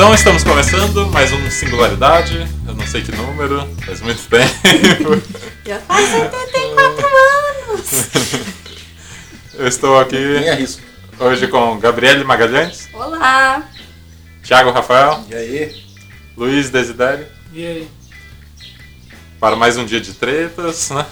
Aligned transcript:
Então 0.00 0.14
estamos 0.14 0.42
começando 0.42 1.06
mais 1.10 1.30
um 1.30 1.50
Singularidade. 1.50 2.48
Eu 2.66 2.74
não 2.74 2.86
sei 2.86 3.02
que 3.02 3.12
número, 3.14 3.68
faz 3.84 4.00
muito 4.00 4.22
tempo. 4.30 5.22
Já 5.62 5.78
faz 5.80 6.14
84 6.14 7.06
anos! 7.68 7.90
Eu 9.52 9.68
estou 9.68 10.00
aqui 10.00 10.16
Nem 10.16 10.48
arrisco. 10.48 10.80
hoje 11.18 11.46
com 11.48 11.78
Gabriele 11.78 12.24
Magalhães, 12.24 12.88
Olá! 12.94 13.62
Thiago 14.42 14.70
Rafael, 14.70 15.22
E 15.28 15.34
aí? 15.34 15.84
Luiz 16.34 16.70
Desidério, 16.70 17.26
E 17.52 17.66
aí? 17.66 17.88
para 19.38 19.54
mais 19.54 19.76
um 19.76 19.84
dia 19.84 20.00
de 20.00 20.14
tretas, 20.14 20.88
né? 20.88 21.04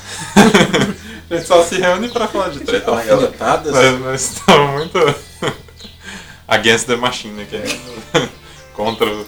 A 1.31 1.35
gente 1.37 1.47
só 1.47 1.63
se 1.63 1.79
reúne 1.79 2.09
para 2.09 2.27
falar 2.27 2.49
de 2.49 2.61
treta, 2.61 2.97
né, 2.97 3.05
galera? 3.05 3.27
Alfinetadas. 3.27 3.71
Mas 3.75 4.01
nós 4.01 4.21
estamos 4.23 4.71
muito 4.73 4.99
against 6.49 6.87
the 6.87 6.97
machine 6.97 7.43
aqui. 7.43 8.38
Contra, 8.79 9.11
o- 9.11 9.27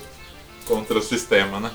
contra 0.65 0.99
o 0.99 1.03
sistema, 1.03 1.59
né? 1.59 1.71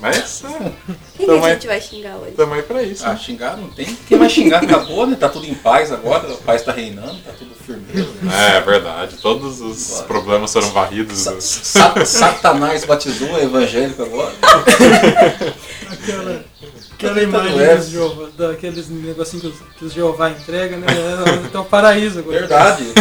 Mas 0.00 0.42
é, 0.44 0.48
Quem 1.16 1.26
que 1.26 1.30
a 1.32 1.52
gente 1.54 1.66
vai 1.66 1.80
xingar 1.80 2.16
hoje? 2.16 2.32
aí 2.54 2.62
pra 2.62 2.82
isso. 2.82 3.04
Ah, 3.04 3.10
né? 3.12 3.16
xingar 3.18 3.56
não 3.56 3.68
tem. 3.68 3.84
Quem 4.08 4.18
vai 4.18 4.28
xingar 4.30 4.62
acabou, 4.64 5.06
né? 5.06 5.14
Tá 5.14 5.28
tudo 5.28 5.46
em 5.46 5.54
paz 5.54 5.92
agora, 5.92 6.26
o 6.32 6.36
paz 6.38 6.62
tá 6.62 6.72
reinando, 6.72 7.16
tá 7.22 7.32
tudo 7.38 7.54
firmeza. 7.54 8.08
Né? 8.22 8.56
É 8.56 8.60
verdade, 8.62 9.16
todos 9.18 9.60
os 9.60 9.88
Claro. 9.90 10.06
problemas 10.06 10.52
foram 10.52 10.70
varridos. 10.70 11.18
Sa- 11.18 11.40
sa- 11.40 12.04
Satanás 12.04 12.84
batizou 12.86 13.30
o 13.32 13.38
evangélico 13.38 14.02
agora. 14.02 14.34
Aquela, 15.92 16.44
aquela 17.06 17.14
Tá 17.14 17.22
imagem 17.22 17.76
dos 17.76 17.88
Jeová, 17.88 18.28
daqueles 18.36 18.88
negocinhos 18.88 19.42
que 19.42 19.48
os, 19.48 19.54
que 19.78 19.84
os 19.86 19.92
Jeová 19.92 20.30
entrega, 20.30 20.76
né? 20.76 20.86
É 21.52 21.58
um 21.58 21.64
paraíso 21.64 22.18
agora. 22.20 22.38
Verdade. 22.40 22.84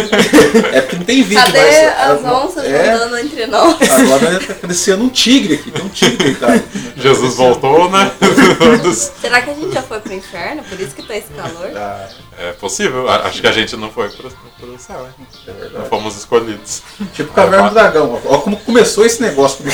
É 0.74 0.82
porque 0.82 0.96
não 0.96 1.04
tem 1.05 1.21
vídeo, 1.21 1.43
Cadê 1.43 1.60
mas. 1.60 1.99
as 1.99 2.26
onças 2.26 2.65
é, 2.65 2.91
andando 2.91 3.18
entre 3.20 3.46
nós? 3.46 3.76
Agora 3.91 4.40
tá 4.40 4.54
crescendo 4.55 5.04
um 5.04 5.09
tigre 5.09 5.55
aqui, 5.55 5.70
tem 5.70 5.85
um 5.85 5.90
tigre 5.90 6.18
deitado. 6.18 6.63
Jesus 6.98 7.35
voltou, 7.35 7.90
né? 7.91 8.12
Será 9.21 9.41
que 9.41 9.51
a 9.51 9.54
gente 9.54 9.71
já 9.74 9.82
foi 9.84 9.99
pro 9.99 10.13
inferno? 10.13 10.63
Por 10.63 10.79
isso 10.79 10.96
que 10.96 11.04
tá 11.04 11.15
esse 11.15 11.27
calor? 11.34 11.71
Ah, 11.76 12.07
É 12.40 12.52
possível, 12.54 13.07
acho 13.09 13.41
que 13.41 13.48
a 13.48 13.52
gente 13.52 13.76
não 13.77 13.91
foi 13.91 14.09
pro, 14.09 14.31
pro 14.59 14.79
céu, 14.79 15.05
hein? 15.05 15.27
é 15.48 15.52
Não 15.52 15.59
verdade. 15.59 15.90
fomos 15.90 16.18
escolhidos. 16.18 16.81
Tipo 17.13 17.31
Caverna 17.34 17.68
do 17.70 17.74
Dragão. 17.76 18.20
Ó 18.26 18.37
como 18.40 18.57
começou 18.57 19.05
esse 19.05 19.21
negócio. 19.21 19.63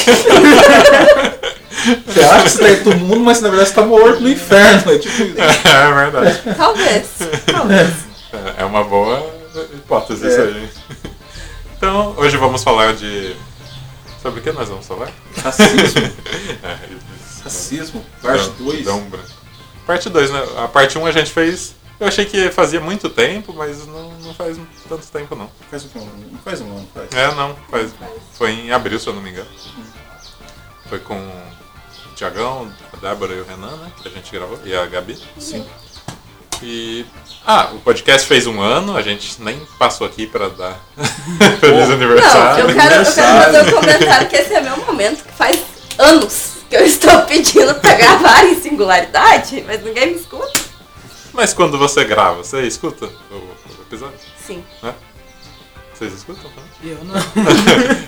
Você 2.06 2.20
acha 2.22 2.44
que 2.44 2.50
você 2.50 2.58
tá 2.59 2.70
indo 2.70 2.81
pro 2.84 2.98
mundo, 3.00 3.20
mas 3.22 3.42
na 3.42 3.50
verdade 3.50 3.70
você 3.70 3.76
tá 3.76 3.86
morto 3.86 4.20
no 4.22 4.30
inferno. 4.30 4.92
É 4.92 4.98
tipo 4.98 5.23
isso. 5.23 5.36
É 5.68 5.94
verdade. 5.94 6.42
Talvez. 6.56 7.08
Talvez. 7.52 7.90
É 8.58 8.62
é 8.62 8.66
uma 8.66 8.84
boa 8.84 9.26
hipótese 9.73 10.28
isso 10.28 10.40
É. 10.40 10.44
aí. 10.44 10.70
Então, 11.78 12.14
hoje 12.18 12.38
vamos 12.38 12.64
falar 12.64 12.94
de. 12.94 13.36
Sobre 14.22 14.40
o 14.40 14.44
que 14.44 14.52
nós 14.52 14.70
vamos 14.70 14.86
falar? 14.88 15.09
Racismo. 15.44 16.02
É, 16.64 16.78
isso. 16.92 17.44
Racismo. 17.44 18.06
Parte 18.22 18.50
Dão- 18.50 18.66
2. 18.66 18.86
dão 18.86 19.02
branco. 19.02 19.30
Parte 19.86 20.09
2, 20.09 20.31
né? 20.31 20.44
A 20.64 20.68
parte 20.68 20.98
1 20.98 21.02
um 21.02 21.06
a 21.06 21.12
gente 21.12 21.31
fez. 21.31 21.76
Eu 22.00 22.08
achei 22.08 22.26
que 22.26 22.50
fazia 22.52 22.81
muito 22.81 23.08
tempo, 23.09 23.53
mas 23.53 23.86
não, 23.88 24.12
não 24.20 24.34
faz 24.34 24.58
tanto 24.90 25.06
tempo 25.08 25.36
não. 25.36 25.50
Faz 25.70 25.86
o 25.86 25.88
que? 25.90 26.00
Não 26.00 26.40
faz 26.44 26.59
um 26.59 26.66
ano, 26.66 26.88
faz. 26.94 27.08
É, 27.14 27.34
não, 27.36 27.56
faz. 27.70 27.92
Foi 28.34 28.52
em 28.52 28.72
abril, 28.72 29.00
se 29.00 29.08
eu 29.08 29.14
não 29.14 29.22
me 29.22 29.30
engano. 29.30 29.48
Foi 30.90 31.00
com 31.00 31.16
Tiagão, 32.16 32.71
a 32.94 32.97
Débora 32.97 33.33
e 33.33 33.41
o 33.41 33.45
Renan, 33.45 33.75
né? 33.77 33.91
Que 34.02 34.08
a 34.08 34.11
gente 34.11 34.31
gravou. 34.31 34.59
E 34.63 34.75
a 34.75 34.85
Gabi. 34.85 35.17
Sim. 35.38 35.66
E. 36.63 37.05
Ah, 37.45 37.69
o 37.73 37.80
podcast 37.80 38.27
fez 38.27 38.47
um 38.47 38.59
ano, 38.61 38.95
a 38.97 39.02
gente 39.02 39.41
nem 39.41 39.59
passou 39.77 40.07
aqui 40.07 40.25
pra 40.25 40.47
dar 40.49 40.80
feliz 41.59 41.88
Não, 41.88 41.94
aniversário. 41.95 42.69
eu 42.69 42.75
quero, 42.75 42.95
eu 42.95 43.13
quero 43.13 43.44
fazer 43.44 43.61
um 43.61 43.72
comentário 43.72 44.30
que 44.30 44.35
esse 44.35 44.53
é 44.53 44.61
meu 44.61 44.77
momento, 44.77 45.23
que 45.23 45.31
faz 45.34 45.59
anos 46.00 46.53
que 46.69 46.75
eu 46.75 46.84
estou 46.85 47.22
pedindo 47.23 47.75
pra 47.75 47.94
gravar 47.94 48.45
em 48.45 48.59
singularidade, 48.59 49.63
mas 49.67 49.84
ninguém 49.84 50.07
me 50.07 50.19
escuta. 50.19 50.59
Mas 51.34 51.53
quando 51.53 51.78
você 51.78 52.03
grava, 52.06 52.38
você 52.38 52.61
escuta 52.63 53.06
o, 53.29 53.35
o 53.35 53.81
episódio? 53.88 54.17
Sim. 54.47 54.63
Né? 54.81 54.94
Vocês 55.94 56.13
escutam? 56.13 56.50
Né? 56.50 56.63
Eu 56.84 57.03
não. 57.06 57.16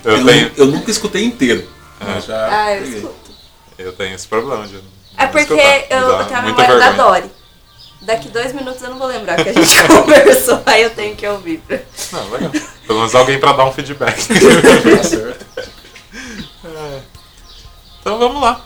Eu 0.03 0.17
Eu, 0.17 0.25
tenho, 0.25 0.51
eu 0.57 0.65
nunca 0.67 0.89
escutei 0.89 1.23
inteiro. 1.25 1.67
É. 1.99 2.21
Já 2.21 2.47
Ah, 2.49 2.75
eu 2.75 2.83
escuto. 2.85 3.26
Eu 3.77 3.93
tenho 3.93 4.15
esse 4.15 4.27
problema 4.27 4.67
de. 4.67 4.81
É 5.17 5.27
porque 5.27 5.53
escutar. 5.53 5.97
Eu, 5.97 6.07
eu 6.09 6.25
tenho 6.25 6.39
a 6.39 6.41
memória 6.41 6.77
da. 6.77 6.91
Dory. 6.91 7.31
Daqui 8.01 8.29
dois 8.29 8.53
minutos 8.53 8.81
eu 8.81 8.89
não 8.91 8.99
vou 8.99 9.07
lembrar 9.07 9.35
que 9.43 9.49
a 9.49 9.53
gente 9.53 9.83
conversou, 9.87 10.61
aí 10.65 10.83
eu 10.83 10.91
tenho 10.91 11.15
que 11.15 11.27
ouvir. 11.27 11.61
Não, 12.11 12.29
legal. 12.29 12.51
Pelo 12.85 12.99
menos 12.99 13.15
alguém 13.15 13.39
pra 13.39 13.53
dar 13.53 13.65
um 13.65 13.73
feedback. 13.73 14.17
Tá 14.97 15.03
certo. 15.03 15.45
É. 16.63 17.01
Então 17.99 18.17
vamos 18.19 18.41
lá. 18.41 18.63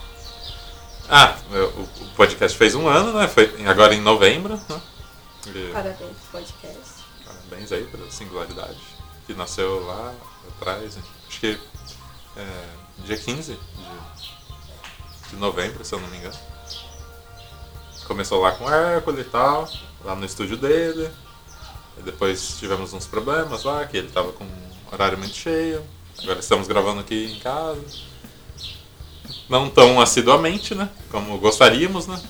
Ah, 1.08 1.34
o 1.50 2.06
podcast 2.14 2.56
fez 2.56 2.74
um 2.74 2.88
ano, 2.88 3.18
né? 3.18 3.26
Foi 3.26 3.52
agora 3.66 3.94
em 3.94 4.00
novembro, 4.00 4.60
né? 4.68 4.80
E 5.46 5.72
Parabéns, 5.72 6.16
podcast. 6.30 7.04
parabéns 7.26 7.72
aí 7.72 7.84
pela 7.84 8.10
singularidade. 8.10 8.78
Que 9.26 9.34
nasceu 9.34 9.84
lá 9.84 10.14
atrás, 10.56 10.96
né? 10.96 11.02
acho 11.28 11.40
que 11.40 11.58
é, 12.36 12.44
dia 13.04 13.16
15 13.16 13.52
de, 13.52 13.58
de 15.32 15.36
novembro, 15.36 15.84
se 15.84 15.94
eu 15.94 16.00
não 16.00 16.08
me 16.08 16.18
engano. 16.18 16.34
Começou 18.06 18.40
lá 18.42 18.52
com 18.52 18.64
o 18.64 18.70
Hércules 18.72 19.26
e 19.26 19.30
tal, 19.30 19.68
lá 20.04 20.14
no 20.14 20.24
estúdio 20.24 20.56
dele. 20.56 21.08
E 21.98 22.02
depois 22.02 22.56
tivemos 22.58 22.92
uns 22.92 23.06
problemas 23.06 23.64
lá, 23.64 23.84
que 23.86 23.96
ele 23.96 24.08
tava 24.08 24.32
com 24.32 24.44
um 24.44 24.48
horário 24.92 25.16
muito 25.18 25.34
cheio. 25.34 25.82
Agora 26.22 26.40
estamos 26.40 26.66
gravando 26.68 27.00
aqui 27.00 27.32
em 27.36 27.40
casa. 27.40 27.80
Não 29.48 29.68
tão 29.68 30.00
assiduamente, 30.00 30.74
né? 30.74 30.88
Como 31.10 31.36
gostaríamos, 31.38 32.06
né? 32.06 32.20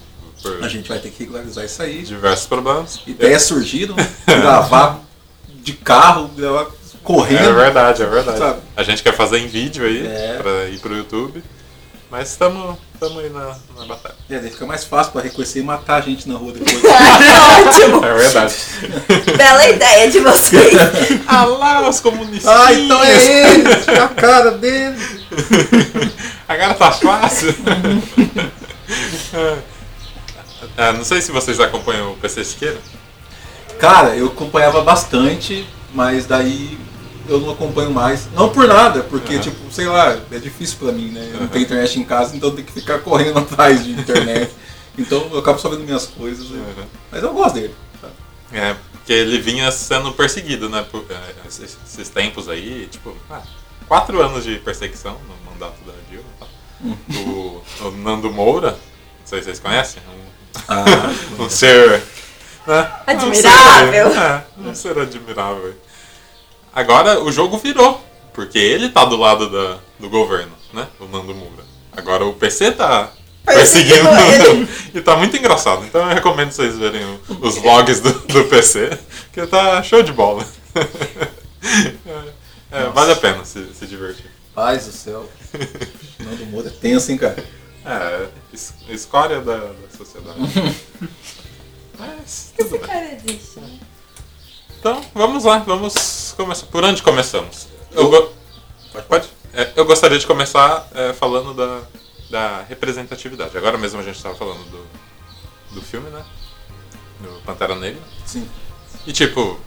Por 0.42 0.62
A 0.64 0.68
gente 0.68 0.88
vai 0.88 0.98
ter 0.98 1.10
que 1.10 1.20
regularizar 1.24 1.64
isso 1.64 1.82
aí. 1.82 2.02
diversos 2.02 2.46
problemas. 2.46 3.00
Ideias 3.06 3.42
surgiram, 3.42 3.94
gravar 4.26 5.00
de 5.48 5.72
carro, 5.74 6.28
gravar 6.28 6.66
correndo. 7.02 7.38
É 7.44 7.52
verdade, 7.52 8.02
é 8.02 8.06
verdade. 8.06 8.38
Sabe? 8.38 8.60
A 8.76 8.82
gente 8.82 9.02
quer 9.02 9.14
fazer 9.14 9.38
em 9.38 9.46
vídeo 9.46 9.84
aí, 9.86 10.06
É. 10.06 10.38
pra 10.38 10.68
ir 10.68 10.78
pro 10.80 10.96
YouTube. 10.96 11.42
Mas 12.12 12.28
estamos 12.28 12.76
aí 13.00 13.30
na, 13.30 13.56
na 13.74 13.86
batalha. 13.86 14.14
É, 14.28 14.38
daí 14.38 14.50
fica 14.50 14.66
mais 14.66 14.84
fácil 14.84 15.12
pra 15.12 15.22
reconhecer 15.22 15.60
e 15.60 15.62
matar 15.62 15.94
a 15.96 16.00
gente 16.02 16.28
na 16.28 16.36
rua 16.36 16.52
depois. 16.52 16.76
Ótimo! 16.84 18.04
É 18.04 18.14
verdade. 18.14 18.54
Bela 19.34 19.68
ideia 19.70 20.10
de 20.10 20.20
vocês. 20.20 20.74
ah 21.26 21.44
lá, 21.46 21.88
os 21.88 22.00
comunistas. 22.00 22.52
ah, 22.52 22.70
então 22.70 23.02
é 23.02 23.14
ele! 23.14 23.66
A 23.98 24.08
cara 24.08 24.50
dele! 24.50 24.94
Agora 26.46 26.74
tá 26.74 26.92
fácil. 26.92 27.54
É, 30.76 30.92
não 30.92 31.04
sei 31.04 31.22
se 31.22 31.32
vocês 31.32 31.58
acompanham 31.60 32.12
o 32.12 32.16
PC 32.18 32.44
Siqueira. 32.44 32.78
Cara, 33.78 34.14
eu 34.14 34.26
acompanhava 34.26 34.82
bastante, 34.82 35.66
mas 35.94 36.26
daí 36.26 36.78
eu 37.28 37.40
não 37.40 37.50
acompanho 37.50 37.90
mais. 37.90 38.28
Não 38.32 38.48
por 38.50 38.66
nada, 38.66 39.02
porque, 39.04 39.34
Aham. 39.34 39.42
tipo, 39.42 39.72
sei 39.72 39.86
lá, 39.86 40.18
é 40.30 40.38
difícil 40.38 40.78
pra 40.78 40.92
mim, 40.92 41.08
né? 41.10 41.30
Eu 41.34 41.40
não 41.40 41.48
tenho 41.48 41.64
internet 41.64 41.98
em 41.98 42.04
casa, 42.04 42.36
então 42.36 42.50
eu 42.50 42.54
tenho 42.54 42.66
que 42.66 42.72
ficar 42.72 42.98
correndo 43.00 43.38
atrás 43.40 43.84
de 43.84 43.92
internet. 43.92 44.50
então 44.98 45.28
eu 45.32 45.38
acabo 45.38 45.58
só 45.58 45.68
vendo 45.68 45.84
minhas 45.84 46.06
coisas. 46.06 46.50
Uhum. 46.50 46.84
Mas 47.10 47.22
eu 47.22 47.32
gosto 47.32 47.54
dele. 47.54 47.74
sabe? 48.00 48.12
É, 48.52 48.76
porque 48.92 49.12
ele 49.12 49.38
vinha 49.40 49.70
sendo 49.72 50.12
perseguido, 50.12 50.68
né? 50.68 50.84
Por, 50.90 51.04
é, 51.10 51.48
esses, 51.48 51.76
esses 51.86 52.08
tempos 52.08 52.48
aí, 52.48 52.88
tipo, 52.90 53.16
ah, 53.30 53.42
quatro 53.88 54.20
anos 54.22 54.44
de 54.44 54.56
perseguição 54.56 55.16
no 55.28 55.50
mandato 55.52 55.78
da 55.84 55.92
Dilma 56.10 56.24
e 56.36 56.38
tal. 56.38 57.22
O, 57.24 57.62
o 57.86 57.90
Nando 57.92 58.30
Moura, 58.32 58.72
não 58.72 58.76
sei 59.26 59.38
se 59.38 59.44
vocês 59.46 59.60
conhecem, 59.60 60.02
um, 60.08 60.60
Ah, 60.68 60.84
um 61.38 61.48
ser. 61.48 62.02
Né? 62.66 62.92
Admirável. 63.06 64.06
Um 64.08 64.12
ser, 64.12 64.18
é, 64.18 64.44
um 64.70 64.74
ser 64.74 64.98
admirável. 64.98 65.74
Agora 66.74 67.22
o 67.22 67.30
jogo 67.30 67.58
virou, 67.58 68.02
porque 68.32 68.58
ele 68.58 68.88
tá 68.88 69.04
do 69.04 69.16
lado 69.16 69.48
da, 69.50 69.78
do 70.00 70.08
governo, 70.08 70.52
né? 70.72 70.86
O 71.00 71.04
Nando 71.06 71.34
Moura. 71.34 71.64
Agora 71.92 72.24
o 72.24 72.32
PC 72.34 72.72
tá 72.72 73.10
perseguindo 73.44 74.08
Perseguindo 74.08 74.68
e 74.94 75.00
tá 75.00 75.16
muito 75.16 75.36
engraçado. 75.36 75.84
Então 75.84 76.00
eu 76.08 76.14
recomendo 76.14 76.50
vocês 76.50 76.78
verem 76.78 77.02
os 77.40 77.56
vlogs 77.58 78.00
do, 78.00 78.12
do 78.12 78.44
PC, 78.44 78.98
que 79.32 79.46
tá 79.46 79.82
show 79.82 80.02
de 80.02 80.12
bola. 80.12 80.44
É, 82.74 82.84
é, 82.84 82.88
vale 82.88 83.12
a 83.12 83.16
pena 83.16 83.44
se, 83.44 83.72
se 83.74 83.86
divertir. 83.86 84.24
paz 84.54 84.86
do 84.86 84.92
céu. 84.92 85.30
Não 86.18 86.34
do 86.34 86.46
mundo 86.46 86.66
é 86.66 86.70
tenso, 86.70 87.12
hein, 87.12 87.18
cara? 87.18 87.36
É, 87.84 88.26
es- 88.52 88.74
escória 88.88 89.40
da, 89.40 89.56
da 89.58 89.96
sociedade. 89.96 90.38
Mas 91.98 92.52
tudo 92.56 92.66
Esse 92.66 92.78
bem. 92.78 92.80
cara 92.88 93.12
existe, 93.14 93.60
né? 93.60 93.78
Então, 94.80 95.00
vamos 95.14 95.44
lá, 95.44 95.58
vamos 95.58 95.92
começar. 96.34 96.66
Por 96.66 96.84
onde 96.84 97.02
começamos? 97.02 97.66
Eu, 97.92 98.08
go- 98.08 98.32
Pode? 99.08 99.28
É, 99.54 99.72
eu 99.76 99.84
gostaria 99.84 100.18
de 100.18 100.26
começar 100.26 100.88
é, 100.94 101.12
falando 101.12 101.54
da, 101.54 101.80
da 102.30 102.62
representatividade. 102.62 103.56
Agora 103.56 103.76
mesmo 103.78 104.00
a 104.00 104.02
gente 104.02 104.16
estava 104.16 104.34
falando 104.34 104.62
do, 104.70 104.86
do 105.74 105.82
filme, 105.82 106.08
né? 106.10 106.24
Do 107.20 107.40
Pantera 107.44 107.74
Negra. 107.76 108.00
Sim. 108.26 108.48
E 109.06 109.12
tipo, 109.12 109.58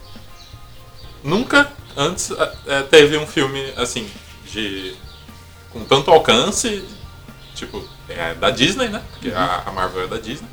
nunca 1.22 1.72
antes 1.96 2.30
é, 2.66 2.82
teve 2.82 3.16
um 3.16 3.26
filme 3.26 3.72
assim, 3.76 4.10
de. 4.50 4.96
com 5.72 5.84
tanto 5.84 6.10
alcance, 6.10 6.84
tipo, 7.54 7.82
é 8.08 8.34
da 8.34 8.50
Disney, 8.50 8.88
né? 8.88 9.02
Porque 9.12 9.30
a, 9.30 9.62
a 9.66 9.72
Marvel 9.72 10.04
é 10.04 10.06
da 10.06 10.18
Disney. 10.18 10.48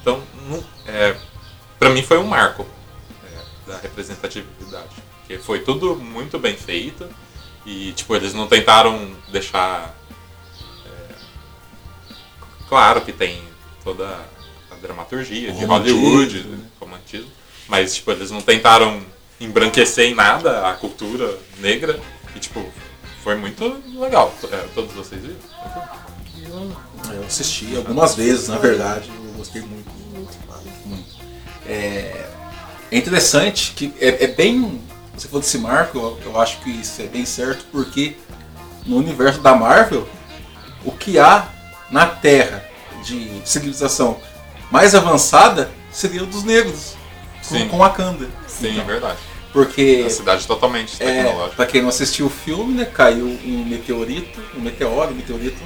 Então, 0.00 0.22
não, 0.48 0.64
é, 0.86 1.16
pra 1.78 1.90
mim 1.90 2.02
foi 2.02 2.18
um 2.18 2.26
marco 2.26 2.66
é, 3.24 3.70
da 3.70 3.78
representatividade. 3.78 5.07
Porque 5.28 5.42
foi 5.42 5.58
tudo 5.60 5.94
muito 5.94 6.38
bem 6.38 6.56
feito 6.56 7.06
e, 7.66 7.92
tipo, 7.92 8.16
eles 8.16 8.32
não 8.32 8.46
tentaram 8.48 9.10
deixar... 9.30 9.94
é, 10.86 11.14
claro 12.66 13.02
que 13.02 13.12
tem 13.12 13.38
toda 13.84 14.06
a 14.70 14.74
dramaturgia 14.76 15.52
de 15.52 15.66
Hollywood, 15.66 16.44
né? 16.44 16.58
romantismo, 16.80 17.30
mas, 17.68 17.94
tipo, 17.94 18.10
eles 18.10 18.30
não 18.30 18.40
tentaram 18.40 19.02
embranquecer 19.38 20.06
em 20.06 20.14
nada 20.14 20.66
a 20.66 20.72
cultura 20.72 21.38
negra 21.58 22.00
e, 22.34 22.38
tipo, 22.38 22.64
foi 23.22 23.34
muito 23.36 23.82
legal. 24.00 24.34
É, 24.50 24.56
todos 24.74 24.94
vocês 24.94 25.20
viram? 25.20 25.36
Eu- 26.38 27.12
Eu 27.16 27.24
assisti 27.26 27.76
algumas 27.76 28.14
vezes, 28.14 28.48
na 28.48 28.56
verdade, 28.56 29.10
eu 29.14 29.32
gostei 29.34 29.60
muito. 29.60 29.90
Muito. 30.86 31.16
É, 31.66 32.30
é 32.90 32.96
interessante 32.96 33.72
que 33.76 33.92
é, 34.00 34.24
é 34.24 34.26
bem. 34.28 34.80
Você 35.18 35.26
falou 35.26 35.40
desse 35.40 35.58
marco, 35.58 35.98
eu, 35.98 36.18
eu 36.26 36.40
acho 36.40 36.60
que 36.60 36.70
isso 36.70 37.02
é 37.02 37.06
bem 37.06 37.26
certo, 37.26 37.66
porque 37.72 38.16
no 38.86 38.96
universo 38.96 39.40
da 39.40 39.54
Marvel, 39.54 40.08
o 40.84 40.92
que 40.92 41.18
há 41.18 41.48
na 41.90 42.06
Terra 42.06 42.64
de 43.02 43.42
civilização 43.44 44.20
mais 44.70 44.94
avançada 44.94 45.70
seria 45.90 46.22
o 46.22 46.26
dos 46.26 46.44
negros, 46.44 46.94
Sim. 47.42 47.68
com, 47.68 47.78
Wakanda. 47.78 48.28
Sim, 48.46 48.70
Então, 48.70 48.82
é 48.82 48.86
verdade. 48.86 49.18
Porque 49.52 50.04
A 50.06 50.10
cidade 50.10 50.46
totalmente 50.46 51.02
é, 51.02 51.06
tecnológica. 51.22 51.56
pra 51.56 51.66
quem 51.66 51.82
não 51.82 51.88
assistiu 51.88 52.26
o 52.26 52.30
filme, 52.30 52.74
né, 52.74 52.84
caiu 52.84 53.26
um 53.26 53.64
meteorito, 53.64 54.40
um 54.56 54.60
meteoro, 54.60 55.10
um 55.12 55.16
meteorito 55.16 55.60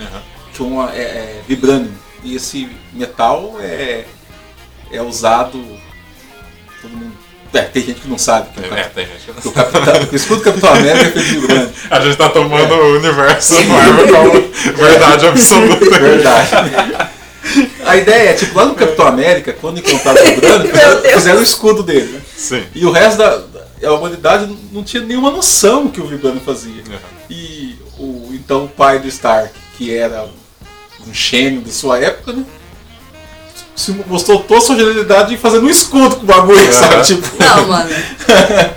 Aham. 0.00 0.22
que 0.52 0.62
uma, 0.62 0.92
é, 0.94 1.00
é 1.00 1.42
vibranium. 1.46 1.94
E 2.22 2.34
esse 2.34 2.68
metal 2.92 3.54
é, 3.60 4.04
é 4.90 5.00
usado. 5.00 5.64
Todo 6.82 6.90
mundo. 6.96 7.16
É, 7.54 7.62
tem 7.62 7.82
gente 7.82 8.00
que 8.02 8.08
não 8.08 8.18
sabe 8.18 8.48
que, 8.54 8.60
o, 8.60 8.64
É, 8.74 8.82
cap- 8.82 8.94
tem 8.94 9.06
gente 9.06 9.18
que 9.24 9.32
não 9.32 9.38
o, 9.50 9.54
capitão, 9.54 10.08
o 10.12 10.16
escudo 10.16 10.36
do 10.40 10.44
Capitão 10.44 10.70
América 10.74 11.18
é 11.18 11.22
feito 11.22 11.46
de. 11.48 11.68
A 11.90 12.00
gente 12.00 12.16
tá 12.16 12.28
tomando 12.28 12.74
o 12.74 12.96
universo 12.98 13.54
Marvel 13.64 14.08
como 14.08 14.48
verdade 14.76 15.26
absoluta. 15.26 15.98
Verdade. 15.98 16.50
A 17.86 17.96
ideia 17.96 18.30
é, 18.30 18.34
tipo, 18.34 18.56
lá 18.58 18.66
no 18.66 18.74
Capitão 18.74 19.06
América, 19.06 19.52
quando 19.54 19.78
encontraram 19.78 20.20
o 20.20 20.24
vibranium, 20.26 20.70
fizeram, 21.14 21.38
o 21.40 21.42
escudo 21.42 21.82
dele. 21.82 22.12
né? 22.12 22.20
Sim. 22.36 22.62
E 22.74 22.84
o 22.84 22.90
resto 22.90 23.16
da, 23.18 23.42
a 23.88 23.92
humanidade 23.94 24.54
não 24.70 24.84
tinha 24.84 25.02
nenhuma 25.02 25.30
noção 25.30 25.88
que 25.88 26.00
o 26.00 26.06
vibranium 26.06 26.40
fazia. 26.40 26.82
Aham. 26.86 26.98
E 27.30 27.76
o 27.98 28.30
então 28.34 28.64
o 28.64 28.68
pai 28.68 28.98
do 28.98 29.08
Stark, 29.08 29.52
que 29.78 29.94
era 29.96 30.24
um 31.06 31.14
gênio 31.14 31.62
de 31.62 31.72
sua 31.72 31.98
época, 31.98 32.32
né? 32.34 32.44
Se 33.78 33.92
mostrou 33.92 34.40
toda 34.42 34.58
a 34.58 34.60
sua 34.60 34.76
genialidade 34.76 35.36
fazendo 35.36 35.66
um 35.66 35.70
escudo 35.70 36.16
com 36.16 36.22
o 36.22 36.26
bagulho, 36.26 36.58
Aham. 36.58 36.72
sabe? 36.72 37.04
Tipo, 37.06 37.28
Não, 37.42 37.68
mano. 37.68 37.90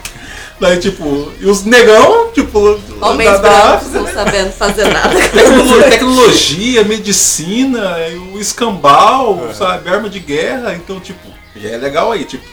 daí, 0.62 0.78
tipo, 0.80 1.32
e 1.40 1.46
os 1.48 1.64
negão, 1.66 2.30
tipo, 2.32 2.80
Homens 3.02 3.32
da, 3.32 3.38
da 3.38 3.50
brancos 3.50 3.88
África, 3.88 4.00
não 4.00 4.08
sabendo 4.14 4.52
fazer 4.52 4.88
nada. 4.94 5.10
tecno- 5.10 5.84
tecnologia, 5.90 6.84
medicina, 6.84 7.98
e 8.10 8.16
o 8.18 8.40
escambau, 8.40 9.50
sabe? 9.56 9.90
Arma 9.90 10.08
de 10.08 10.20
guerra, 10.20 10.76
então, 10.76 11.00
tipo, 11.00 11.28
já 11.56 11.70
é 11.70 11.78
legal 11.78 12.12
aí, 12.12 12.24
tipo, 12.24 12.46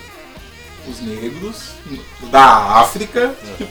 os 0.89 1.01
negros 1.03 1.57
da 2.33 2.45
África, 2.81 3.35
tipo, 3.59 3.71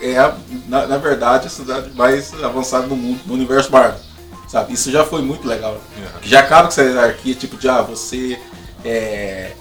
é, 0.00 0.16
a- 0.18 0.34
na, 0.66 0.86
na 0.86 0.96
verdade, 0.96 1.46
a 1.46 1.50
cidade 1.50 1.90
mais 1.94 2.32
avançada 2.42 2.86
no 2.86 2.96
mundo, 2.96 3.20
no 3.26 3.34
universo 3.34 3.70
Marvel. 3.70 4.00
Sabe? 4.50 4.72
Isso 4.72 4.90
já 4.90 5.04
foi 5.04 5.22
muito 5.22 5.46
legal. 5.46 5.80
Que 6.20 6.28
já 6.28 6.40
acaba 6.40 6.62
com 6.62 6.68
essa 6.68 6.82
hierarquia, 6.82 7.34
tipo, 7.34 7.56
de 7.56 7.68
ah, 7.68 7.82
você 7.82 8.36
é, 8.84 9.52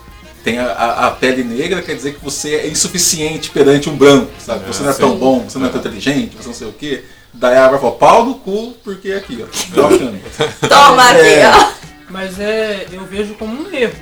tem 0.44 0.58
a, 0.58 0.72
a- 1.08 1.12
pele 1.12 1.44
negra, 1.44 1.82
quer 1.82 1.94
dizer 1.96 2.16
que 2.16 2.24
você 2.24 2.56
é 2.56 2.68
insuficiente 2.68 3.52
perante 3.52 3.88
um 3.90 3.96
branco, 3.96 4.32
sabe? 4.40 4.66
Você 4.66 4.82
não 4.82 4.90
é 4.90 4.94
sim. 4.94 5.00
tão 5.02 5.16
bom, 5.18 5.42
você 5.48 5.60
não 5.60 5.68
é 5.68 5.70
tão 5.70 5.80
inteligente, 5.80 6.36
você 6.36 6.48
não 6.48 6.56
sei 6.56 6.68
o 6.68 6.74
quê. 6.74 7.04
Daí 7.32 7.56
a 7.56 7.62
Marvel 7.62 7.80
fala, 7.80 7.92
pau 7.98 8.26
no 8.26 8.36
cu, 8.36 8.72
porque 8.84 9.10
é 9.12 9.18
aqui, 9.18 9.44
ó. 9.44 9.74
Trocando. 9.74 10.20
Toma 10.68 11.04
aqui, 11.12 11.20
É. 11.22 11.48
ó. 11.48 11.72
Mas 12.10 12.40
é, 12.40 12.88
eu 12.92 13.06
vejo 13.06 13.36
como 13.36 13.62
um 13.62 13.72
erro 13.72 13.94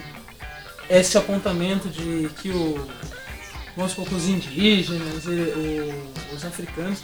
esse 0.89 1.17
apontamento 1.17 1.89
de 1.89 2.29
que 2.41 2.49
o, 2.49 2.79
vamos 3.75 3.91
supor, 3.91 4.13
os 4.13 4.25
indígenas, 4.29 5.25
e 5.25 5.29
o- 5.31 6.33
os 6.33 6.45
africanos, 6.45 6.99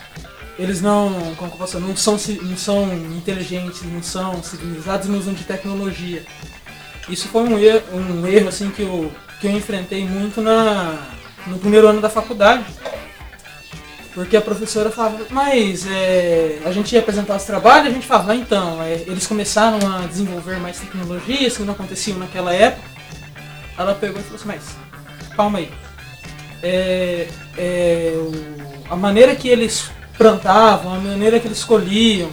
eles 0.58 0.82
não, 0.82 1.34
como 1.36 1.52
posso 1.58 1.80
não 1.80 1.96
são, 1.96 2.18
não 2.42 2.58
são 2.58 2.94
inteligentes, 3.18 3.82
não 3.84 4.04
são 4.04 4.42
civilizados, 4.44 5.08
não 5.08 5.18
usam 5.18 5.34
de 5.34 5.44
tecnologia. 5.44 6.24
Isso 7.10 7.28
foi 7.28 7.44
um 7.44 7.58
erro, 7.58 7.84
um 7.94 8.28
erro 8.28 8.50
assim 8.50 8.70
que 8.70 8.82
eu, 8.82 9.12
que 9.42 9.48
eu 9.48 9.52
enfrentei 9.52 10.06
muito 10.06 10.42
na, 10.42 11.08
no 11.48 11.58
primeiro 11.58 11.88
ano 11.88 12.02
da 12.02 12.10
faculdade. 12.10 12.66
Porque 14.14 14.38
a 14.38 14.42
professora 14.42 14.92
falava, 14.92 15.26
mas 15.32 15.88
é, 15.88 16.60
a 16.64 16.72
gente 16.72 16.94
ia 16.94 17.00
apresentar 17.00 17.36
os 17.36 17.44
trabalhos, 17.46 17.88
a 17.88 17.92
gente 17.92 18.06
falava, 18.06 18.34
ah, 18.34 18.36
então, 18.36 18.82
é, 18.84 18.94
eles 19.08 19.26
começaram 19.26 19.80
a 19.92 20.06
desenvolver 20.06 20.58
mais 20.58 20.80
tecnologias 20.80 21.58
que 21.58 21.64
não 21.64 21.74
aconteciam 21.74 22.20
naquela 22.20 22.54
época. 22.54 22.88
Ela 23.76 23.96
pegou 23.96 24.20
e 24.20 24.24
falou 24.24 24.36
assim, 24.36 24.48
mas 24.48 24.78
calma 25.36 25.58
aí. 25.58 25.72
É, 26.62 27.28
é, 27.58 28.14
a 28.88 28.96
maneira 28.96 29.36
que 29.36 29.48
eles 29.48 29.90
plantavam, 30.18 30.94
a 30.94 31.00
maneira 31.00 31.40
que 31.40 31.48
eles 31.48 31.64
colhiam, 31.64 32.30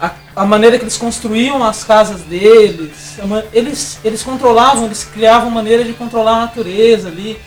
a, 0.00 0.10
a 0.36 0.44
maneira 0.44 0.78
que 0.78 0.84
eles 0.84 0.96
construíam 0.96 1.62
as 1.62 1.84
casas 1.84 2.22
deles, 2.22 3.18
a 3.18 3.44
eles, 3.52 3.98
eles 4.04 4.22
controlavam, 4.22 4.86
eles 4.86 5.04
criavam 5.04 5.50
maneira 5.50 5.84
de 5.84 5.92
controlar 5.92 6.36
a 6.36 6.40
natureza 6.40 7.08
ali, 7.08 7.38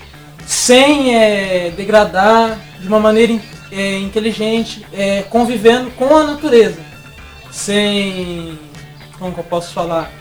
sem 0.46 1.16
é, 1.16 1.72
degradar, 1.72 2.58
de 2.80 2.88
uma 2.88 3.00
maneira 3.00 3.40
é, 3.72 4.00
inteligente, 4.00 4.86
é, 4.94 5.24
convivendo 5.24 5.92
com 5.92 6.16
a 6.16 6.24
natureza, 6.24 6.80
sem. 7.52 8.58
Como 9.20 9.34
que 9.34 9.40
eu 9.40 9.44
posso 9.44 9.74
falar? 9.74 10.12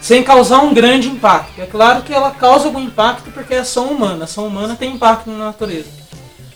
Sem 0.00 0.22
causar 0.22 0.60
um 0.60 0.72
grande 0.72 1.08
impacto. 1.08 1.60
É 1.60 1.66
claro 1.66 2.02
que 2.02 2.12
ela 2.12 2.30
causa 2.30 2.66
algum 2.66 2.80
impacto 2.80 3.30
porque 3.32 3.54
é 3.54 3.58
ação 3.58 3.86
humana. 3.86 4.24
Ação 4.24 4.46
humana 4.46 4.76
tem 4.76 4.94
impacto 4.94 5.30
na 5.30 5.46
natureza. 5.46 5.99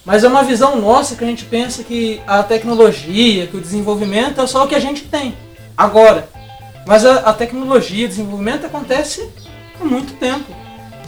Mas 0.04 0.22
é 0.22 0.28
uma 0.28 0.42
visão 0.42 0.76
nossa 0.80 1.16
que 1.16 1.24
a 1.24 1.26
gente 1.26 1.44
pensa 1.44 1.82
que 1.82 2.20
a 2.26 2.42
tecnologia, 2.42 3.46
que 3.46 3.56
o 3.56 3.60
desenvolvimento 3.60 4.40
é 4.40 4.46
só 4.46 4.64
o 4.64 4.68
que 4.68 4.74
a 4.74 4.80
gente 4.80 5.04
tem 5.04 5.34
agora. 5.76 6.28
Mas 6.86 7.06
a, 7.06 7.20
a 7.20 7.32
tecnologia, 7.32 8.04
o 8.04 8.08
desenvolvimento 8.08 8.66
acontece 8.66 9.26
há 9.80 9.84
muito 9.84 10.12
tempo. 10.18 10.52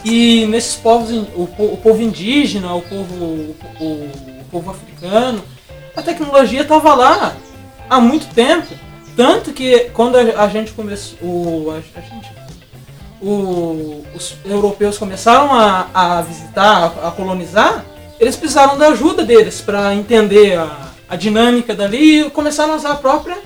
E 0.05 0.47
nesses 0.47 0.77
povos, 0.77 1.11
o, 1.35 1.43
o 1.59 1.77
povo 1.83 2.01
indígena, 2.01 2.73
o 2.75 2.81
povo, 2.81 3.15
o, 3.15 3.57
o- 3.81 4.45
povo 4.51 4.71
africano, 4.71 5.43
a 5.95 6.01
tecnologia 6.03 6.63
estava 6.63 6.95
lá 6.95 7.37
há 7.91 8.01
muito 8.01 8.33
tempo. 8.33 8.69
Tanto 9.17 9.53
que 9.53 9.91
quando 9.93 10.17
a, 10.17 10.49
gente 10.49 10.73
começou. 10.73 11.73
A, 11.73 11.77
a 11.99 12.01
gente, 12.01 12.31
os 13.21 14.37
europeus 14.45 14.99
começaram 14.99 15.53
a, 15.53 15.89
a 15.93 16.23
visitar, 16.23 16.93
a 17.03 17.11
colonizar, 17.11 17.85
eles 18.19 18.37
precisaram 18.37 18.79
da 18.79 18.89
ajuda 18.89 19.25
deles 19.25 19.61
para 19.61 19.95
entender 19.95 20.59
a, 20.59 20.91
a 21.09 21.17
dinâmica 21.17 21.75
dali 21.75 22.23
e 22.27 22.31
começaram 22.31 22.73
a 22.75 22.77
usar 22.77 22.93
a 22.93 22.97
própria, 22.97 23.37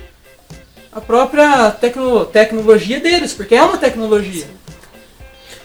a 0.92 1.00
própria 1.00 1.70
tecno, 1.72 2.24
tecnologia 2.26 3.00
deles, 3.00 3.32
porque 3.32 3.54
é 3.54 3.62
uma 3.62 3.78
tecnologia. 3.78 4.46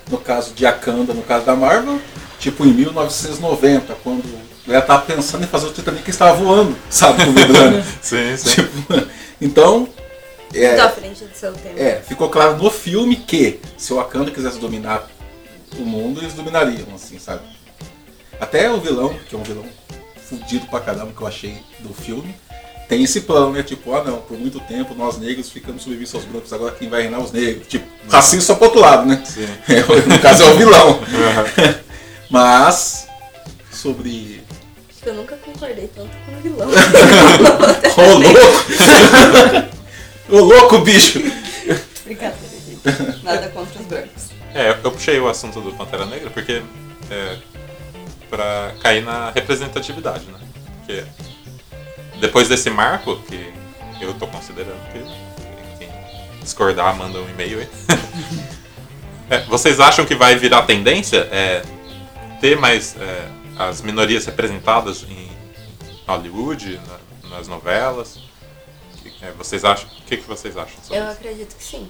No 0.09 0.17
caso 0.17 0.53
de 0.53 0.65
Akanda, 0.65 1.13
no 1.13 1.23
caso 1.23 1.45
da 1.45 1.55
Marvel, 1.55 1.99
tipo 2.39 2.65
em 2.65 2.73
1990, 2.73 3.95
quando 4.03 4.23
ela 4.67 4.81
tava 4.81 5.03
pensando 5.03 5.43
em 5.43 5.47
fazer 5.47 5.67
o 5.67 5.71
Titanic 5.71 6.03
que 6.03 6.09
estava 6.09 6.33
voando, 6.37 6.75
sabe, 6.89 7.23
com 7.23 7.29
o 7.29 7.33
vibranium. 7.33 7.83
Sim, 8.01 8.37
sim. 8.37 8.49
Tipo, 8.49 9.07
então, 9.39 9.87
é, 10.53 10.69
Muito 10.69 10.81
à 10.81 10.89
frente 10.89 11.23
do 11.23 11.35
seu 11.35 11.53
tempo. 11.53 11.75
é, 11.77 12.01
ficou 12.07 12.29
claro 12.29 12.57
no 12.57 12.69
filme 12.69 13.15
que 13.15 13.59
se 13.77 13.93
o 13.93 13.97
Wakanda 13.97 14.31
quisesse 14.31 14.57
dominar 14.57 15.07
o 15.77 15.81
mundo, 15.81 16.21
eles 16.21 16.33
dominariam, 16.33 16.87
assim, 16.95 17.19
sabe? 17.19 17.41
Até 18.39 18.69
o 18.69 18.79
vilão, 18.79 19.13
que 19.27 19.35
é 19.35 19.37
um 19.37 19.43
vilão 19.43 19.65
fudido 20.29 20.65
pra 20.67 20.79
caramba 20.79 21.11
que 21.15 21.21
eu 21.21 21.27
achei 21.27 21.57
do 21.79 21.93
filme, 21.93 22.35
tem 22.87 23.03
esse 23.03 23.21
plano, 23.21 23.51
né? 23.51 23.63
Tipo, 23.63 23.93
ah 23.95 24.03
não, 24.03 24.17
por 24.21 24.37
muito 24.37 24.59
tempo 24.59 24.93
nós 24.93 25.17
negros 25.17 25.49
ficamos 25.49 25.83
submissos 25.83 26.15
aos 26.15 26.25
brancos, 26.25 26.53
agora 26.53 26.75
quem 26.75 26.89
vai 26.89 27.01
reinar 27.03 27.19
é 27.19 27.23
os 27.23 27.31
negros. 27.31 27.67
Tipo, 27.67 27.87
racismo 28.09 28.41
só 28.41 28.55
pro 28.55 28.65
outro 28.65 28.79
lado, 28.79 29.07
né? 29.07 29.23
Sim. 29.25 29.47
É, 29.67 29.81
no 30.07 30.19
caso 30.19 30.43
é 30.43 30.45
o 30.47 30.57
vilão. 30.57 30.99
Aham. 30.99 31.75
Mas, 32.29 33.07
sobre. 33.71 34.43
Acho 34.89 35.01
que 35.01 35.09
eu 35.09 35.13
nunca 35.13 35.35
concordei 35.37 35.87
tanto 35.87 36.11
com 36.25 36.31
o 36.33 36.41
vilão. 36.41 36.67
Ô 37.97 38.01
louco! 38.17 39.69
Ô 40.29 40.39
louco, 40.39 40.79
bicho! 40.79 41.19
Brincadeira, 42.03 42.55
gente. 42.67 43.23
Nada 43.23 43.47
contra 43.49 43.79
os 43.79 43.87
brancos. 43.87 44.25
É, 44.53 44.71
eu 44.83 44.91
puxei 44.91 45.19
o 45.19 45.27
assunto 45.27 45.59
do 45.59 45.73
Pantera 45.73 46.05
Negra 46.05 46.29
porque 46.29 46.61
é, 47.09 47.37
pra 48.35 48.73
cair 48.81 49.01
na 49.01 49.31
representatividade, 49.31 50.25
né? 50.25 50.37
Porque 50.79 51.05
depois 52.19 52.49
desse 52.49 52.69
marco, 52.69 53.15
que 53.23 53.53
eu 54.01 54.13
tô 54.15 54.27
considerando 54.27 54.77
que 54.91 54.99
quem 55.79 55.89
discordar 56.41 56.93
manda 56.97 57.17
um 57.19 57.29
e-mail 57.29 57.59
aí. 57.59 57.69
É, 59.27 59.39
vocês 59.45 59.79
acham 59.79 60.05
que 60.05 60.13
vai 60.13 60.35
virar 60.35 60.61
tendência 60.67 61.27
é, 61.31 61.63
ter 62.39 62.55
mais 62.59 62.95
é, 62.95 63.27
as 63.57 63.81
minorias 63.81 64.23
representadas 64.23 65.01
em 65.09 65.31
Hollywood, 66.07 66.79
na- 67.23 67.35
nas 67.37 67.47
novelas? 67.47 68.19
Que- 69.01 69.11
é, 69.25 69.31
vocês 69.31 69.65
acham? 69.65 69.89
O 69.89 70.03
que, 70.03 70.17
que 70.17 70.27
vocês 70.27 70.55
acham 70.55 70.75
Eu 70.91 71.01
isso? 71.01 71.11
acredito 71.13 71.55
que 71.55 71.63
sim. 71.63 71.89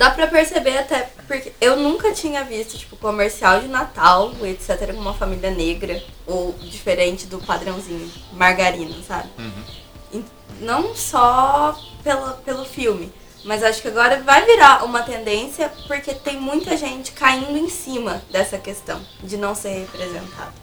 Dá 0.00 0.10
pra 0.10 0.26
perceber 0.26 0.78
até 0.78 1.10
porque 1.28 1.52
eu 1.60 1.76
nunca 1.76 2.10
tinha 2.10 2.42
visto, 2.42 2.78
tipo, 2.78 2.96
comercial 2.96 3.60
de 3.60 3.68
Natal, 3.68 4.32
etc, 4.44 4.94
com 4.94 4.98
uma 4.98 5.12
família 5.12 5.50
negra, 5.50 6.02
ou 6.26 6.54
diferente 6.54 7.26
do 7.26 7.38
padrãozinho, 7.38 8.10
margarina, 8.32 8.96
sabe? 9.06 9.28
E 10.10 10.24
Não 10.58 10.94
só 10.94 11.78
pela, 12.02 12.32
pelo 12.46 12.64
filme, 12.64 13.12
mas 13.44 13.62
acho 13.62 13.82
que 13.82 13.88
agora 13.88 14.22
vai 14.22 14.46
virar 14.46 14.86
uma 14.86 15.02
tendência 15.02 15.70
porque 15.86 16.14
tem 16.14 16.40
muita 16.40 16.78
gente 16.78 17.12
caindo 17.12 17.58
em 17.58 17.68
cima 17.68 18.22
dessa 18.30 18.56
questão 18.56 18.98
de 19.22 19.36
não 19.36 19.54
ser 19.54 19.80
representado. 19.80 20.54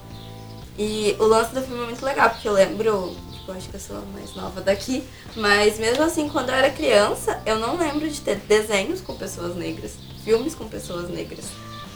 E 0.76 1.14
o 1.20 1.24
lance 1.24 1.54
do 1.54 1.62
filme 1.62 1.84
é 1.84 1.86
muito 1.86 2.04
legal, 2.04 2.30
porque 2.30 2.48
eu 2.48 2.52
lembro, 2.52 3.16
acho 3.52 3.68
que 3.68 3.76
eu 3.76 3.80
sou 3.80 3.96
a 3.96 4.00
mais 4.00 4.34
nova 4.34 4.60
daqui, 4.60 5.02
mas 5.36 5.78
mesmo 5.78 6.04
assim, 6.04 6.28
quando 6.28 6.50
eu 6.50 6.54
era 6.54 6.70
criança, 6.70 7.40
eu 7.46 7.58
não 7.58 7.76
lembro 7.76 8.08
de 8.08 8.20
ter 8.20 8.36
desenhos 8.36 9.00
com 9.00 9.14
pessoas 9.14 9.56
negras, 9.56 9.94
filmes 10.24 10.54
com 10.54 10.68
pessoas 10.68 11.08
negras 11.08 11.46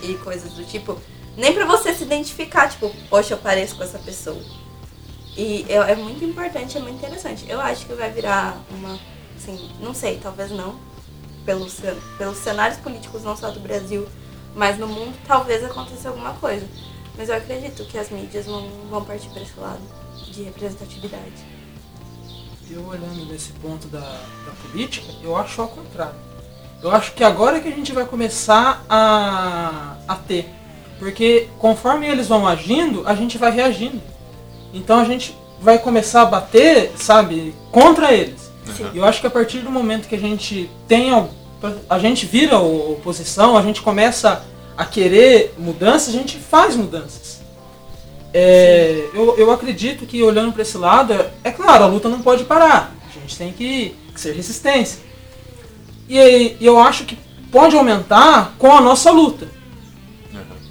e 0.03 0.15
coisas 0.15 0.53
do 0.53 0.65
tipo. 0.65 1.01
Nem 1.37 1.53
pra 1.53 1.65
você 1.65 1.95
se 1.95 2.05
identificar, 2.05 2.69
tipo, 2.69 2.91
poxa, 3.09 3.35
eu 3.35 3.39
pareço 3.39 3.77
com 3.77 3.85
essa 3.85 3.99
pessoa. 3.99 4.43
E 5.37 5.65
é, 5.69 5.75
é 5.75 5.95
muito 5.97 6.25
importante, 6.25 6.77
é 6.77 6.81
muito 6.81 6.97
interessante. 6.97 7.45
Eu 7.49 7.61
acho 7.61 7.87
que 7.87 7.95
vai 7.95 8.11
virar 8.11 8.59
uma, 8.71 8.99
assim, 9.37 9.71
não 9.81 9.95
sei, 9.95 10.19
talvez 10.23 10.51
não, 10.51 10.79
pelos, 11.45 11.81
pelos 12.19 12.39
cenários 12.39 12.79
políticos 12.81 13.23
não 13.23 13.37
só 13.37 13.51
do 13.51 13.61
Brasil, 13.61 14.07
mas 14.55 14.79
no 14.79 14.87
mundo 14.87 15.17
talvez 15.27 15.65
aconteça 15.65 16.09
alguma 16.09 16.35
coisa. 16.35 16.67
Mas 17.17 17.29
eu 17.29 17.37
acredito 17.37 17.85
que 17.85 17.99
as 17.99 18.11
mídias 18.11 18.47
vão, 18.47 18.69
vão 18.91 19.05
partir 19.05 19.29
para 19.29 19.43
esse 19.43 19.59
lado 19.59 20.02
de 20.33 20.43
representatividade. 20.43 21.53
Eu 22.71 22.87
olhando 22.87 23.27
nesse 23.27 23.53
ponto 23.53 23.87
da, 23.89 24.01
da 24.01 24.53
política, 24.63 25.07
eu 25.23 25.37
acho 25.37 25.61
ao 25.61 25.69
contrário. 25.69 26.15
Eu 26.83 26.91
acho 26.91 27.13
que 27.13 27.23
agora 27.23 27.59
é 27.59 27.61
que 27.61 27.69
a 27.69 27.73
gente 27.73 27.93
vai 27.93 28.07
começar 28.07 28.85
a, 28.89 29.97
a 30.09 30.17
ter. 30.17 30.49
Porque 30.99 31.49
conforme 31.59 32.09
eles 32.09 32.29
vão 32.29 32.49
agindo, 32.49 33.07
a 33.07 33.15
gente 33.15 33.37
vai 33.37 33.53
reagindo. 33.53 34.01
Então 34.73 34.99
a 34.99 35.05
gente 35.05 35.37
vai 35.61 35.79
começar 35.79 36.23
a 36.23 36.27
bater, 36.27 36.93
sabe, 36.97 37.55
contra 37.71 38.13
eles. 38.13 38.51
Sim. 38.77 38.91
E 38.95 38.99
eu 38.99 39.05
acho 39.05 39.21
que 39.21 39.27
a 39.27 39.31
partir 39.31 39.59
do 39.59 39.71
momento 39.71 40.09
que 40.09 40.15
a 40.15 40.19
gente 40.19 40.69
tem 40.89 41.11
a 41.89 41.99
gente 41.99 42.27
vira 42.27 42.59
oposição, 42.59 43.57
a 43.57 43.63
gente 43.63 43.81
começa 43.83 44.45
a 44.77 44.85
querer 44.85 45.55
mudanças, 45.57 46.09
a 46.09 46.19
gente 46.19 46.39
faz 46.39 46.75
mudanças. 46.75 47.32
É, 48.35 49.09
eu, 49.13 49.37
eu 49.37 49.51
acredito 49.51 50.07
que 50.07 50.23
olhando 50.23 50.53
para 50.53 50.63
esse 50.63 50.79
lado, 50.79 51.13
é, 51.45 51.51
claro, 51.51 51.85
a 51.85 51.87
luta 51.87 52.09
não 52.09 52.21
pode 52.23 52.45
parar. 52.45 52.95
A 53.09 53.21
gente 53.21 53.37
tem 53.37 53.53
que, 53.53 53.95
que 54.15 54.21
ser 54.21 54.35
resistência. 54.35 55.01
E 56.09 56.57
eu 56.61 56.79
acho 56.79 57.05
que 57.05 57.17
pode 57.51 57.77
aumentar 57.77 58.55
com 58.59 58.73
a 58.73 58.81
nossa 58.81 59.11
luta. 59.11 59.49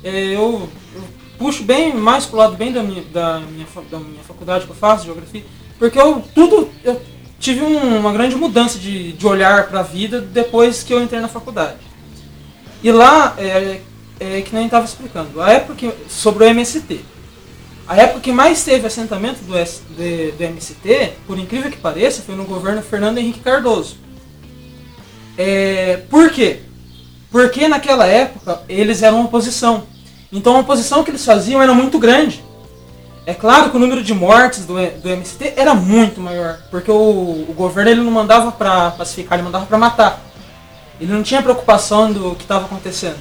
É, 0.03 0.25
eu, 0.35 0.67
eu 0.95 1.03
puxo 1.37 1.63
bem 1.63 1.93
mais 1.95 2.25
pro 2.25 2.37
lado 2.37 2.55
bem 2.55 2.71
da 2.71 2.81
minha, 2.81 3.03
da, 3.03 3.39
minha, 3.39 3.67
da 3.89 3.99
minha 3.99 4.23
faculdade 4.23 4.65
que 4.65 4.71
eu 4.71 4.75
faço, 4.75 5.05
geografia, 5.05 5.43
porque 5.77 5.99
eu 5.99 6.23
tudo 6.33 6.69
eu 6.83 6.99
tive 7.39 7.61
um- 7.61 7.97
uma 7.99 8.11
grande 8.11 8.35
mudança 8.35 8.77
de, 8.79 9.13
de 9.13 9.27
olhar 9.27 9.67
para 9.67 9.79
a 9.81 9.83
vida 9.83 10.19
depois 10.21 10.81
que 10.83 10.93
eu 10.93 11.01
entrei 11.01 11.19
na 11.21 11.27
faculdade. 11.27 11.77
E 12.83 12.91
lá, 12.91 13.35
é, 13.37 13.81
é 14.19 14.41
que 14.41 14.53
nem 14.55 14.65
estava 14.65 14.85
explicando, 14.85 15.39
a 15.41 15.51
época 15.51 15.75
que, 15.75 15.91
sobre 16.09 16.45
o 16.45 16.47
MST. 16.47 17.01
A 17.88 17.95
época 17.97 18.21
que 18.21 18.31
mais 18.31 18.63
teve 18.63 18.88
assentamento 18.88 19.41
do, 19.43 19.57
S- 19.57 19.81
de- 19.97 20.31
do 20.31 20.43
MST, 20.43 21.13
por 21.27 21.38
incrível 21.38 21.69
que 21.69 21.77
pareça, 21.77 22.21
foi 22.21 22.35
no 22.35 22.45
governo 22.45 22.81
Fernando 22.81 23.17
Henrique 23.17 23.39
Cardoso. 23.39 23.97
É, 25.38 26.01
por 26.09 26.29
quê? 26.31 26.59
Porque 27.31 27.67
naquela 27.67 28.05
época 28.05 28.61
eles 28.69 29.01
eram 29.01 29.23
oposição. 29.25 29.83
Então 30.31 30.55
a 30.55 30.59
oposição 30.59 31.03
que 31.03 31.11
eles 31.11 31.25
faziam 31.25 31.61
era 31.61 31.73
muito 31.73 31.97
grande. 32.00 32.43
É 33.25 33.33
claro 33.33 33.69
que 33.69 33.77
o 33.77 33.79
número 33.79 34.01
de 34.03 34.13
mortes 34.13 34.65
do, 34.65 34.73
do 35.01 35.09
MST 35.09 35.53
era 35.55 35.73
muito 35.73 36.19
maior, 36.19 36.57
porque 36.71 36.89
o, 36.91 36.95
o 37.50 37.53
governo 37.55 37.91
ele 37.91 38.01
não 38.01 38.11
mandava 38.11 38.51
para 38.51 38.91
pacificar, 38.91 39.38
ele 39.38 39.45
mandava 39.45 39.65
para 39.65 39.77
matar. 39.77 40.21
Ele 41.00 41.11
não 41.13 41.21
tinha 41.23 41.41
preocupação 41.41 42.11
do 42.11 42.35
que 42.35 42.43
estava 42.43 42.65
acontecendo. 42.65 43.17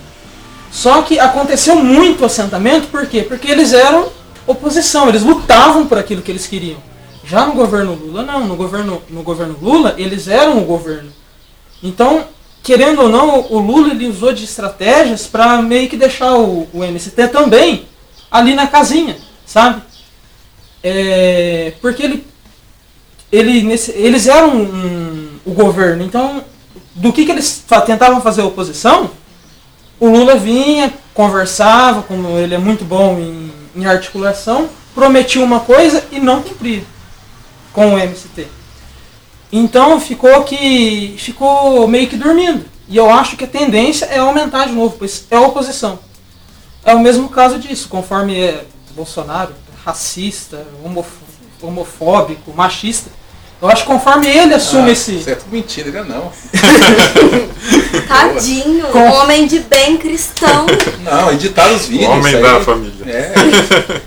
Só 0.70 1.02
que 1.02 1.18
aconteceu 1.18 1.76
muito 1.76 2.24
assentamento, 2.24 2.88
por 2.88 3.06
quê? 3.06 3.22
Porque 3.22 3.50
eles 3.50 3.72
eram 3.72 4.08
oposição, 4.46 5.08
eles 5.08 5.22
lutavam 5.22 5.86
por 5.86 5.98
aquilo 5.98 6.22
que 6.22 6.30
eles 6.30 6.46
queriam. 6.46 6.78
Já 7.24 7.46
no 7.46 7.52
governo 7.54 7.94
Lula, 7.94 8.22
não. 8.22 8.46
No 8.46 8.56
governo, 8.56 9.02
no 9.10 9.22
governo 9.22 9.56
Lula, 9.60 9.94
eles 9.98 10.26
eram 10.28 10.58
o 10.58 10.64
governo. 10.64 11.12
Então, 11.82 12.24
querendo 12.62 13.02
ou 13.02 13.08
não, 13.08 13.40
o 13.50 13.58
Lula 13.58 13.90
ele 13.90 14.08
usou 14.08 14.32
de 14.32 14.44
estratégias 14.44 15.26
para 15.26 15.60
meio 15.62 15.88
que 15.88 15.96
deixar 15.96 16.34
o, 16.36 16.66
o 16.72 16.82
MST 16.84 17.28
também 17.28 17.84
ali 18.30 18.54
na 18.54 18.66
casinha, 18.66 19.16
sabe? 19.46 19.82
É, 20.82 21.72
porque 21.80 22.02
ele, 22.02 22.26
ele 23.30 23.62
nesse- 23.62 23.92
eles 23.92 24.26
eram 24.26 24.56
um- 24.56 25.28
o 25.44 25.52
governo, 25.52 26.02
então 26.04 26.42
do 26.94 27.12
que, 27.12 27.24
que 27.24 27.30
eles 27.30 27.64
tentavam 27.86 28.20
fazer 28.20 28.42
oposição, 28.42 29.10
o 29.98 30.08
Lula 30.08 30.36
vinha, 30.36 30.92
conversava, 31.14 32.02
como 32.02 32.36
ele 32.38 32.54
é 32.54 32.58
muito 32.58 32.84
bom 32.84 33.18
em, 33.18 33.50
em 33.80 33.86
articulação, 33.86 34.68
prometia 34.94 35.42
uma 35.42 35.60
coisa 35.60 36.04
e 36.10 36.20
não 36.20 36.42
cumpria 36.42 36.82
com 37.72 37.94
o 37.94 37.98
MST. 37.98 38.46
Então 39.52 40.00
ficou 40.00 40.44
que 40.44 41.14
ficou 41.18 41.88
meio 41.88 42.08
que 42.08 42.16
dormindo. 42.16 42.64
E 42.88 42.96
eu 42.96 43.10
acho 43.10 43.36
que 43.36 43.44
a 43.44 43.48
tendência 43.48 44.04
é 44.06 44.18
aumentar 44.18 44.66
de 44.66 44.72
novo, 44.72 44.96
pois 44.98 45.26
é 45.30 45.38
oposição. 45.38 45.98
É 46.84 46.94
o 46.94 47.00
mesmo 47.00 47.28
caso 47.28 47.58
disso, 47.58 47.88
conforme 47.88 48.38
é 48.38 48.64
Bolsonaro, 48.94 49.54
racista, 49.84 50.66
homofóbico, 51.62 52.52
machista. 52.52 53.10
Eu 53.62 53.68
acho 53.68 53.82
que 53.82 53.88
conforme 53.88 54.26
ele 54.26 54.54
assume 54.54 54.88
Ah, 54.88 54.92
esse. 54.92 55.16
Isso 55.16 55.28
é 55.30 55.34
tudo 55.34 55.50
mentira, 55.52 55.88
ele 55.88 55.98
é 55.98 56.02
não. 56.04 56.32
Tadinho, 58.08 58.86
Com- 58.86 59.04
homem 59.12 59.46
de 59.46 59.60
bem 59.60 59.96
cristão. 59.96 60.66
Não, 61.02 61.30
editaram 61.32 61.74
os 61.74 61.86
vídeos. 61.86 62.08
Homem 62.10 62.32
isso 62.32 62.42
da 62.42 62.56
aí- 62.56 62.64
família. 62.64 62.92
É, 63.06 63.34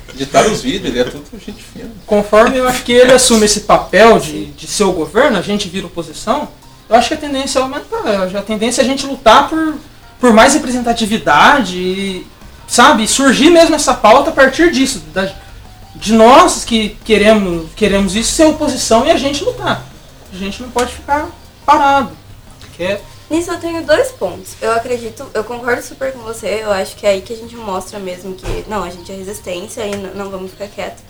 editaram 0.15 0.51
os 0.51 0.61
vídeos, 0.61 0.85
ele 0.89 0.99
é 0.99 1.03
tudo 1.03 1.23
gente 1.45 1.63
fina. 1.63 1.89
Conforme 2.05 2.57
eu 2.57 2.67
acho 2.67 2.83
que 2.83 2.91
ele 2.91 3.11
assume 3.13 3.45
esse 3.45 3.61
papel 3.61 4.19
de, 4.19 4.45
de 4.45 4.67
ser 4.67 4.83
o 4.85 4.91
governo, 4.91 5.37
a 5.37 5.41
gente 5.41 5.67
vira 5.69 5.85
oposição, 5.87 6.47
eu 6.89 6.95
acho 6.95 7.07
que 7.09 7.13
a 7.13 7.17
tendência 7.17 7.59
é 7.59 7.61
aumentar. 7.61 8.23
A 8.37 8.41
tendência 8.41 8.81
é 8.81 8.83
a 8.83 8.87
gente 8.87 9.05
lutar 9.05 9.49
por, 9.49 9.75
por 10.19 10.33
mais 10.33 10.53
representatividade 10.53 11.77
e, 11.77 12.27
sabe, 12.67 13.07
surgir 13.07 13.49
mesmo 13.49 13.75
essa 13.75 13.93
pauta 13.93 14.29
a 14.29 14.33
partir 14.33 14.71
disso. 14.71 15.01
da- 15.13 15.42
de 16.03 16.11
nós 16.11 16.65
que 16.65 16.89
queremos, 17.05 17.71
queremos 17.77 18.13
isso 18.13 18.33
ser 18.33 18.43
oposição 18.43 19.05
e 19.05 19.11
a 19.11 19.15
gente 19.15 19.41
lutar. 19.41 19.85
A 20.33 20.35
gente 20.35 20.61
não 20.61 20.69
pode 20.69 20.93
ficar 20.93 21.29
parado. 21.65 22.11
Quer 22.75 23.01
Nisso 23.29 23.49
eu 23.49 23.57
tenho 23.57 23.85
dois 23.85 24.11
pontos. 24.11 24.55
Eu 24.61 24.73
acredito, 24.73 25.25
eu 25.33 25.45
concordo 25.45 25.81
super 25.81 26.11
com 26.11 26.19
você. 26.19 26.59
Eu 26.61 26.71
acho 26.73 26.97
que 26.97 27.07
é 27.07 27.11
aí 27.11 27.21
que 27.21 27.31
a 27.31 27.37
gente 27.37 27.55
mostra 27.55 27.99
mesmo 27.99 28.35
que, 28.35 28.65
não, 28.67 28.83
a 28.83 28.89
gente 28.89 29.09
é 29.13 29.15
resistência 29.15 29.87
e 29.87 29.95
não 29.95 30.29
vamos 30.29 30.51
ficar 30.51 30.67
quieto. 30.67 31.01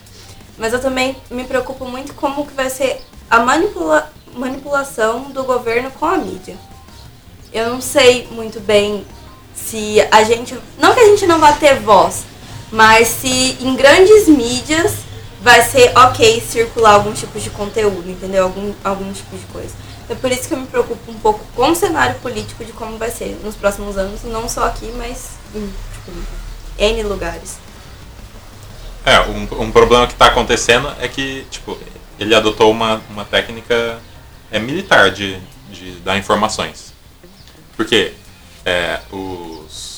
Mas 0.59 0.73
eu 0.73 0.79
também 0.79 1.17
me 1.31 1.43
preocupo 1.43 1.85
muito 1.85 2.13
como 2.13 2.45
que 2.45 2.53
vai 2.53 2.69
ser 2.69 3.01
a 3.29 3.39
manipula 3.39 4.13
manipulação 4.35 5.31
do 5.31 5.43
governo 5.43 5.89
com 5.89 6.05
a 6.05 6.17
mídia. 6.17 6.55
Eu 7.51 7.69
não 7.69 7.81
sei 7.81 8.27
muito 8.31 8.59
bem 8.59 9.03
se 9.55 9.97
a 10.11 10.23
gente. 10.23 10.55
Não 10.77 10.93
que 10.93 10.99
a 10.99 11.05
gente 11.05 11.25
não 11.25 11.39
vá 11.39 11.51
ter 11.53 11.79
voz, 11.79 12.25
mas 12.73 13.07
se 13.07 13.55
em 13.61 13.75
grandes 13.75 14.27
mídias 14.27 14.95
vai 15.43 15.61
ser 15.61 15.95
ok 15.95 16.41
circular 16.41 16.93
algum 16.93 17.13
tipo 17.13 17.39
de 17.39 17.51
conteúdo, 17.51 18.09
entendeu? 18.09 18.45
Algum, 18.45 18.73
algum 18.83 19.13
tipo 19.13 19.37
de 19.37 19.45
coisa. 19.45 19.75
É 20.09 20.15
por 20.15 20.31
isso 20.31 20.47
que 20.47 20.55
eu 20.55 20.57
me 20.57 20.65
preocupo 20.65 21.11
um 21.11 21.19
pouco 21.19 21.45
com 21.55 21.69
o 21.69 21.75
cenário 21.75 22.19
político 22.19 22.65
de 22.65 22.71
como 22.71 22.97
vai 22.97 23.11
ser 23.11 23.39
nos 23.43 23.55
próximos 23.55 23.95
anos, 23.95 24.23
não 24.23 24.49
só 24.49 24.65
aqui, 24.65 24.91
mas 24.97 25.33
em 25.53 25.67
tipo, 25.67 26.11
N 26.79 27.03
lugares. 27.03 27.59
É, 29.05 29.19
um, 29.19 29.65
um 29.65 29.71
problema 29.71 30.07
que 30.07 30.13
está 30.13 30.27
acontecendo 30.27 30.91
é 30.99 31.07
que, 31.07 31.45
tipo, 31.51 31.77
ele 32.17 32.33
adotou 32.33 32.71
uma, 32.71 33.03
uma 33.07 33.23
técnica 33.23 33.99
é, 34.49 34.57
militar 34.57 35.11
de, 35.11 35.37
de 35.69 35.91
dar 35.99 36.17
informações. 36.17 36.91
Porque 37.77 38.13
é, 38.65 38.99
os, 39.11 39.92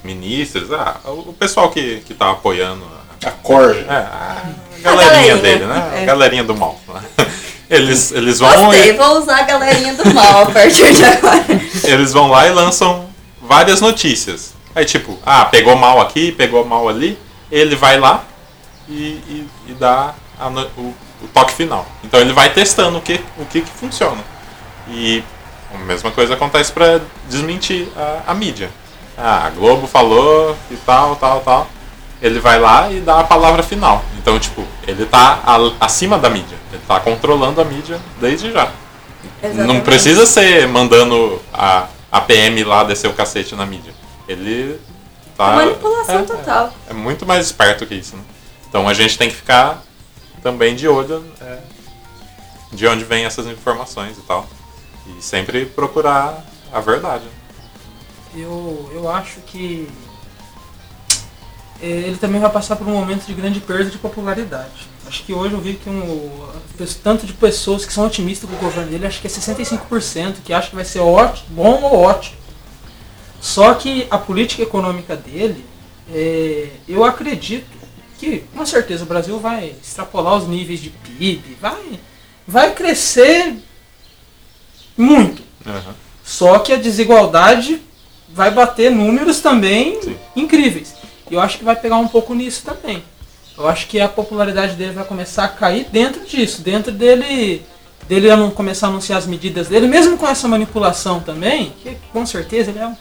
os 0.00 0.04
ministros, 0.04 0.72
ah, 0.72 0.98
o 1.04 1.32
pessoal 1.32 1.70
que 1.70 2.02
está 2.08 2.30
apoiando 2.30 2.84
A 3.24 3.30
corja. 3.30 3.80
É, 3.80 3.92
a 3.92 4.42
galerinha 4.82 5.36
galerinha, 5.36 5.36
dele, 5.36 5.64
né? 5.66 5.92
é. 5.94 6.02
A 6.02 6.06
galerinha 6.06 6.44
do 6.44 6.56
mal. 6.56 6.80
né? 6.88 7.02
Eles, 7.70 8.10
eles 8.10 8.40
vão 8.40 8.64
Gostei, 8.64 8.90
e, 8.90 8.92
vou 8.94 9.18
usar 9.20 9.38
a 9.38 9.42
galerinha 9.44 9.94
do 9.94 10.12
mal 10.12 10.42
a 10.42 10.50
partir 10.50 10.92
de 10.92 11.04
agora. 11.04 11.44
eles 11.84 12.12
vão 12.12 12.26
lá 12.26 12.48
e 12.48 12.50
lançam 12.50 13.08
várias 13.40 13.80
notícias. 13.80 14.54
Aí 14.74 14.84
tipo, 14.84 15.16
ah, 15.24 15.44
pegou 15.44 15.76
mal 15.76 16.00
aqui, 16.00 16.32
pegou 16.32 16.64
mal 16.64 16.88
ali, 16.88 17.16
ele 17.48 17.76
vai 17.76 17.96
lá 17.96 18.24
e, 18.88 18.92
e, 18.94 19.48
e 19.68 19.72
dá 19.74 20.14
a 20.36 20.48
o, 20.48 20.94
o 21.22 21.28
toque 21.32 21.52
final. 21.52 21.86
Então 22.02 22.18
ele 22.18 22.32
vai 22.32 22.52
testando 22.52 22.98
o 22.98 23.00
que, 23.00 23.20
o 23.38 23.44
que, 23.44 23.60
que 23.60 23.70
funciona. 23.70 24.20
E 24.88 25.22
a 25.72 25.78
mesma 25.78 26.10
coisa 26.10 26.34
acontece 26.34 26.72
para 26.72 27.00
desmentir 27.28 27.86
a, 27.96 28.32
a 28.32 28.34
mídia. 28.34 28.68
Ah, 29.22 29.46
a 29.46 29.50
Globo 29.50 29.86
falou 29.86 30.56
e 30.70 30.76
tal, 30.76 31.14
tal, 31.16 31.40
tal. 31.40 31.68
Ele 32.22 32.40
vai 32.40 32.58
lá 32.58 32.90
e 32.90 33.00
dá 33.00 33.20
a 33.20 33.24
palavra 33.24 33.62
final. 33.62 34.02
Então, 34.18 34.38
tipo, 34.38 34.66
ele 34.86 35.04
tá 35.04 35.40
acima 35.78 36.18
da 36.18 36.30
mídia. 36.30 36.56
Ele 36.72 36.82
tá 36.86 36.98
controlando 37.00 37.60
a 37.60 37.64
mídia 37.64 38.00
desde 38.18 38.50
já. 38.52 38.70
Não 39.42 39.50
Exatamente. 39.50 39.84
precisa 39.84 40.26
ser 40.26 40.66
mandando 40.68 41.40
a, 41.52 41.86
a 42.10 42.20
PM 42.20 42.62
lá 42.64 42.84
descer 42.84 43.08
o 43.08 43.12
cacete 43.12 43.54
na 43.54 43.66
mídia. 43.66 43.92
Ele 44.26 44.80
tá. 45.36 45.52
Manipulação 45.52 46.20
é, 46.20 46.22
total. 46.22 46.72
É, 46.88 46.90
é 46.90 46.94
muito 46.94 47.26
mais 47.26 47.46
esperto 47.46 47.86
que 47.86 47.94
isso, 47.94 48.16
né? 48.16 48.22
Então 48.68 48.88
a 48.88 48.94
gente 48.94 49.18
tem 49.18 49.28
que 49.28 49.36
ficar 49.36 49.82
também 50.42 50.74
de 50.74 50.88
olho 50.88 51.24
é, 51.40 51.58
de 52.72 52.86
onde 52.86 53.04
vem 53.04 53.24
essas 53.24 53.46
informações 53.46 54.16
e 54.16 54.22
tal. 54.22 54.46
E 55.06 55.22
sempre 55.22 55.66
procurar 55.66 56.44
a 56.72 56.80
verdade. 56.80 57.24
Eu, 58.34 58.90
eu 58.94 59.10
acho 59.10 59.40
que 59.40 59.88
eh, 61.82 62.04
ele 62.06 62.16
também 62.16 62.40
vai 62.40 62.50
passar 62.50 62.76
por 62.76 62.86
um 62.86 62.92
momento 62.92 63.26
de 63.26 63.34
grande 63.34 63.60
perda 63.60 63.90
de 63.90 63.98
popularidade. 63.98 64.88
Acho 65.06 65.24
que 65.24 65.32
hoje 65.32 65.54
eu 65.54 65.60
vi 65.60 65.74
que 65.74 65.90
um, 65.90 66.48
tanto 67.02 67.26
de 67.26 67.32
pessoas 67.32 67.84
que 67.84 67.92
são 67.92 68.06
otimistas 68.06 68.48
com 68.48 68.54
o 68.54 68.58
governo 68.58 68.90
dele, 68.90 69.06
acho 69.06 69.20
que 69.20 69.26
é 69.26 69.30
65% 69.30 70.36
que 70.44 70.52
acha 70.52 70.68
que 70.68 70.76
vai 70.76 70.84
ser 70.84 71.00
ótimo, 71.00 71.46
bom 71.50 71.82
ou 71.82 72.00
ótimo. 72.02 72.36
Só 73.40 73.74
que 73.74 74.06
a 74.10 74.18
política 74.18 74.62
econômica 74.62 75.16
dele, 75.16 75.64
eh, 76.12 76.68
eu 76.86 77.02
acredito 77.04 77.66
que 78.18 78.44
com 78.54 78.64
certeza 78.66 79.02
o 79.02 79.06
Brasil 79.06 79.40
vai 79.40 79.74
extrapolar 79.82 80.36
os 80.36 80.46
níveis 80.46 80.80
de 80.80 80.90
PIB, 80.90 81.56
vai, 81.60 81.98
vai 82.46 82.74
crescer 82.74 83.56
muito. 84.96 85.42
Aham. 85.66 85.94
Só 86.22 86.58
que 86.58 86.72
a 86.72 86.76
desigualdade 86.76 87.80
vai 88.32 88.50
bater 88.50 88.90
números 88.90 89.40
também 89.40 90.00
Sim. 90.02 90.16
incríveis. 90.36 90.94
E 91.30 91.34
eu 91.34 91.40
acho 91.40 91.58
que 91.58 91.64
vai 91.64 91.76
pegar 91.76 91.96
um 91.96 92.08
pouco 92.08 92.34
nisso 92.34 92.62
também. 92.64 93.02
Eu 93.56 93.68
acho 93.68 93.86
que 93.86 94.00
a 94.00 94.08
popularidade 94.08 94.74
dele 94.74 94.92
vai 94.92 95.04
começar 95.04 95.44
a 95.44 95.48
cair 95.48 95.86
dentro 95.92 96.24
disso, 96.24 96.62
dentro 96.62 96.90
dele 96.90 97.62
dele 98.08 98.34
não 98.34 98.50
começar 98.50 98.88
a 98.88 98.90
anunciar 98.90 99.18
as 99.18 99.26
medidas 99.26 99.68
dele, 99.68 99.86
mesmo 99.86 100.18
com 100.18 100.26
essa 100.26 100.48
manipulação 100.48 101.20
também, 101.20 101.72
que 101.80 101.96
com 102.12 102.26
certeza 102.26 102.70
ele 102.70 102.80
é 102.80 102.86
um, 102.88 102.96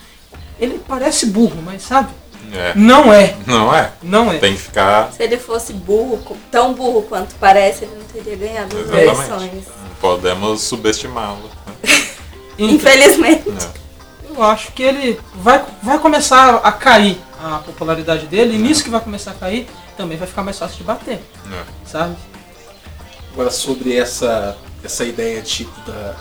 ele 0.60 0.80
parece 0.88 1.26
burro, 1.28 1.60
mas 1.66 1.82
sabe? 1.82 2.10
É. 2.54 2.74
Não 2.76 3.12
é, 3.14 3.36
Não 3.46 3.74
é. 3.74 3.92
não 4.04 4.32
é. 4.32 4.38
Tem 4.38 4.54
que 4.54 4.62
ficar. 4.62 5.12
Se 5.14 5.24
ele 5.24 5.38
fosse 5.38 5.74
burro, 5.74 6.20
tão 6.52 6.74
burro 6.74 7.04
quanto 7.04 7.36
parece, 7.36 7.86
ele 7.86 7.96
não 7.96 8.06
teria 8.06 8.36
ganhado 8.36 8.76
as 8.78 8.88
eleições. 8.90 9.66
Podemos 10.00 10.62
subestimá-lo. 10.62 11.50
né? 11.66 11.84
Infelizmente. 12.58 13.50
É. 13.50 13.89
Eu 14.30 14.44
acho 14.44 14.72
que 14.72 14.84
ele 14.84 15.20
vai, 15.36 15.64
vai 15.82 16.00
começar 16.00 16.56
a 16.58 16.72
cair 16.72 17.18
a 17.44 17.60
popularidade 17.60 18.28
dele, 18.28 18.56
e 18.56 18.58
nisso 18.58 18.84
que 18.84 18.90
vai 18.90 19.00
começar 19.02 19.32
a 19.32 19.34
cair, 19.34 19.68
também 19.98 20.18
vai 20.18 20.28
ficar 20.28 20.44
mais 20.44 20.58
fácil 20.60 20.78
de 20.78 20.84
bater, 20.84 21.20
É. 21.52 21.64
sabe? 21.86 22.16
Agora 23.34 23.50
sobre 23.50 23.96
essa, 23.96 24.58
essa 24.84 25.04
ideia 25.06 25.42
tipo 25.42 25.72
da 25.90 26.16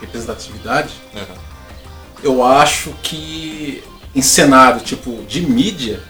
representatividade, 0.00 0.90
É. 1.14 1.24
eu 2.22 2.44
acho 2.44 2.90
que 3.02 3.82
em 4.14 4.22
cenário 4.22 4.80
tipo 4.80 5.22
de 5.24 5.42
mídia, 5.42 6.02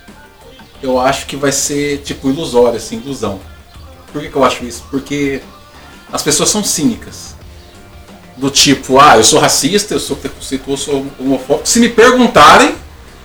eu 0.83 0.99
acho 1.01 1.27
que 1.27 1.37
vai 1.37 1.53
ser 1.53 1.99
tipo 2.03 2.29
ilusório, 2.29 2.77
assim, 2.77 2.97
ilusão. 2.99 3.41
Por 4.13 4.23
que, 4.23 4.29
que 4.31 4.37
eu 4.37 4.45
acho 4.45 4.65
isso? 4.65 4.85
Porque 4.91 5.43
as 6.13 6.23
pessoas 6.23 6.49
são 6.49 6.63
cínicas. 6.63 7.35
Do 8.37 8.51
tipo, 8.51 9.01
ah, 9.01 9.17
eu 9.17 9.25
sou 9.25 9.41
racista, 9.41 9.95
eu 9.95 10.01
sou 10.01 10.17
preconceituoso, 10.17 10.85
sou 10.85 11.07
homofóbico. 11.19 11.67
Se 11.67 11.81
me 11.81 11.89
perguntarem, 11.89 12.75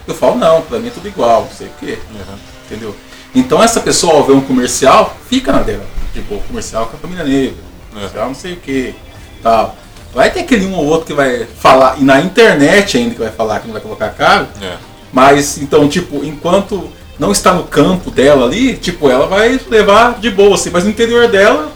eu 0.07 0.15
falo, 0.15 0.37
não, 0.37 0.61
pra 0.61 0.79
mim 0.79 0.87
é 0.87 0.91
tudo 0.91 1.07
igual, 1.07 1.43
não 1.43 1.51
sei 1.51 1.67
o 1.67 1.71
quê. 1.79 1.97
Uhum. 2.11 2.35
Entendeu? 2.65 2.95
Então 3.35 3.61
essa 3.61 3.79
pessoa 3.81 4.13
ao 4.13 4.23
ver 4.23 4.33
um 4.33 4.41
comercial, 4.41 5.15
fica 5.29 5.51
na 5.51 5.59
dela. 5.63 5.85
Tipo, 6.13 6.37
comercial 6.47 6.85
com 6.87 6.95
a 6.97 6.99
família 6.99 7.23
negra, 7.25 7.55
comercial 7.93 8.27
não 8.27 8.35
sei 8.35 8.53
o 8.53 8.57
que, 8.57 8.95
tal. 9.43 9.75
Vai 10.13 10.29
ter 10.31 10.41
aquele 10.41 10.65
um 10.65 10.75
ou 10.75 10.85
outro 10.85 11.07
que 11.07 11.13
vai 11.13 11.45
falar, 11.59 11.97
e 11.99 12.03
na 12.03 12.19
internet 12.21 12.97
ainda 12.97 13.13
que 13.15 13.19
vai 13.21 13.31
falar 13.31 13.59
que 13.59 13.67
não 13.67 13.73
vai 13.73 13.81
colocar 13.81 14.07
a 14.07 14.09
cara, 14.09 14.49
É. 14.61 14.75
mas 15.11 15.57
então, 15.57 15.87
tipo, 15.87 16.23
enquanto 16.25 16.89
não 17.17 17.31
está 17.31 17.53
no 17.53 17.63
campo 17.63 18.11
dela 18.11 18.45
ali, 18.45 18.75
tipo, 18.75 19.09
ela 19.09 19.27
vai 19.27 19.59
levar 19.69 20.19
de 20.19 20.29
boa, 20.29 20.55
assim, 20.55 20.69
mas 20.69 20.83
no 20.83 20.89
interior 20.89 21.27
dela, 21.29 21.71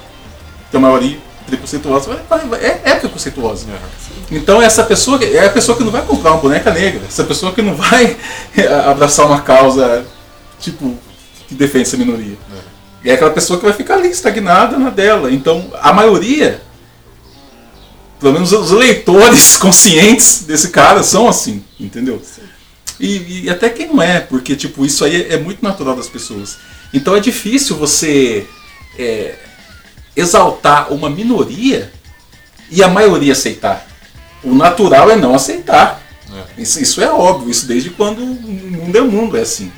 que 0.71 0.75
a 0.75 0.79
maioria 0.79 1.17
preconceituosa, 1.47 2.19
vai, 2.29 2.39
vai- 2.45 2.59
é, 2.63 2.81
é 2.83 2.95
preconceituosa. 2.95 3.67
É. 3.69 4.35
Então 4.35 4.61
essa 4.61 4.83
pessoa 4.83 5.23
é 5.23 5.45
a 5.45 5.49
pessoa 5.49 5.77
que 5.77 5.83
não 5.83 5.91
vai 5.91 6.01
comprar 6.01 6.31
uma 6.31 6.41
boneca 6.41 6.71
negra, 6.71 7.01
essa 7.07 7.23
pessoa 7.23 7.51
que 7.53 7.61
não 7.61 7.75
vai 7.75 8.17
abraçar 8.89 9.25
uma 9.27 9.41
causa 9.41 10.05
tipo 10.59 10.97
que 11.47 11.53
defende 11.53 11.83
essa 11.83 11.97
minoria. 11.97 12.37
É 13.03 13.13
aquela 13.13 13.29
pessoa 13.29 13.59
que 13.59 13.65
vai 13.65 13.73
ficar 13.73 13.95
ali 13.95 14.09
estagnada 14.09 14.77
na 14.77 14.89
dela. 14.89 15.31
Então 15.31 15.71
a 15.79 15.93
maioria, 15.93 16.59
pelo 18.19 18.33
menos 18.33 18.51
os 18.51 18.71
leitores 18.71 19.55
conscientes 19.61 20.43
desse 20.43 20.69
cara 20.69 21.03
são 21.03 21.27
assim, 21.27 21.63
entendeu? 21.79 22.19
E, 22.99 23.43
e 23.43 23.49
até 23.49 23.69
quem 23.69 23.87
não 23.87 24.01
é, 24.01 24.19
porque 24.21 24.55
tipo 24.55 24.85
isso 24.85 25.03
aí 25.05 25.23
é, 25.29 25.33
é 25.35 25.37
muito 25.37 25.61
natural 25.63 25.95
das 25.95 26.07
pessoas. 26.07 26.57
Então 26.93 27.15
é 27.15 27.19
difícil 27.19 27.75
você 27.75 28.47
é, 28.97 29.35
exaltar 30.15 30.91
uma 30.93 31.09
minoria 31.09 31.91
e 32.69 32.83
a 32.83 32.87
maioria 32.87 33.33
aceitar. 33.33 33.87
O 34.43 34.53
natural 34.53 35.11
é 35.11 35.15
não 35.15 35.35
aceitar. 35.35 36.01
É. 36.31 36.61
Isso, 36.61 36.81
isso 36.81 37.01
é 37.01 37.11
óbvio, 37.11 37.49
isso 37.49 37.65
desde 37.65 37.89
quando 37.89 38.19
o 38.19 38.25
mundo 38.25 38.97
é 38.97 39.01
mundo, 39.01 39.37
é 39.37 39.41
assim. 39.41 39.71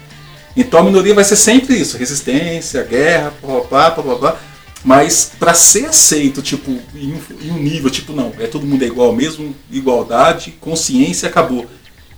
Então 0.55 0.79
a 0.79 0.83
minoria 0.83 1.13
vai 1.13 1.23
ser 1.23 1.35
sempre 1.35 1.75
isso, 1.75 1.97
resistência, 1.97 2.83
guerra, 2.83 3.33
blá 3.41 3.61
blá 3.61 3.89
blá 3.91 4.03
blá 4.03 4.15
blá. 4.15 4.37
Mas 4.83 5.31
para 5.37 5.53
ser 5.53 5.85
aceito, 5.85 6.41
tipo, 6.41 6.71
em 6.95 7.13
um, 7.13 7.21
em 7.41 7.51
um 7.51 7.57
nível, 7.57 7.89
tipo, 7.89 8.13
não, 8.13 8.33
é 8.39 8.47
todo 8.47 8.65
mundo 8.65 8.83
é 8.83 8.87
igual 8.87 9.11
mesmo, 9.13 9.55
igualdade, 9.71 10.51
consciência, 10.61 11.27
acabou. 11.27 11.65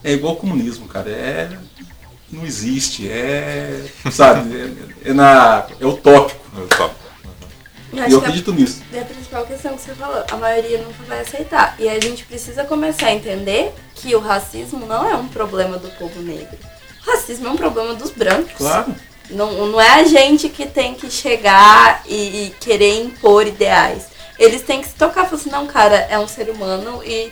É 0.04 0.12
igual 0.12 0.34
ao 0.34 0.38
comunismo, 0.38 0.86
cara. 0.86 1.10
É. 1.10 1.50
Não 2.30 2.46
existe, 2.46 3.08
é. 3.08 3.84
Sabe, 4.10 4.54
é, 5.04 5.10
é 5.10 5.12
na, 5.12 5.66
é 5.80 5.86
utópico. 5.86 6.40
Eu 6.56 6.66
topo. 6.68 6.99
Eu 7.92 8.08
E 8.08 8.12
eu 8.12 8.18
a- 8.18 8.20
acredito 8.22 8.52
nisso. 8.52 8.82
É 8.92 9.00
a 9.00 9.04
principal 9.04 9.44
questão 9.46 9.76
que 9.76 9.82
você 9.82 9.94
falou. 9.94 10.24
A 10.30 10.36
maioria 10.36 10.78
nunca 10.78 11.02
vai 11.06 11.20
aceitar. 11.20 11.74
E 11.78 11.88
a 11.88 11.98
gente 12.00 12.24
precisa 12.24 12.64
começar 12.64 13.06
a 13.06 13.12
entender 13.14 13.72
que 13.94 14.14
o 14.14 14.20
racismo 14.20 14.86
não 14.86 15.08
é 15.08 15.14
um 15.16 15.28
problema 15.28 15.76
do 15.78 15.88
povo 15.98 16.20
negro. 16.22 16.56
O 17.06 17.10
racismo 17.10 17.48
é 17.48 17.50
um 17.50 17.56
problema 17.56 17.94
dos 17.94 18.10
brancos. 18.10 18.52
Claro. 18.56 18.94
Não, 19.30 19.66
não 19.68 19.80
é 19.80 20.00
a 20.00 20.04
gente 20.04 20.48
que 20.48 20.66
tem 20.66 20.94
que 20.94 21.10
chegar 21.10 22.02
e, 22.06 22.14
e 22.46 22.54
querer 22.60 23.02
impor 23.02 23.46
ideais. 23.46 24.04
Eles 24.38 24.62
têm 24.62 24.80
que 24.80 24.88
se 24.88 24.94
tocar 24.94 25.24
e 25.24 25.28
falar 25.28 25.40
assim, 25.40 25.50
não, 25.50 25.66
cara, 25.66 25.96
é 26.10 26.18
um 26.18 26.26
ser 26.26 26.48
humano 26.50 27.02
e 27.04 27.30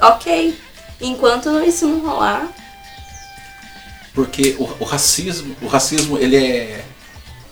ok. 0.00 0.58
Enquanto 1.00 1.48
isso 1.62 1.86
não 1.86 2.00
rolar, 2.00 2.48
Porque 4.14 4.56
o, 4.58 4.64
o 4.80 4.84
racismo, 4.84 5.54
o 5.60 5.66
racismo 5.66 6.16
ele 6.18 6.36
é. 6.36 6.84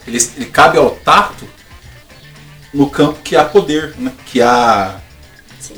Ele, 0.07 0.19
ele 0.37 0.47
cabe 0.47 0.77
ao 0.79 0.91
tato 0.91 1.47
no 2.75 2.91
campo 2.91 3.21
que 3.23 3.37
há 3.37 3.45
poder, 3.45 3.95
né? 3.97 4.13
que, 4.27 4.43
há, 4.43 4.97
sim. 5.61 5.77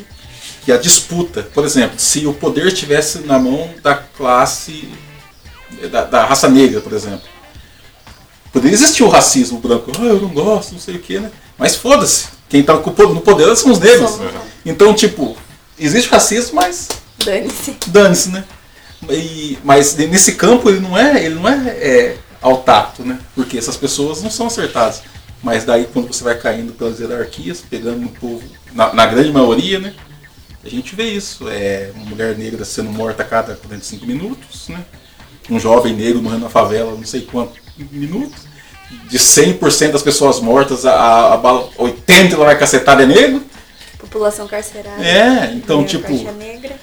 que 0.65 0.73
há 0.73 0.77
disputa. 0.79 1.43
Por 1.55 1.65
exemplo, 1.65 1.99
se 1.99 2.27
o 2.27 2.33
poder 2.33 2.67
estivesse 2.69 3.19
na 3.21 3.39
mão 3.39 3.71
da 3.83 3.95
classe. 3.95 4.89
Da, 5.91 6.05
da 6.05 6.25
raça 6.25 6.49
negra, 6.49 6.81
por 6.81 6.93
exemplo. 6.93 7.29
Poderia 8.53 8.75
existir 8.75 9.03
o 9.03 9.09
racismo 9.09 9.59
branco. 9.59 9.93
Ah, 9.99 10.05
eu 10.05 10.21
não 10.21 10.31
gosto, 10.31 10.73
não 10.73 10.79
sei 10.81 10.97
o 10.97 10.99
que, 11.01 11.19
né? 11.19 11.31
Mas 11.59 11.77
foda-se. 11.77 12.29
Quem 12.49 12.63
tá 12.63 12.77
po- 12.79 13.09
no 13.09 13.21
poder 13.21 13.55
são 13.57 13.71
os 13.73 13.79
negros. 13.79 14.13
Somos. 14.13 14.33
Então, 14.65 14.95
tipo, 14.95 15.37
existe 15.79 16.09
racismo, 16.11 16.55
mas 16.55 16.89
Dane-se. 17.25 17.77
dane-se, 17.89 18.29
né? 18.31 18.45
E- 19.11 19.59
mas 19.63 19.95
nesse 19.97 20.33
campo 20.37 20.71
ele 20.71 20.81
não 20.81 20.97
é, 20.97 21.23
ele 21.25 21.35
não 21.35 21.47
é, 21.47 21.69
é, 21.69 22.17
ao 22.41 22.59
tato, 22.63 23.03
né? 23.05 23.19
Porque 23.35 23.59
essas 23.59 23.77
pessoas 23.77 24.23
não 24.23 24.31
são 24.31 24.47
acertadas. 24.47 25.03
Mas 25.47 25.63
daí 25.65 25.87
quando 25.93 26.09
você 26.13 26.25
vai 26.25 26.37
caindo 26.37 26.73
pelas 26.73 26.99
hierarquias, 26.99 27.61
pegando 27.61 28.01
no 28.01 28.09
povo, 28.09 28.43
na, 28.75 28.93
na 28.93 29.07
grande 29.07 29.31
maioria, 29.31 29.79
né? 29.79 29.95
A 30.65 30.69
gente 30.69 30.97
vê 30.97 31.05
isso. 31.05 31.49
É 31.49 31.93
uma 31.95 32.05
mulher 32.07 32.37
negra 32.37 32.65
sendo 32.65 32.91
morta 32.91 33.23
a 33.23 33.25
cada 33.25 33.55
45 33.55 34.05
minutos, 34.05 34.67
né? 34.69 34.85
Um 35.49 35.61
jovem 35.61 35.95
negro 35.95 36.21
morrendo 36.21 36.43
na 36.43 36.51
favela 36.51 36.91
não 36.91 37.05
sei 37.05 37.21
quantos 37.21 37.59
minutos. 37.93 38.41
de 39.09 39.17
100% 39.21 39.93
das 39.93 40.03
pessoas 40.03 40.41
mortas, 40.41 40.85
a, 40.85 41.35
a 41.35 41.37
bala 41.37 41.71
80 41.79 42.35
ela 42.35 42.47
vai 42.47 42.59
cacetada 42.59 43.05
é 43.05 43.07
negro. 43.07 43.41
População 43.99 44.49
carcerária. 44.49 45.01
É, 45.07 45.53
então 45.55 45.85
tipo. 45.85 46.13
é 46.13 46.33
negra. 46.33 46.77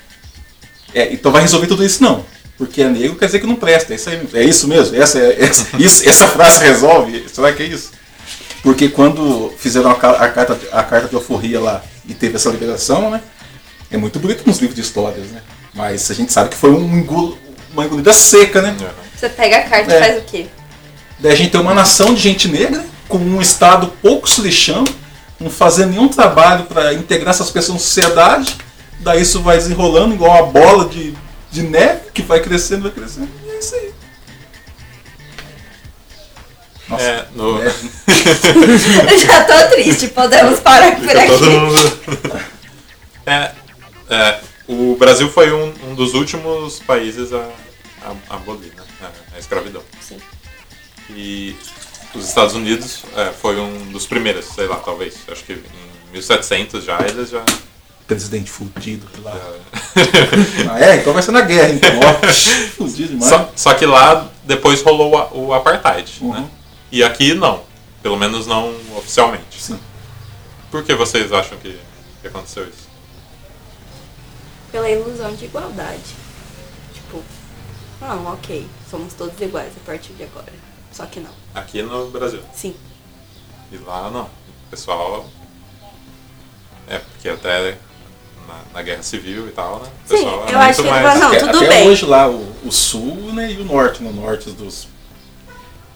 É, 0.93 1.12
então 1.12 1.34
vai 1.34 1.41
resolver 1.41 1.67
tudo 1.67 1.84
isso 1.84 2.02
não. 2.02 2.26
Porque 2.58 2.82
é 2.82 2.88
negro 2.88 3.17
quer 3.17 3.26
dizer 3.26 3.41
que 3.41 3.45
não 3.45 3.58
presta. 3.58 3.91
É 3.91 3.97
isso, 3.97 4.10
aí, 4.10 4.28
é 4.36 4.43
isso 4.45 4.69
mesmo? 4.69 4.95
Essa, 4.95 5.19
é- 5.19 5.36
essa, 5.43 5.67
isso- 5.78 6.08
essa 6.08 6.28
frase 6.28 6.63
resolve? 6.63 7.26
Será 7.28 7.52
que 7.52 7.62
é 7.63 7.65
isso? 7.65 7.91
Porque 8.63 8.88
quando 8.89 9.54
fizeram 9.58 9.91
a, 9.91 9.93
a 9.93 10.30
carta, 10.30 10.58
a 10.71 10.84
carta 10.84 11.08
de 11.10 11.15
alforria 11.15 11.60
lá 11.60 11.84
e 12.08 12.13
teve 12.13 12.38
essa 12.38 12.49
liberação, 12.49 13.12
né? 13.12 13.21
É 13.91 13.97
muito 13.97 14.17
bonito 14.19 14.43
nos 14.47 14.58
livros 14.60 14.76
de 14.76 14.82
histórias, 14.82 15.28
né? 15.28 15.41
Mas 15.73 16.10
a 16.10 16.13
gente 16.13 16.32
sabe 16.34 16.49
que 16.49 16.56
foi 16.56 16.71
um 16.71 16.97
engulo- 16.97 17.38
uma 17.73 17.86
engolida 17.86 18.13
seca, 18.13 18.62
né? 18.62 18.76
Você 19.15 19.28
pega 19.30 19.58
a 19.58 19.63
carta 19.63 19.91
É. 19.93 19.97
e 19.97 19.99
faz 19.99 20.17
o 20.19 20.21
quê? 20.26 20.45
Daí 21.19 21.32
a 21.34 21.36
gente 21.36 21.52
tem 21.52 21.60
uma 21.62 21.73
nação 21.73 22.13
de 22.13 22.21
gente 22.21 22.47
negra, 22.47 22.84
com 23.08 23.17
um 23.17 23.41
Estado 23.41 23.88
pouco 24.02 24.30
se 24.30 24.41
lixando, 24.41 24.89
não 25.39 25.49
fazendo 25.49 25.89
nenhum 25.91 26.08
trabalho 26.08 26.63
para 26.65 26.93
integrar 26.93 27.32
essas 27.34 27.49
pessoas 27.52 27.76
na 27.76 27.80
sociedade. 27.84 28.56
Daí 28.99 29.21
isso 29.21 29.41
vai 29.41 29.58
desenrolando 29.58 30.13
igual 30.15 30.32
uma 30.43 30.52
bola 30.52 30.88
de, 30.88 31.13
de 31.52 31.63
neve 31.63 31.99
que 32.13 32.21
vai 32.21 32.39
crescendo, 32.39 32.84
vai 32.84 32.91
crescendo. 32.91 33.30
E 33.45 33.49
é 33.52 33.60
isso 33.60 33.76
aí. 33.76 33.91
Nossa, 36.88 37.04
É, 37.04 37.26
no, 37.36 37.62
é, 37.62 37.67
Eu 39.13 39.19
já 39.19 39.43
tô 39.46 39.69
triste, 39.76 40.08
podemos 40.10 40.60
parar 40.60 40.96
por 40.96 41.02
Fica 41.08 41.26
todo 41.28 41.43
aqui. 41.46 41.56
mundo. 41.56 42.43
É, 43.26 43.52
é, 44.10 44.39
o 44.67 44.96
Brasil 44.98 45.30
foi 45.30 45.52
um, 45.54 45.74
um 45.88 45.96
dos 45.96 46.13
últimos 46.13 46.80
países 46.80 47.32
a, 47.34 47.48
a, 48.04 48.12
a 48.30 48.36
abolir 48.36 48.72
né, 48.76 48.84
a, 49.02 49.36
a 49.36 49.39
escravidão. 49.39 49.82
Sim. 50.02 50.17
E 51.10 51.56
os 52.13 52.28
Estados 52.28 52.54
Unidos 52.54 53.04
é, 53.15 53.32
foi 53.32 53.60
um 53.60 53.91
dos 53.91 54.06
primeiros, 54.06 54.46
sei 54.46 54.67
lá, 54.67 54.76
talvez. 54.78 55.15
Acho 55.32 55.43
que 55.43 55.54
em 55.54 56.12
1700 56.12 56.84
já 56.84 57.00
eles 57.08 57.30
já. 57.30 57.43
presidente 58.06 58.52
fudido 58.52 59.08
lá. 59.24 59.32
já- 59.32 60.04
Ah, 60.74 60.80
é, 60.84 60.96
então 60.98 61.13
vai 61.13 61.24
ser 61.24 61.32
na 61.32 61.41
guerra, 61.41 61.69
então. 61.69 61.89
Ó, 62.00 62.28
fudido 62.76 63.10
demais. 63.13 63.30
só, 63.30 63.52
só 63.56 63.74
que 63.74 63.86
lá 63.86 64.28
depois 64.43 64.82
rolou 64.82 65.17
a- 65.17 65.30
o 65.34 65.54
apartheid, 65.54 66.12
Uhum. 66.22 66.34
né? 66.34 66.46
E 66.93 67.03
aqui 67.03 67.34
não. 67.34 67.63
Pelo 68.03 68.15
menos 68.15 68.45
não 68.45 68.69
oficialmente. 68.95 69.60
Sim. 69.60 69.79
Por 70.69 70.84
que 70.84 70.93
vocês 70.93 71.34
acham 71.34 71.58
que, 71.58 71.79
que 72.21 72.27
aconteceu 72.27 72.69
isso? 72.69 72.88
Pela 74.71 74.88
ilusão 74.88 75.34
de 75.34 75.45
igualdade. 75.45 76.15
Tipo, 76.93 77.23
não, 77.99 78.34
ok, 78.34 78.67
somos 78.91 79.15
todos 79.15 79.41
iguais 79.41 79.73
a 79.75 79.86
partir 79.88 80.13
de 80.13 80.21
agora. 80.23 80.53
Só 80.91 81.08
que 81.08 81.19
não. 81.19 81.32
Aqui 81.56 81.82
no 81.82 82.12
Brasil. 82.12 82.41
Sim. 82.53 82.75
E 83.71 83.77
lá 83.77 84.12
não. 84.12 84.25
O 84.25 84.69
pessoal. 84.69 85.27
É, 86.88 86.99
porque 86.99 87.27
até 87.27 87.75
na, 88.47 88.62
na 88.71 88.82
guerra 88.84 89.01
civil 89.01 89.47
e 89.47 89.51
tal, 89.51 89.79
né? 89.79 89.89
O 90.06 90.10
Sim, 90.10 90.15
pessoal 90.15 90.45
eu 90.47 90.60
acho 90.60 90.84
que 90.84 90.89
vai- 90.89 91.17
não, 91.17 91.27
até, 91.29 91.39
tudo 91.39 91.58
até 91.58 91.67
bem. 91.69 91.88
hoje 91.88 92.06
lá, 92.06 92.29
o, 92.29 92.56
o 92.63 92.71
sul 92.71 93.34
né, 93.34 93.51
e 93.51 93.58
o 93.62 93.65
norte, 93.65 94.03
no 94.03 94.13
norte 94.13 94.51
dos. 94.51 94.92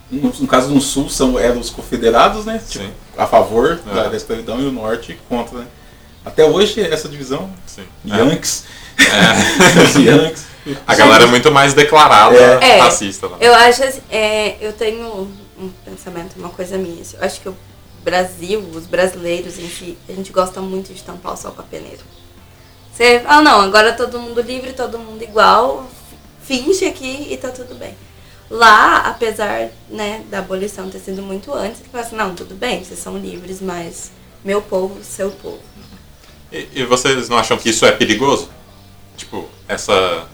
No, 0.09 0.31
no 0.31 0.47
caso 0.47 0.69
no 0.69 0.79
sul 0.79 1.09
são, 1.09 1.37
eram 1.37 1.59
os 1.59 1.69
confederados, 1.69 2.45
né? 2.45 2.61
Tipo, 2.67 2.85
Sim. 2.85 2.91
a 3.17 3.27
favor 3.27 3.79
É. 3.89 3.93
da, 3.93 4.07
da 4.09 4.15
escravidão 4.17 4.59
e 4.61 4.65
o 4.65 4.71
norte 4.71 5.19
contra, 5.27 5.59
né? 5.59 5.67
Até 6.25 6.45
hoje 6.45 6.81
essa 6.81 7.07
divisão. 7.09 7.49
Sim. 7.65 7.83
Yankees. 8.05 8.63
É. 8.97 9.81
os 9.83 9.95
Yankees. 9.99 10.45
A 10.85 10.95
galera 10.95 11.23
é 11.23 11.27
muito 11.27 11.51
mais 11.51 11.73
declarada 11.73 12.35
É. 12.37 12.79
racista 12.79 13.27
lá. 13.27 13.37
Eu 13.39 13.53
acho 13.53 13.83
assim, 13.83 14.01
é, 14.09 14.57
eu 14.59 14.73
tenho 14.73 15.29
um 15.57 15.69
pensamento, 15.85 16.35
uma 16.37 16.49
coisa 16.49 16.77
minha. 16.77 17.01
assim, 17.01 17.15
Eu 17.17 17.23
acho 17.25 17.39
que 17.41 17.49
o 17.49 17.55
Brasil, 18.03 18.59
os 18.73 18.85
brasileiros 18.85 19.57
em 19.59 19.67
si, 19.69 19.97
a 20.07 20.13
gente 20.13 20.31
gosta 20.31 20.61
muito 20.61 20.93
de 20.93 21.01
tampar 21.03 21.33
o 21.33 21.37
sol 21.37 21.51
com 21.51 21.61
a 21.61 21.65
peneira. 21.65 21.99
Você, 22.93 23.21
ah 23.27 23.41
não, 23.41 23.61
agora 23.61 23.93
todo 23.93 24.19
mundo 24.19 24.41
livre, 24.41 24.73
todo 24.73 24.97
mundo 24.97 25.21
igual, 25.23 25.85
finge 26.43 26.85
aqui 26.85 27.27
e 27.29 27.37
tá 27.37 27.49
tudo 27.49 27.75
bem. 27.75 27.95
Lá, 28.49 28.99
apesar 28.99 29.69
né, 29.89 30.23
da 30.29 30.39
abolição 30.39 30.89
ter 30.89 30.99
sido 30.99 31.21
muito 31.21 31.53
antes, 31.53 31.81
você 31.81 31.89
fala 31.91 32.03
assim, 32.03 32.15
não, 32.15 32.33
tudo 32.33 32.55
bem, 32.55 32.83
vocês 32.83 32.99
são 32.99 33.17
livres, 33.17 33.59
mas 33.61 34.11
meu 34.43 34.61
povo, 34.61 35.03
seu 35.03 35.29
povo. 35.31 35.59
E, 36.51 36.67
e 36.75 36.85
vocês 36.85 37.27
não 37.27 37.37
acham 37.37 37.57
que 37.57 37.69
isso 37.69 37.85
é 37.85 37.91
perigoso? 37.91 38.49
Tipo, 39.17 39.49
essa. 39.67 40.25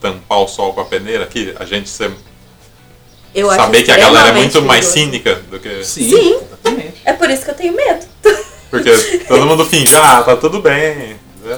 tampar 0.00 0.40
o 0.40 0.48
sol 0.48 0.72
com 0.72 0.80
a 0.80 0.84
peneira 0.84 1.22
aqui, 1.22 1.54
a 1.60 1.64
gente 1.64 1.88
ser, 1.88 2.10
Eu 3.32 3.48
acho 3.48 3.60
saber 3.60 3.84
que 3.84 3.92
a 3.92 3.96
galera 3.98 4.30
é 4.30 4.32
muito 4.32 4.60
mais 4.62 4.92
perigoso. 4.92 5.12
cínica 5.12 5.34
do 5.48 5.60
que. 5.60 5.84
Sim, 5.84 6.10
Sim. 6.10 6.34
exatamente. 6.34 7.02
É 7.04 7.12
por 7.12 7.30
isso 7.30 7.44
que 7.44 7.50
eu 7.50 7.54
tenho 7.54 7.76
medo. 7.76 8.04
Porque 8.68 8.90
todo 9.28 9.46
mundo 9.46 9.64
finge, 9.66 9.94
ah, 9.96 10.22
tá 10.22 10.36
tudo 10.36 10.60
bem. 10.60 11.16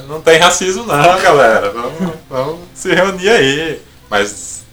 Não 0.08 0.20
tem 0.20 0.38
racismo 0.38 0.84
não, 0.84 1.20
galera. 1.22 1.70
Vamos, 1.70 2.14
vamos 2.28 2.60
se 2.74 2.92
reunir 2.92 3.28
aí. 3.28 3.80
Mas 4.10 4.63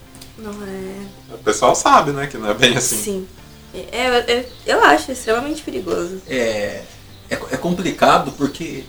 Não 0.42 0.50
é. 0.50 1.34
o 1.34 1.38
pessoal 1.38 1.74
sabe, 1.74 2.10
né, 2.12 2.26
que 2.26 2.36
não 2.36 2.50
é 2.50 2.54
bem 2.54 2.76
assim. 2.76 2.96
Sim. 2.96 3.28
É, 3.92 4.08
eu, 4.08 4.12
eu, 4.36 4.44
eu 4.66 4.84
acho 4.84 5.12
extremamente 5.12 5.62
perigoso. 5.62 6.20
é, 6.28 6.82
é, 7.30 7.34
é 7.52 7.56
complicado 7.56 8.32
porque 8.36 8.84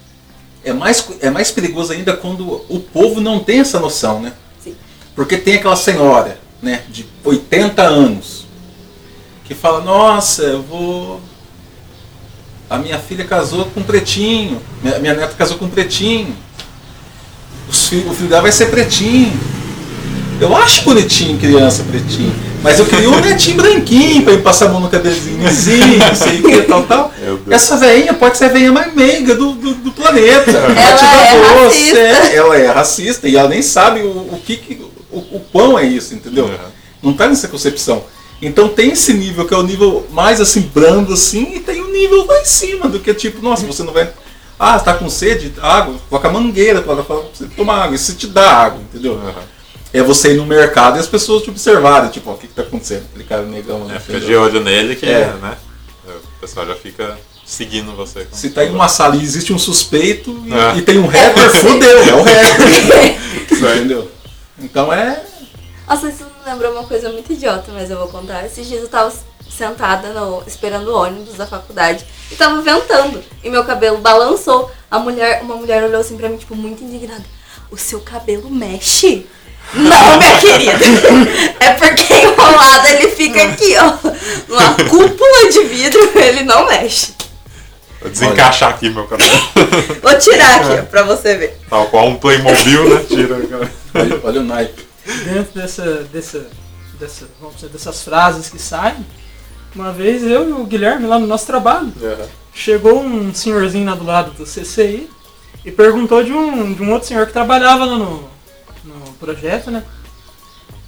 é 0.63 0.73
mais, 0.73 1.05
é 1.21 1.29
mais 1.29 1.51
perigoso 1.51 1.93
ainda 1.93 2.15
quando 2.17 2.65
o 2.69 2.79
povo 2.79 3.21
não 3.21 3.39
tem 3.39 3.59
essa 3.59 3.79
noção, 3.79 4.19
né? 4.21 4.33
Sim. 4.61 4.75
Porque 5.15 5.37
tem 5.37 5.55
aquela 5.55 5.75
senhora, 5.77 6.39
né, 6.61 6.83
de 6.89 7.05
80 7.23 7.81
anos, 7.81 8.45
que 9.45 9.53
fala, 9.53 9.81
nossa, 9.81 10.41
eu 10.43 10.61
vou. 10.63 11.21
A 12.69 12.77
minha 12.77 12.97
filha 12.97 13.23
casou 13.25 13.65
com 13.65 13.81
um 13.81 13.83
pretinho, 13.83 14.61
minha, 14.81 14.97
minha 14.99 15.13
neta 15.13 15.35
casou 15.35 15.57
com 15.57 15.65
um 15.65 15.69
pretinho. 15.69 16.35
Os 17.69 17.87
fi- 17.87 18.05
o 18.09 18.13
filho 18.13 18.29
dela 18.29 18.41
vai 18.41 18.51
ser 18.51 18.67
pretinho. 18.71 19.37
Eu 20.43 20.55
acho 20.55 20.81
bonitinho 20.83 21.37
criança 21.37 21.83
pretinho. 21.83 22.33
Mas 22.61 22.79
eu 22.79 22.85
queria 22.85 23.09
um 23.09 23.19
netinho 23.19 23.57
branquinho 23.57 24.23
pra 24.23 24.33
ele 24.33 24.41
passar 24.41 24.65
a 24.67 24.69
mão 24.69 24.79
no 24.79 24.89
cabelinho 24.89 25.45
assim, 25.47 25.97
não 25.97 26.15
sei 26.15 26.39
o 26.39 26.43
que, 26.43 26.61
tal, 26.61 26.83
tal. 26.83 27.13
Essa 27.49 27.77
veinha 27.77 28.13
pode 28.13 28.37
ser 28.37 28.45
a 28.45 28.47
veinha 28.49 28.71
mais 28.71 28.93
meiga 28.93 29.35
do, 29.35 29.51
do, 29.53 29.73
do 29.75 29.91
planeta. 29.91 30.51
Te 30.51 31.05
é 31.05 31.63
racista. 31.63 31.97
é, 31.99 32.35
ela 32.35 32.57
é 32.57 32.67
racista 32.67 33.27
e 33.27 33.35
ela 33.35 33.49
nem 33.49 33.61
sabe 33.61 34.01
o, 34.01 34.07
o 34.07 34.39
que, 34.45 34.55
que- 34.57 34.81
o, 35.11 35.17
o 35.17 35.41
quão 35.51 35.77
é 35.77 35.85
isso, 35.85 36.13
entendeu? 36.13 36.45
Uhum. 36.45 36.57
Não 37.01 37.13
tá 37.13 37.27
nessa 37.27 37.47
concepção. 37.47 38.03
Então 38.41 38.67
tem 38.69 38.91
esse 38.91 39.13
nível 39.13 39.45
que 39.45 39.53
é 39.53 39.57
o 39.57 39.63
nível 39.63 40.07
mais 40.11 40.39
assim, 40.41 40.61
brando 40.73 41.13
assim, 41.13 41.53
e 41.55 41.59
tem 41.59 41.81
um 41.81 41.91
nível 41.91 42.25
lá 42.25 42.39
em 42.41 42.45
cima, 42.45 42.87
do 42.89 42.99
que 42.99 43.13
tipo, 43.13 43.41
nossa, 43.41 43.65
você 43.65 43.83
não 43.83 43.93
vai. 43.93 44.09
Ah, 44.59 44.79
tá 44.79 44.93
com 44.93 45.09
sede? 45.09 45.53
Água, 45.61 45.95
coloca 46.09 46.27
a 46.27 46.31
mangueira 46.31 46.81
pra 46.81 46.95
pra 46.97 47.15
você 47.33 47.45
tomar 47.57 47.83
água. 47.83 47.95
Isso 47.95 48.13
te 48.15 48.27
dá 48.27 48.49
água, 48.49 48.79
entendeu? 48.81 49.13
Uhum. 49.13 49.31
É 49.93 50.01
você 50.01 50.33
ir 50.33 50.37
no 50.37 50.45
mercado 50.45 50.97
e 50.97 50.99
as 50.99 51.07
pessoas 51.07 51.43
te 51.43 51.49
observarem, 51.51 52.09
tipo, 52.09 52.29
ó, 52.29 52.33
o 52.33 52.37
que, 52.37 52.47
que 52.47 52.53
tá 52.53 52.63
acontecendo? 52.63 53.05
Aquele 53.11 53.23
cara 53.25 53.43
negão 53.43 53.85
lá. 53.85 53.95
É, 53.95 53.99
fica 53.99 54.19
de 54.19 54.35
olho 54.35 54.59
nele 54.61 54.95
que, 54.95 55.05
É. 55.05 55.27
né? 55.41 55.55
O 56.07 56.39
pessoal 56.41 56.65
já 56.65 56.75
fica 56.75 57.17
seguindo 57.45 57.95
você. 57.95 58.27
Se 58.31 58.49
tá 58.49 58.65
em 58.65 58.71
uma 58.71 58.87
sala 58.87 59.15
e 59.15 59.21
existe 59.21 59.53
um 59.53 59.59
suspeito 59.59 60.31
e, 60.47 60.53
Ah. 60.53 60.73
e 60.75 60.81
tem 60.81 60.97
um 60.97 61.05
rapper, 61.07 61.49
fudeu, 61.61 61.99
é 61.99 62.13
o 62.15 62.23
rapper. 62.23 63.17
Entendeu? 63.77 64.11
Então 64.59 64.91
é. 64.91 65.23
Nossa, 65.87 66.09
isso 66.09 66.23
me 66.23 66.51
lembrou 66.51 66.71
uma 66.71 66.83
coisa 66.85 67.09
muito 67.11 67.31
idiota, 67.31 67.71
mas 67.71 67.89
eu 67.91 67.97
vou 67.97 68.07
contar. 68.07 68.45
Esses 68.45 68.67
dias 68.67 68.81
eu 68.81 68.87
tava 68.89 69.13
sentada 69.49 70.09
no, 70.13 70.41
esperando 70.47 70.87
o 70.89 70.95
ônibus 70.97 71.35
da 71.35 71.45
faculdade 71.45 72.03
e 72.31 72.35
tava 72.35 72.61
ventando. 72.61 73.21
E 73.43 73.49
meu 73.49 73.63
cabelo 73.63 73.99
balançou. 73.99 74.71
A 74.89 74.97
mulher, 74.99 75.41
uma 75.43 75.55
mulher 75.55 75.83
olhou 75.83 76.01
assim 76.01 76.17
pra 76.17 76.29
mim, 76.29 76.37
tipo, 76.37 76.55
muito 76.55 76.83
indignada. 76.83 77.23
O 77.69 77.77
seu 77.77 77.99
cabelo 77.99 78.49
mexe? 78.49 79.25
Não, 79.73 80.17
minha 80.19 80.37
querida. 80.37 80.85
É 81.59 81.71
porque 81.71 82.13
enrolado 82.13 82.87
ele 82.87 83.09
fica 83.09 83.43
aqui, 83.43 83.75
ó. 83.77 84.53
Uma 84.53 84.75
cúpula 84.89 85.49
de 85.51 85.63
vidro, 85.63 86.11
ele 86.15 86.43
não 86.43 86.67
mexe. 86.67 87.13
Vou 88.01 88.11
desencaixar 88.11 88.69
aqui 88.71 88.89
meu 88.89 89.07
cabelo. 89.07 89.31
Vou 90.01 90.19
tirar 90.19 90.55
aqui, 90.55 90.81
ó, 90.81 90.83
pra 90.83 91.03
você 91.03 91.37
ver. 91.37 91.59
Tal 91.69 91.87
qual 91.87 92.07
um 92.07 92.15
Playmobil, 92.15 92.89
né? 92.89 93.05
Tira. 93.07 93.37
Olha, 93.95 94.19
olha 94.23 94.41
o 94.41 94.43
naipe. 94.43 94.85
dentro 95.25 95.59
dessa, 95.59 96.03
dessa, 96.11 96.47
dessa, 96.99 97.27
vamos 97.39 97.55
dizer, 97.55 97.69
dessas 97.69 98.01
frases 98.03 98.49
que 98.49 98.59
saem, 98.59 99.05
uma 99.75 99.91
vez 99.91 100.23
eu 100.23 100.49
e 100.49 100.51
o 100.51 100.65
Guilherme 100.65 101.07
lá 101.07 101.17
no 101.17 101.27
nosso 101.27 101.45
trabalho, 101.47 101.91
chegou 102.53 102.99
um 102.99 103.33
senhorzinho 103.33 103.85
lá 103.85 103.95
do 103.95 104.05
lado 104.05 104.31
do 104.31 104.45
CCI 104.45 105.09
e 105.65 105.71
perguntou 105.71 106.23
de 106.23 106.31
um, 106.31 106.73
de 106.73 106.83
um 106.83 106.91
outro 106.91 107.07
senhor 107.07 107.25
que 107.25 107.33
trabalhava 107.33 107.85
lá 107.85 107.97
no, 107.97 108.05
no 108.05 108.32
projeto, 109.23 109.71
né? 109.71 109.83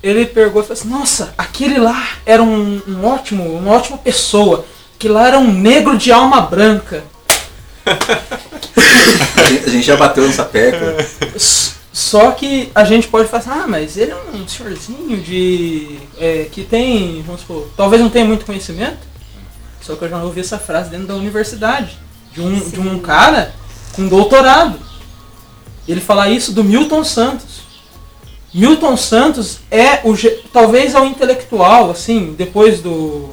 Ele 0.04 0.26
perguntou 0.26 0.62
e 0.62 0.66
falou 0.66 0.80
assim, 0.80 0.90
nossa, 0.90 1.34
aquele 1.38 1.80
lá 1.80 2.08
era 2.26 2.44
um, 2.44 2.82
um 2.88 3.06
ótimo, 3.06 3.44
uma 3.58 3.72
ótima 3.72 3.98
pessoa, 3.98 4.66
que 5.00 5.08
lá 5.08 5.28
era 5.28 5.40
um 5.40 5.52
negro 5.52 5.98
de 5.98 6.12
alma 6.12 6.42
branca. 6.42 7.04
A 9.66 9.70
gente, 9.70 9.84
já 9.84 9.96
bateu 9.96 10.26
nessa 10.26 10.44
tecla. 10.44 10.96
S- 11.36 11.74
Só 11.94 12.32
que 12.32 12.72
a 12.76 12.84
gente 12.84 13.08
pode 13.08 13.30
falar 13.30 13.42
assim, 13.44 13.50
ah, 13.52 13.66
mas 13.68 13.96
ele 13.98 14.12
é 14.12 14.16
um 14.34 14.48
senhorzinho 14.48 15.18
de. 15.22 15.98
é, 16.20 16.48
que 16.52 16.64
tem, 16.64 17.22
vamos 17.26 17.42
supor, 17.42 17.68
talvez 17.78 18.02
não 18.02 18.10
tenha 18.10 18.26
muito 18.26 18.46
conhecimento. 18.46 18.98
Só 19.82 19.96
que 19.96 20.04
eu 20.04 20.10
já 20.10 20.22
ouvi 20.24 20.42
essa 20.42 20.58
frase 20.58 20.90
dentro 20.90 21.08
da 21.08 21.16
universidade. 21.16 21.98
De 22.34 22.42
um, 22.42 22.60
de 22.60 22.80
um 22.82 23.00
cara 23.00 23.54
com 23.94 24.08
doutorado. 24.08 24.78
Ele 25.88 26.02
falar 26.02 26.30
isso 26.30 26.52
do 26.52 26.64
Milton 26.64 27.04
Santos. 27.04 27.65
Milton 28.56 28.96
Santos 28.96 29.60
é 29.70 30.00
o 30.06 30.16
talvez 30.54 30.96
é 30.96 31.00
o 31.02 31.04
intelectual, 31.04 31.92
assim, 31.92 32.34
depois 32.38 32.80
do 32.80 33.30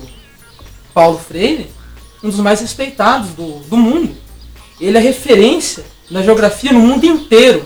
Paulo 0.92 1.16
Freire, 1.16 1.70
um 2.24 2.28
dos 2.28 2.40
mais 2.40 2.60
respeitados 2.60 3.28
do, 3.28 3.60
do 3.60 3.76
mundo. 3.76 4.16
Ele 4.80 4.98
é 4.98 5.00
referência 5.00 5.84
na 6.10 6.22
geografia 6.22 6.72
no 6.72 6.80
mundo 6.80 7.04
inteiro. 7.06 7.64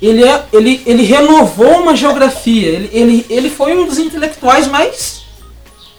Ele, 0.00 0.22
é, 0.22 0.44
ele, 0.52 0.80
ele 0.86 1.02
renovou 1.02 1.80
uma 1.80 1.96
geografia. 1.96 2.68
Ele, 2.68 2.90
ele, 2.92 3.26
ele 3.28 3.50
foi 3.50 3.76
um 3.76 3.84
dos 3.84 3.98
intelectuais 3.98 4.68
mais, 4.68 5.22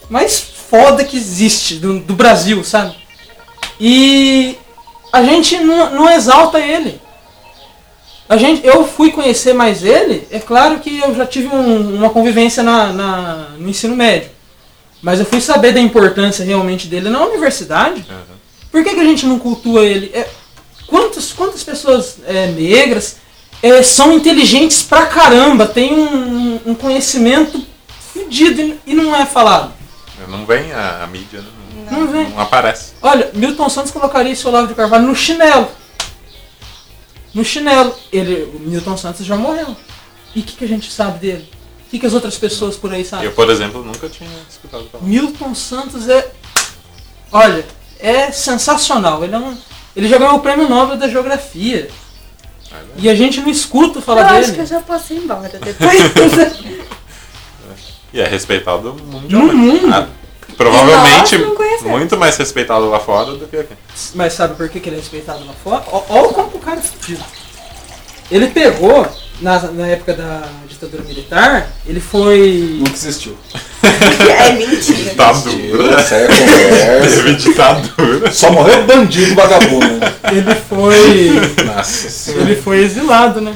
mais 0.10 0.40
foda 0.40 1.04
que 1.04 1.18
existe 1.18 1.76
do, 1.76 2.00
do 2.00 2.14
Brasil, 2.16 2.64
sabe? 2.64 2.96
E 3.78 4.56
a 5.12 5.22
gente 5.26 5.58
não, 5.58 5.94
não 5.94 6.10
exalta 6.10 6.58
ele. 6.58 7.02
A 8.30 8.38
gente, 8.38 8.64
eu 8.66 8.86
fui 8.88 9.12
conhecer 9.12 9.54
mais 9.54 9.84
ele, 9.84 10.28
é 10.30 10.38
claro 10.40 10.80
que 10.80 11.00
eu 11.00 11.16
já 11.16 11.26
tive 11.26 11.48
um- 11.48 11.96
uma 11.96 12.12
convivência 12.12 12.62
na, 12.62 12.94
na- 12.94 13.48
no 13.58 13.68
ensino 13.68 13.96
médio. 13.96 14.30
Mas 15.02 15.20
eu 15.20 15.26
fui 15.26 15.42
saber 15.42 15.74
da 15.74 15.80
importância 15.80 16.46
realmente 16.46 16.88
dele 16.88 17.10
na 17.10 17.24
universidade. 17.26 18.06
Aham. 18.08 18.20
Por 18.72 18.84
que, 18.84 18.94
que 18.94 19.00
a 19.00 19.04
gente 19.06 19.26
não 19.26 19.40
cultua 19.40 19.84
ele? 19.84 20.12
É, 20.14 20.28
quantas, 20.86 21.34
quantas 21.34 21.64
pessoas 21.64 22.18
é, 22.28 22.48
negras 22.48 23.16
é, 23.64 23.82
são 23.82 24.14
inteligentes 24.14 24.84
pra 24.84 25.08
caramba, 25.08 25.66
têm 25.66 25.94
um, 25.96 26.60
um 26.68 26.76
conhecimento 26.76 27.66
fedido 28.14 28.78
e, 28.86 28.94
não 28.94 29.16
é 29.16 29.26
falado? 29.26 29.74
Não 30.28 30.46
vem 30.46 30.72
a, 30.72 31.04
a 31.04 31.08
mídia, 31.08 31.40
né? 31.42 31.48
Não, 31.90 32.06
vem. 32.08 32.30
Não 32.30 32.40
aparece. 32.40 32.92
Olha, 33.02 33.32
Milton 33.34 33.68
Santos 33.70 33.90
colocaria 33.92 34.32
esse 34.34 34.48
Olavo 34.48 34.68
de 34.68 34.76
Carvalho 34.76 35.08
no 35.08 35.16
chinelo. 35.16 35.68
No 37.34 37.44
chinelo. 37.44 37.94
Ele, 38.12 38.44
o 38.56 38.60
Milton 38.60 38.98
Santos 38.98 39.26
já 39.26 39.36
morreu. 39.36 39.76
E 40.36 40.40
o 40.40 40.44
que, 40.44 40.54
que 40.58 40.66
a 40.66 40.68
gente 40.68 40.92
sabe 40.92 41.20
dele? 41.20 41.50
O 41.86 41.90
que, 41.90 42.00
que 42.00 42.06
as 42.06 42.14
outras 42.14 42.38
pessoas 42.38 42.76
por 42.76 42.94
aí 42.94 43.04
sabem? 43.04 43.26
Eu, 43.26 43.32
por 43.32 43.50
exemplo, 43.50 43.84
nunca 43.84 44.08
tinha 44.10 44.30
escutado 44.50 44.88
falar. 44.92 45.04
Milton 45.04 45.56
Santos 45.56 46.08
é. 46.08 46.32
Olha, 47.32 47.66
é 48.00 48.32
sensacional. 48.32 49.24
Ele, 49.24 49.36
é 49.36 49.40
um, 49.40 49.58
ele 49.96 50.08
já 50.08 50.18
ganhou 50.18 50.36
o 50.36 50.40
prêmio 50.40 50.70
Nobel 50.70 50.98
da 50.98 51.08
Geografia. 51.08 51.90
Ah, 52.72 52.76
né? 52.76 52.88
E 52.98 53.10
a 53.10 53.16
gente 53.16 53.42
não 53.42 53.50
escuta 53.50 53.98
Eu 53.98 54.04
falar 54.04 54.26
acho 54.28 54.42
dele. 54.42 54.54
que 54.54 54.62
eu 54.62 54.66
já 54.68 54.80
posso 54.82 55.14
ir 55.14 55.18
embora 55.18 55.50
depois. 55.50 56.60
E 58.12 58.20
é 58.20 58.28
respeitado 58.28 58.96
mundialmente. 59.06 59.36
No 59.36 59.54
mundo. 59.54 59.94
Ah, 59.94 60.08
provavelmente 60.60 61.38
muito 61.84 62.18
mais 62.18 62.36
respeitado 62.36 62.90
lá 62.90 63.00
fora 63.00 63.32
do 63.32 63.48
que 63.48 63.56
aqui. 63.56 63.74
Mas 64.14 64.34
sabe 64.34 64.56
por 64.56 64.68
que, 64.68 64.82
que 64.82 64.90
ele 64.90 64.98
é 64.98 65.00
respeitado 65.00 65.46
lá 65.46 65.54
fora? 65.64 65.84
Olha 66.10 66.34
como 66.34 66.58
o 66.58 66.60
cara 66.60 66.80
é 66.80 66.84
fudido. 66.84 67.24
Ele 68.30 68.48
pegou, 68.48 69.08
na, 69.42 69.60
na 69.72 69.88
época 69.88 70.14
da 70.14 70.44
ditadura 70.68 71.02
militar, 71.04 71.68
ele 71.88 72.02
foi. 72.02 72.76
Nunca 72.80 72.92
existiu. 72.92 73.38
é 73.82 74.52
mentira. 74.52 75.10
Ditadura. 75.10 76.02
Isso 76.02 76.14
aí 76.14 76.24
é 76.24 76.28
conversa. 76.28 77.16
Teve 77.16 77.36
ditadura. 77.36 78.32
Só 78.32 78.52
morreu 78.52 78.86
bandido 78.86 79.34
vagabundo. 79.34 79.98
né? 79.98 80.14
Ele 80.32 80.56
foi. 80.56 81.32
Nossa 81.66 82.10
senhora. 82.10 82.44
ele 82.44 82.62
foi 82.62 82.84
exilado, 82.84 83.40
né? 83.42 83.56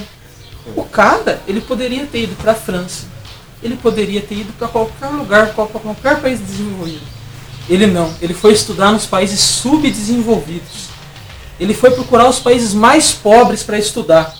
O 0.74 0.82
cara, 0.82 1.40
ele 1.46 1.60
poderia 1.60 2.06
ter 2.06 2.22
ido 2.22 2.34
pra 2.36 2.54
França. 2.54 3.13
Ele 3.64 3.76
poderia 3.76 4.20
ter 4.20 4.36
ido 4.36 4.52
pra 4.52 4.68
qualquer 4.68 5.06
lugar, 5.06 5.54
pra 5.54 5.64
qualquer 5.66 6.20
país 6.20 6.38
desenvolvido. 6.38 7.00
Ele 7.68 7.86
não. 7.86 8.14
Ele 8.20 8.34
foi 8.34 8.52
estudar 8.52 8.92
nos 8.92 9.06
países 9.06 9.40
subdesenvolvidos. 9.40 10.88
Ele 11.58 11.72
foi 11.72 11.90
procurar 11.90 12.28
os 12.28 12.38
países 12.38 12.74
mais 12.74 13.12
pobres 13.12 13.62
para 13.62 13.78
estudar. 13.78 14.36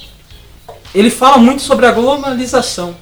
Ele 0.95 1.09
fala 1.09 1.39
muito 1.39 1.63
sobre 1.63 1.87
a 1.87 1.93
globalização. 1.93 2.95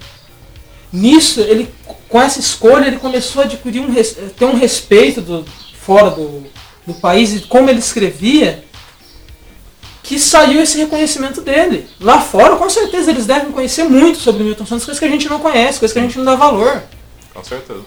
Nisso, 0.92 1.40
ele, 1.40 1.68
com 2.08 2.20
essa 2.20 2.38
escolha, 2.38 2.87
ele 2.87 2.98
começou 2.98 3.42
a 3.42 3.44
adquirir 3.44 3.80
um, 3.80 3.92
ter 3.92 4.44
um 4.44 4.56
respeito 4.56 5.20
do, 5.20 5.44
fora 5.80 6.11
do, 6.11 6.44
do 6.87 6.94
país 6.94 7.35
e 7.35 7.40
como 7.40 7.68
ele 7.68 7.80
escrevia, 7.80 8.64
que 10.02 10.18
saiu 10.18 10.60
esse 10.60 10.76
reconhecimento 10.78 11.40
dele. 11.40 11.88
Lá 12.00 12.20
fora, 12.20 12.56
com 12.56 12.68
certeza, 12.68 13.10
eles 13.10 13.26
devem 13.26 13.52
conhecer 13.52 13.84
muito 13.84 14.18
sobre 14.18 14.42
o 14.42 14.46
Milton 14.46 14.66
Santos, 14.66 14.84
coisas 14.84 14.98
que 14.98 15.04
a 15.04 15.10
gente 15.10 15.28
não 15.28 15.38
conhece, 15.38 15.78
coisas 15.78 15.92
que 15.92 15.98
a 15.98 16.02
gente 16.02 16.18
não 16.18 16.24
dá 16.24 16.34
valor. 16.34 16.82
Com 17.32 17.44
certeza. 17.44 17.82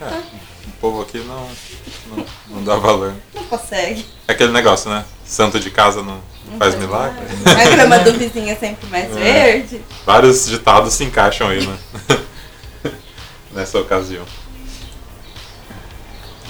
É, 0.00 0.04
o 0.04 0.70
povo 0.80 1.02
aqui 1.02 1.18
não, 1.18 1.48
não, 2.08 2.26
não 2.48 2.64
dá 2.64 2.76
valor. 2.76 3.14
Não 3.34 3.44
consegue. 3.44 4.06
É 4.28 4.32
aquele 4.32 4.52
negócio, 4.52 4.88
né? 4.90 5.04
Santo 5.24 5.58
de 5.58 5.70
casa 5.70 6.02
não 6.02 6.20
faz 6.58 6.74
milagre. 6.76 7.18
A 7.44 7.68
grama 7.70 7.98
do 8.00 8.12
vizinho 8.12 8.48
é 8.50 8.54
sempre 8.54 8.88
mais 8.88 9.10
É. 9.16 9.20
verde. 9.20 9.82
Vários 10.04 10.46
ditados 10.46 10.94
se 10.94 11.02
encaixam 11.04 11.48
aí, 11.48 11.66
né? 11.66 11.76
Nessa 13.52 13.78
ocasião. 13.78 14.24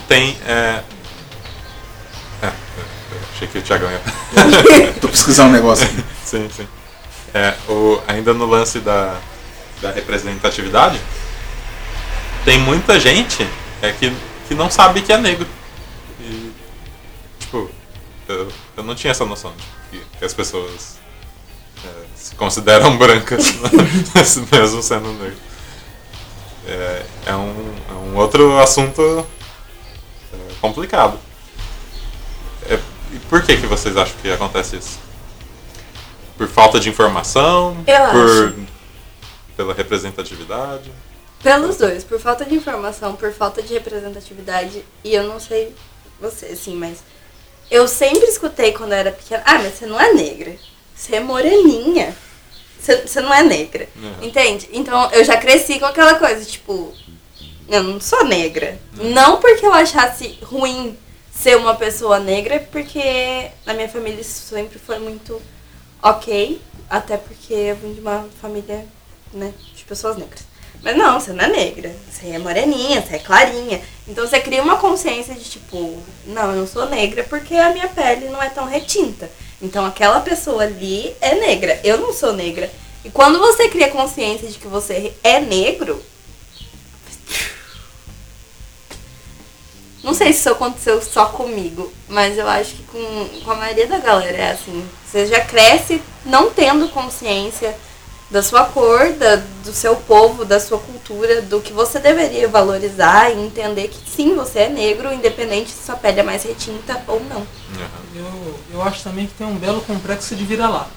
Tem. 0.08 0.36
É... 0.46 0.82
achei 3.36 3.48
que 3.48 3.58
o 3.58 3.62
Thiagão 3.62 3.90
ia. 3.90 4.00
Tô 5.00 5.08
pesquisando 5.08 5.50
um 5.50 5.52
negócio 5.52 5.84
aqui. 5.84 6.02
sim, 6.24 6.48
sim. 6.54 6.66
É, 7.34 7.54
o, 7.68 8.00
ainda 8.08 8.32
no 8.32 8.46
lance 8.46 8.80
da, 8.80 9.20
da 9.82 9.90
representatividade, 9.92 10.98
tem 12.44 12.58
muita 12.58 12.98
gente 12.98 13.46
é, 13.82 13.92
que, 13.92 14.10
que 14.48 14.54
não 14.54 14.70
sabe 14.70 15.02
que 15.02 15.12
é 15.12 15.18
negro. 15.18 15.46
E, 16.18 16.50
tipo, 17.38 17.70
eu, 18.26 18.48
eu 18.76 18.84
não 18.84 18.94
tinha 18.94 19.10
essa 19.10 19.26
noção 19.26 19.52
de 19.52 19.98
que, 19.98 20.04
que 20.18 20.24
as 20.24 20.32
pessoas 20.32 20.98
é, 21.84 21.88
se 22.14 22.34
consideram 22.36 22.96
brancas, 22.96 23.54
mesmo 24.50 24.82
sendo 24.82 25.12
negro. 25.12 25.36
É, 26.66 27.06
é, 27.26 27.34
um, 27.36 27.74
é 27.90 27.92
um 27.92 28.16
outro 28.16 28.58
assunto 28.58 29.26
é, 30.32 30.36
complicado. 30.60 31.25
É, 33.12 33.16
e 33.16 33.18
por 33.20 33.42
que, 33.42 33.56
que 33.56 33.66
vocês 33.66 33.96
acham 33.96 34.14
que 34.20 34.30
acontece 34.30 34.76
isso? 34.76 34.98
Por 36.36 36.48
falta 36.48 36.78
de 36.78 36.88
informação? 36.88 37.76
Eu 37.86 38.10
por, 38.10 38.48
acho. 38.48 38.54
Pela 39.56 39.74
representatividade? 39.74 40.90
Pelos 41.42 41.76
dois, 41.76 42.02
por 42.04 42.18
falta 42.20 42.44
de 42.44 42.54
informação, 42.54 43.14
por 43.14 43.32
falta 43.32 43.62
de 43.62 43.72
representatividade, 43.74 44.84
e 45.04 45.14
eu 45.14 45.24
não 45.24 45.38
sei 45.38 45.74
você, 46.20 46.46
assim, 46.46 46.74
mas 46.74 46.98
eu 47.70 47.86
sempre 47.86 48.26
escutei 48.26 48.72
quando 48.72 48.92
eu 48.92 48.98
era 48.98 49.12
pequena, 49.12 49.42
ah, 49.46 49.58
mas 49.58 49.74
você 49.74 49.86
não 49.86 50.00
é 50.00 50.12
negra, 50.12 50.56
você 50.94 51.16
é 51.16 51.20
moreninha, 51.20 52.16
você, 52.80 53.02
você 53.06 53.20
não 53.20 53.32
é 53.32 53.42
negra, 53.42 53.88
Uhum. 53.96 54.14
entende? 54.22 54.68
Então 54.72 55.10
eu 55.12 55.24
já 55.24 55.36
cresci 55.36 55.78
com 55.78 55.86
aquela 55.86 56.14
coisa, 56.14 56.44
tipo, 56.44 56.92
eu 57.68 57.82
não 57.82 58.00
sou 58.00 58.24
negra. 58.24 58.78
Não 58.94 59.38
porque 59.40 59.64
eu 59.66 59.72
achasse 59.74 60.38
ruim 60.42 60.96
ser 61.36 61.56
uma 61.56 61.74
pessoa 61.74 62.18
negra, 62.18 62.66
porque 62.72 63.50
na 63.64 63.74
minha 63.74 63.88
família 63.88 64.20
isso 64.20 64.40
sempre 64.54 64.78
foi 64.78 64.98
muito 64.98 65.40
ok, 66.02 66.60
até 66.88 67.16
porque 67.16 67.52
eu 67.52 67.76
vim 67.76 67.92
de 67.92 68.00
uma 68.00 68.26
família, 68.40 68.86
né, 69.32 69.52
de 69.74 69.84
pessoas 69.84 70.16
negras. 70.16 70.44
Mas 70.82 70.96
não, 70.96 71.18
você 71.18 71.32
não 71.32 71.44
é 71.44 71.48
negra, 71.48 71.94
você 72.10 72.28
é 72.28 72.38
moreninha, 72.38 73.02
você 73.02 73.16
é 73.16 73.18
clarinha. 73.18 73.80
Então 74.06 74.26
você 74.26 74.38
cria 74.40 74.62
uma 74.62 74.76
consciência 74.76 75.34
de 75.34 75.44
tipo, 75.44 76.00
não, 76.26 76.50
eu 76.50 76.56
não 76.60 76.66
sou 76.66 76.88
negra 76.88 77.24
porque 77.24 77.54
a 77.54 77.70
minha 77.70 77.88
pele 77.88 78.28
não 78.28 78.42
é 78.42 78.48
tão 78.48 78.66
retinta. 78.66 79.30
Então 79.60 79.84
aquela 79.84 80.20
pessoa 80.20 80.62
ali 80.62 81.14
é 81.20 81.34
negra, 81.34 81.80
eu 81.82 81.98
não 81.98 82.12
sou 82.12 82.32
negra. 82.32 82.70
E 83.04 83.10
quando 83.10 83.38
você 83.38 83.68
cria 83.68 83.88
consciência 83.88 84.48
de 84.48 84.58
que 84.58 84.66
você 84.66 85.12
é 85.22 85.40
negro, 85.40 86.02
não 90.06 90.14
sei 90.14 90.32
se 90.32 90.38
isso 90.38 90.50
aconteceu 90.50 91.02
só 91.02 91.26
comigo, 91.26 91.92
mas 92.08 92.38
eu 92.38 92.46
acho 92.46 92.76
que 92.76 92.82
com, 92.84 93.40
com 93.44 93.50
a 93.50 93.56
maioria 93.56 93.88
da 93.88 93.98
galera 93.98 94.36
é 94.36 94.50
assim. 94.52 94.84
Você 95.04 95.26
já 95.26 95.40
cresce 95.40 96.00
não 96.24 96.48
tendo 96.48 96.88
consciência 96.90 97.76
da 98.30 98.40
sua 98.40 98.66
cor, 98.66 99.14
da, 99.14 99.42
do 99.64 99.72
seu 99.72 99.96
povo, 99.96 100.44
da 100.44 100.60
sua 100.60 100.78
cultura, 100.78 101.42
do 101.42 101.60
que 101.60 101.72
você 101.72 101.98
deveria 101.98 102.46
valorizar 102.46 103.32
e 103.32 103.46
entender 103.46 103.88
que 103.88 103.98
sim, 104.08 104.36
você 104.36 104.60
é 104.60 104.68
negro, 104.68 105.12
independente 105.12 105.70
se 105.70 105.84
sua 105.84 105.96
pele 105.96 106.20
é 106.20 106.22
mais 106.22 106.44
retinta 106.44 107.02
ou 107.08 107.20
não. 107.24 107.40
Uhum. 107.40 107.46
Eu, 108.14 108.60
eu 108.74 108.82
acho 108.82 109.02
também 109.02 109.26
que 109.26 109.34
tem 109.34 109.46
um 109.46 109.56
belo 109.56 109.80
complexo 109.80 110.36
de 110.36 110.44
vira-lata. 110.44 110.90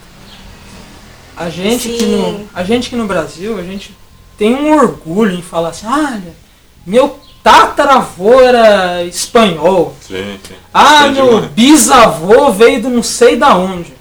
A 1.36 1.50
gente, 1.50 1.89
que 1.89 2.06
no, 2.06 2.48
a 2.54 2.63
gente 2.63 2.91
que 2.91 2.95
no 2.95 3.08
Brasil, 3.08 3.58
a 3.58 3.63
gente 3.63 3.98
tem 4.38 4.54
um 4.54 4.72
orgulho 4.72 5.34
em 5.34 5.41
falar 5.41 5.69
assim, 5.69 5.88
olha, 5.88 6.36
meu 6.86 7.19
tataravô 7.43 8.39
era 8.41 9.04
espanhol. 9.04 9.95
Sim, 10.02 10.38
sim. 10.47 10.56
Ah, 10.73 11.04
Sei 11.04 11.12
meu 11.12 11.25
demais. 11.28 11.52
bisavô 11.52 12.52
veio 12.52 12.82
do 12.82 12.89
não 12.89 13.04
sei 13.04 13.36
da 13.36 13.56
onde. 13.56 13.93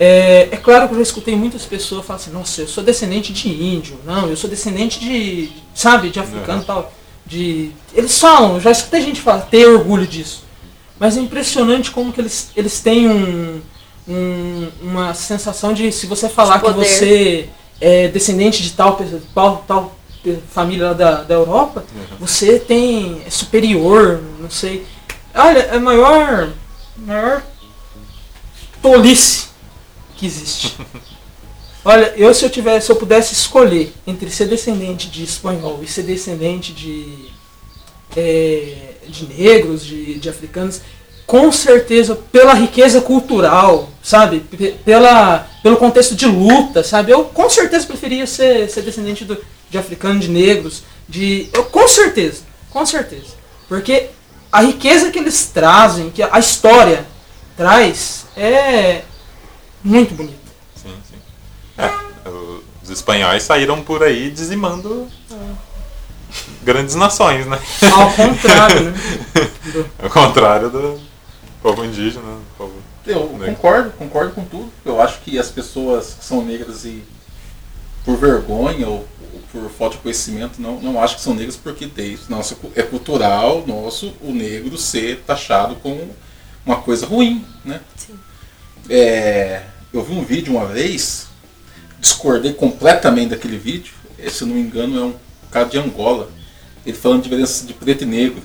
É, 0.00 0.48
é 0.52 0.56
claro 0.56 0.86
que 0.86 0.94
eu 0.94 0.98
já 0.98 1.02
escutei 1.02 1.34
muitas 1.34 1.62
pessoas 1.64 2.06
falar 2.06 2.18
assim, 2.18 2.30
nossa, 2.30 2.60
eu 2.60 2.68
sou 2.68 2.84
descendente 2.84 3.32
de 3.32 3.48
índio, 3.48 3.98
não, 4.04 4.28
eu 4.28 4.36
sou 4.36 4.48
descendente 4.48 5.00
de, 5.00 5.50
sabe, 5.74 6.10
de 6.10 6.20
africano 6.20 6.62
e 6.62 6.64
tal. 6.64 6.92
De, 7.26 7.70
eles 7.92 8.18
falam, 8.18 8.60
já 8.60 8.70
escutei 8.70 9.00
gente 9.02 9.20
falar, 9.20 9.40
ter 9.42 9.66
orgulho 9.66 10.06
disso. 10.06 10.44
Mas 11.00 11.16
é 11.16 11.20
impressionante 11.20 11.90
como 11.90 12.12
que 12.12 12.20
eles, 12.20 12.50
eles 12.56 12.80
têm 12.80 13.08
um, 13.08 13.60
um- 14.08 14.68
uma 14.82 15.14
sensação 15.14 15.72
de 15.72 15.90
se 15.92 16.06
você 16.06 16.28
falar 16.28 16.58
De 16.58 16.64
que 16.64 16.70
você 16.72 17.48
é 17.80 18.08
descendente 18.08 18.62
de 18.62 18.70
tal, 18.70 18.96
pessoa- 18.96 19.20
tal, 19.34 19.64
tal 19.66 19.97
família 20.50 20.88
lá 20.88 20.92
da, 20.92 21.22
da 21.22 21.34
Europa, 21.34 21.84
você 22.18 22.58
tem 22.58 23.22
é 23.26 23.30
superior, 23.30 24.20
não 24.40 24.50
sei. 24.50 24.84
Olha, 25.34 25.60
é 25.60 25.76
a 25.76 25.80
maior, 25.80 26.50
maior 26.96 27.42
tolice 28.82 29.48
que 30.16 30.26
existe. 30.26 30.76
Olha, 31.84 32.12
eu 32.16 32.34
se 32.34 32.44
eu 32.44 32.50
tivesse, 32.50 32.86
se 32.86 32.92
eu 32.92 32.96
pudesse 32.96 33.32
escolher 33.32 33.94
entre 34.06 34.28
ser 34.30 34.46
descendente 34.48 35.08
de 35.08 35.22
espanhol 35.24 35.80
e 35.82 35.86
ser 35.86 36.02
descendente 36.02 36.72
de 36.72 37.28
é, 38.16 38.94
de 39.06 39.26
negros, 39.26 39.84
de, 39.84 40.18
de 40.18 40.28
africanos, 40.28 40.80
com 41.26 41.50
certeza 41.52 42.14
pela 42.14 42.52
riqueza 42.52 43.00
cultural, 43.00 43.88
sabe? 44.02 44.40
P- 44.40 44.74
Pela, 44.84 45.46
pelo 45.62 45.76
contexto 45.76 46.14
de 46.14 46.26
luta, 46.26 46.82
sabe? 46.82 47.12
Eu 47.12 47.24
com 47.24 47.48
certeza 47.48 47.86
preferia 47.86 48.26
ser, 48.26 48.68
ser 48.68 48.82
descendente 48.82 49.24
do, 49.24 49.38
de 49.70 49.78
africanos, 49.78 50.24
de 50.24 50.30
negros, 50.30 50.82
de. 51.08 51.48
Eu, 51.52 51.64
com 51.64 51.86
certeza, 51.88 52.42
com 52.70 52.84
certeza. 52.86 53.36
Porque 53.68 54.10
a 54.50 54.62
riqueza 54.62 55.10
que 55.10 55.18
eles 55.18 55.46
trazem, 55.52 56.10
que 56.10 56.22
a 56.22 56.38
história 56.38 57.06
traz, 57.56 58.26
é 58.36 59.02
muito 59.84 60.14
bonita. 60.14 60.38
Sim, 60.74 60.94
sim. 61.10 61.16
É, 61.76 61.90
os 62.82 62.88
espanhóis 62.90 63.42
saíram 63.42 63.82
por 63.82 64.02
aí 64.02 64.30
dizimando 64.30 65.06
grandes 66.62 66.94
nações, 66.94 67.46
né? 67.46 67.58
Ao 67.92 68.10
contrário, 68.12 68.80
né? 68.90 68.94
Do- 69.72 69.90
Ao 70.04 70.10
contrário 70.10 70.70
do 70.70 71.00
povo 71.62 71.84
indígena, 71.84 72.22
do 72.22 72.42
povo... 72.56 72.72
Eu 73.06 73.26
concordo, 73.46 73.90
concordo 73.92 74.32
com 74.32 74.44
tudo. 74.44 74.70
Eu 74.84 75.00
acho 75.00 75.20
que 75.20 75.38
as 75.38 75.48
pessoas 75.50 76.14
que 76.18 76.24
são 76.24 76.44
negras 76.44 76.84
e 76.84 77.02
por 78.04 78.16
vergonha 78.16 78.86
ou, 78.88 79.06
ou 79.32 79.40
por 79.52 79.70
falta 79.70 79.96
de 79.96 80.02
conhecimento 80.02 80.60
não, 80.60 80.80
não 80.80 81.02
acham 81.02 81.16
que 81.16 81.22
são 81.22 81.34
negras 81.34 81.56
porque 81.56 81.86
tem. 81.86 82.18
Nossa, 82.28 82.56
é 82.74 82.82
cultural 82.82 83.64
nosso 83.66 84.14
o 84.22 84.32
negro 84.32 84.76
ser 84.78 85.22
taxado 85.26 85.76
como 85.76 86.08
uma 86.64 86.76
coisa 86.82 87.06
ruim, 87.06 87.44
né? 87.64 87.80
Sim. 87.96 88.18
É, 88.88 89.62
eu 89.92 90.02
vi 90.02 90.14
um 90.14 90.24
vídeo 90.24 90.54
uma 90.54 90.66
vez, 90.66 91.28
discordei 92.00 92.52
completamente 92.52 93.30
daquele 93.30 93.58
vídeo. 93.58 93.92
eh, 94.18 94.28
Se 94.30 94.44
não 94.44 94.54
me 94.54 94.60
engano, 94.60 94.98
é 94.98 95.04
um 95.04 95.14
cara 95.50 95.66
de 95.66 95.78
Angola. 95.78 96.30
Ele 96.86 96.96
falando 96.96 97.22
de 97.22 97.28
diferença 97.28 97.66
de 97.66 97.74
preto 97.74 98.04
e 98.04 98.06
negro. 98.06 98.42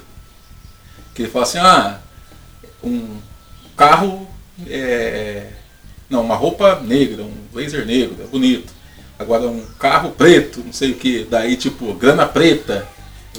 Que 1.13 1.23
ele 1.23 1.31
fala 1.31 1.45
assim, 1.45 1.59
ah, 1.59 1.99
um 2.83 3.17
carro 3.77 4.27
é. 4.67 5.47
Não, 6.09 6.21
uma 6.21 6.35
roupa 6.35 6.79
negra, 6.79 7.23
um 7.23 7.33
blazer 7.51 7.85
negro, 7.85 8.17
é 8.21 8.27
bonito. 8.27 8.73
Agora 9.23 9.43
um 9.43 9.65
carro 9.79 10.11
preto, 10.11 10.61
não 10.63 10.73
sei 10.73 10.91
o 10.91 10.95
que, 10.95 11.25
daí 11.29 11.55
tipo, 11.55 11.93
grana 11.93 12.25
preta, 12.25 12.87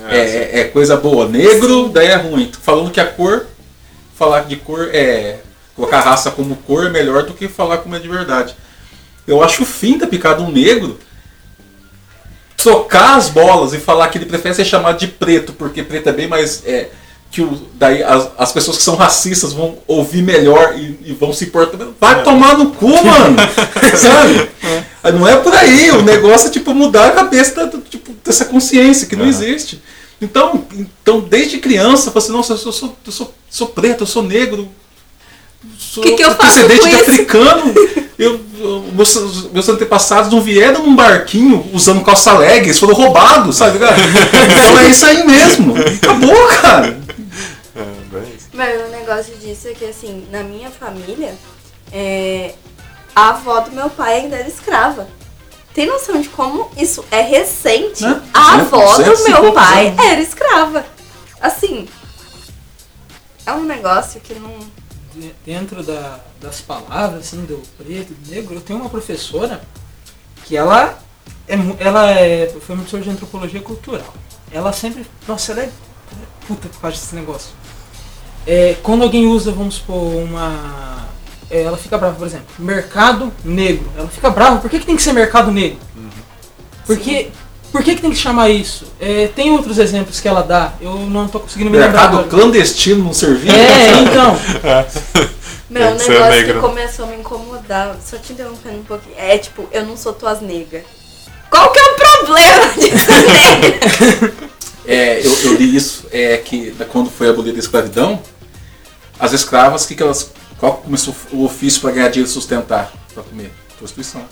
É, 0.09 0.19
é, 0.19 0.61
é 0.61 0.65
coisa 0.65 0.97
boa. 0.97 1.29
Negro, 1.29 1.89
daí 1.89 2.09
é 2.09 2.17
ruim. 2.17 2.51
Falando 2.63 2.91
que 2.91 3.01
a 3.01 3.07
cor, 3.07 3.47
falar 4.17 4.41
de 4.41 4.57
cor 4.57 4.89
é. 4.93 5.39
Colocar 5.77 5.99
a 5.99 6.03
raça 6.03 6.31
como 6.31 6.57
cor 6.57 6.87
é 6.87 6.91
melhor 6.91 7.25
do 7.25 7.35
que 7.35 7.49
falar 7.49 7.79
como 7.79 7.95
é 7.95 7.99
de 7.99 8.09
verdade. 8.09 8.57
Eu 9.27 9.43
acho 9.43 9.63
o 9.63 9.67
fim 9.67 9.99
da 9.99 10.07
picada 10.07 10.43
um 10.43 10.51
negro 10.51 10.99
trocar 12.57 13.17
as 13.17 13.29
bolas 13.29 13.75
e 13.75 13.79
falar 13.79 14.09
que 14.09 14.17
ele 14.17 14.25
prefere 14.25 14.55
ser 14.55 14.65
chamado 14.65 14.99
de 14.99 15.07
preto, 15.07 15.53
porque 15.53 15.83
preto 15.83 16.09
é 16.09 16.13
bem 16.13 16.27
mais. 16.27 16.63
É, 16.67 16.89
que 17.35 17.43
o, 17.43 17.61
daí 17.75 18.01
as, 18.01 18.29
as 18.39 18.53
pessoas 18.53 18.77
que 18.77 18.83
são 18.85 18.95
racistas 18.95 19.53
vão 19.53 19.77
ouvir 19.89 20.23
melhor 20.23 20.75
e, 20.79 20.97
e 21.05 21.13
vão 21.19 21.33
se 21.33 21.47
importar. 21.47 21.77
Vai 22.01 22.23
tomar 22.23 22.57
no 22.57 22.71
cu, 22.71 22.91
mano! 23.05 23.37
Sabe? 23.97 24.49
Não 25.19 25.27
é 25.27 25.35
por 25.37 25.53
aí. 25.53 25.91
O 25.91 26.03
negócio 26.03 26.47
é 26.47 26.51
tipo 26.53 26.73
mudar 26.73 27.09
a 27.09 27.11
cabeça 27.11 27.67
da- 27.67 27.79
tipo, 27.91 28.13
dessa 28.25 28.45
consciência 28.45 29.09
que 29.09 29.17
não 29.17 29.25
Aham. 29.25 29.31
existe. 29.31 29.83
Então, 30.23 30.65
então, 30.73 31.19
desde 31.19 31.59
criança, 31.59 32.13
eu 32.15 32.17
assim, 32.19 32.31
nossa, 32.31 32.53
eu 32.53 32.57
sou, 32.57 32.73
sou, 32.73 32.97
eu 33.05 33.13
sou, 33.13 33.35
sou 33.51 33.67
preto, 33.67 34.05
eu 34.05 34.07
sou 34.07 34.23
negro, 34.23 34.69
sou 35.77 36.05
Que 36.05 36.13
que 36.13 36.23
eu 36.23 36.31
faço 36.31 36.61
descendente 36.69 36.89
de 36.89 36.95
africano. 36.95 37.75
Eu, 38.17 38.41
eu- 38.61 38.85
meus, 38.95 39.51
meus 39.53 39.69
antepassados 39.69 40.31
não 40.31 40.41
vieram 40.41 40.85
num 40.87 40.95
barquinho 40.95 41.67
usando 41.73 42.03
calça 42.05 42.33
leg, 42.39 42.63
eles 42.65 42.79
foram 42.79 42.95
roubados, 42.95 43.57
sabe? 43.57 43.79
cara? 43.81 43.97
Então 43.99 44.79
é 44.79 44.89
isso 44.89 45.05
aí 45.05 45.27
mesmo. 45.27 45.75
Acabou, 45.77 46.47
cara. 46.63 47.04
Mas 48.55 48.81
o 48.81 48.89
negócio 48.89 49.35
disso 49.37 49.69
é 49.69 49.73
que, 49.75 49.85
assim, 49.85 50.27
na 50.31 50.43
minha 50.43 50.71
família, 50.71 51.35
é, 51.93 52.55
a 53.15 53.31
avó 53.31 53.61
do 53.61 53.73
meu 53.73 53.91
pai 53.91 54.21
ainda 54.21 54.37
era 54.37 54.49
escrava. 54.49 55.09
Tem 55.75 55.87
noção 55.89 56.21
de 56.21 56.29
como 56.29 56.71
isso 56.77 57.05
é 57.11 57.21
recente? 57.21 58.03
Né? 58.05 58.23
A 58.33 58.59
Duzentos- 58.59 58.73
avó 58.73 58.97
do 59.03 59.25
meu 59.45 59.53
pai 59.53 59.89
anos. 59.89 60.05
era 60.07 60.21
escrava. 60.21 60.87
Assim, 61.41 61.89
é 63.45 63.53
um 63.53 63.65
negócio 63.65 64.21
que 64.21 64.35
não... 64.35 64.57
de- 65.13 65.35
dentro 65.45 65.83
da- 65.83 66.21
das 66.41 66.61
palavras, 66.61 67.21
assim, 67.27 67.45
do 67.45 67.61
preto 67.77 68.13
e 68.13 68.15
do 68.15 68.31
negro, 68.31 68.55
eu 68.55 68.61
tenho 68.61 68.79
uma 68.79 68.89
professora 68.89 69.61
que 70.45 70.57
ela 70.57 70.97
é, 71.49 71.55
ela 71.81 72.11
é, 72.11 72.47
foi 72.49 72.77
professora 72.77 73.03
de 73.03 73.11
antropologia 73.11 73.61
cultural. 73.61 74.15
Ela 74.53 74.73
sempre, 74.73 75.05
nossa, 75.27 75.51
ela 75.53 75.63
é, 75.63 75.65
ela 75.65 76.23
é 76.23 76.47
puta 76.47 76.69
por 76.69 76.81
causa 76.81 76.97
desse 76.97 77.15
negócio. 77.17 77.51
É, 78.47 78.77
quando 78.83 79.03
alguém 79.03 79.27
usa, 79.27 79.51
vamos 79.53 79.77
supor, 79.77 79.97
uma. 79.97 81.07
é, 81.51 81.63
ela 81.63 81.77
fica 81.77 81.97
brava, 81.97 82.15
por 82.17 82.27
exemplo, 82.27 82.47
mercado 82.59 83.33
negro. 83.45 83.87
Ela 83.97 84.09
fica 84.09 84.29
brava, 84.31 84.59
por 84.59 84.69
que, 84.71 84.79
que 84.81 84.87
tem 84.87 84.97
que 84.97 85.03
ser 85.03 85.13
mercado 85.13 85.51
negro? 85.51 85.79
Porque, 86.87 87.29
por 87.73 87.83
que, 87.83 87.95
que 87.95 88.03
tem 88.03 88.11
que 88.11 88.17
chamar 88.19 88.51
isso? 88.51 88.87
É, 89.01 89.29
tem 89.35 89.51
outros 89.51 89.79
exemplos 89.79 90.21
que 90.21 90.29
ela 90.29 90.43
dá, 90.43 90.75
eu 90.81 90.95
não 90.95 91.27
tô 91.27 91.41
conseguindo 91.41 91.71
me 91.71 91.79
lembrar. 91.79 91.93
Mercado 92.11 92.19
agora. 92.19 92.29
clandestino 92.29 93.03
não 93.05 93.15
servia. 93.15 93.53
É, 93.53 93.91
então. 94.03 94.37
Meu, 95.71 95.89
um 95.89 95.95
negócio 95.97 96.45
que 96.45 96.55
começou 96.61 97.05
a 97.07 97.09
me 97.09 97.17
incomodar, 97.17 97.97
só 98.05 98.19
te 98.19 98.35
interrompendo 98.35 98.77
um 98.81 98.85
pouquinho, 98.85 99.15
é 99.17 99.39
tipo, 99.39 99.67
eu 99.73 99.85
não 99.87 99.97
sou 99.97 100.13
tuas 100.13 100.43
negas. 100.43 100.83
Qual 101.49 101.73
que 101.73 101.79
é 101.79 101.83
o 101.83 101.95
problema 101.95 102.73
de 102.75 102.99
ser 102.99 103.23
negra? 103.33 104.35
É, 104.87 105.27
eu, 105.27 105.33
eu 105.45 105.55
li 105.55 105.75
isso, 105.75 106.05
é 106.13 106.37
que 106.37 106.71
da- 106.73 106.85
quando 106.85 107.09
foi 107.11 107.31
abolida 107.31 107.57
a 107.57 107.61
escravidão, 107.61 108.21
as 109.19 109.33
escravas, 109.33 109.87
que, 109.87 109.95
que 109.95 110.03
elas, 110.03 110.31
qual 110.59 110.79
começou 110.79 111.15
o 111.33 111.45
ofício 111.45 111.81
para 111.81 111.93
ganhar 111.93 112.09
dinheiro 112.09 112.29
e 112.29 112.33
sustentar 112.33 112.93
para 113.13 113.23
comer? 113.23 113.53
Prostituição. 113.79 114.25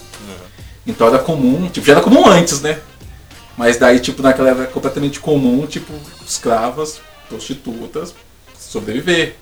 Então 0.87 1.07
era 1.07 1.18
comum, 1.18 1.68
tipo, 1.68 1.87
já 1.87 1.92
era 1.92 2.03
comum 2.03 2.27
antes, 2.27 2.61
né? 2.61 2.79
Mas 3.57 3.77
daí, 3.77 4.01
tipo, 4.01 4.23
naquela 4.23 4.51
era 4.51 4.66
completamente 4.66 5.21
comum, 5.21 5.66
tipo, 5.66 5.92
escravas, 6.27 7.01
prostitutas, 7.29 8.14
sobreviver. 8.59 9.37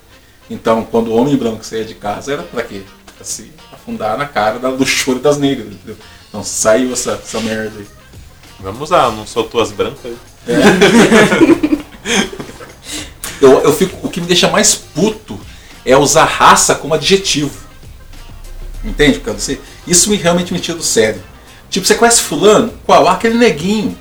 Então, 0.49 0.85
quando 0.85 1.09
o 1.09 1.17
homem 1.17 1.37
branco 1.37 1.65
saía 1.65 1.85
de 1.85 1.95
casa, 1.95 2.33
era 2.33 2.43
pra 2.43 2.63
quê? 2.63 2.83
Pra 3.17 3.25
se 3.25 3.53
afundar 3.73 4.19
na 4.19 4.27
cara 4.27 4.59
da 4.59 4.69
luxúria 4.69 5.23
das 5.23 5.39
negras, 5.39 5.69
entendeu? 5.69 5.97
Então 6.29 6.43
saiu 6.43 6.93
essa, 6.93 7.13
essa 7.13 7.41
merda 7.41 7.79
aí. 7.79 7.87
Vamos 8.59 8.91
lá, 8.91 9.11
não 9.11 9.27
sou 9.27 9.45
tuas 9.45 9.73
brancas. 9.73 10.13
Eu, 13.41 13.59
eu 13.61 13.73
fico, 13.73 14.07
o 14.07 14.11
que 14.11 14.21
me 14.21 14.27
deixa 14.27 14.51
mais 14.51 14.75
puto 14.75 15.10
é 15.91 15.97
usar 15.97 16.25
raça 16.25 16.75
como 16.75 16.95
adjetivo. 16.95 17.59
Entende? 18.85 19.19
Porque 19.19 19.39
você, 19.39 19.61
isso 19.87 20.09
me 20.11 20.17
realmente 20.17 20.53
me 20.53 20.61
tira 20.61 20.77
do 20.79 20.83
sério. 20.85 21.23
Tipo, 21.69 21.87
você 21.87 21.95
conhece 21.95 22.21
fulano? 22.23 22.73
Qual? 22.85 23.07
Ah, 23.07 23.13
aquele 23.13 23.37
neguinho. 23.39 23.97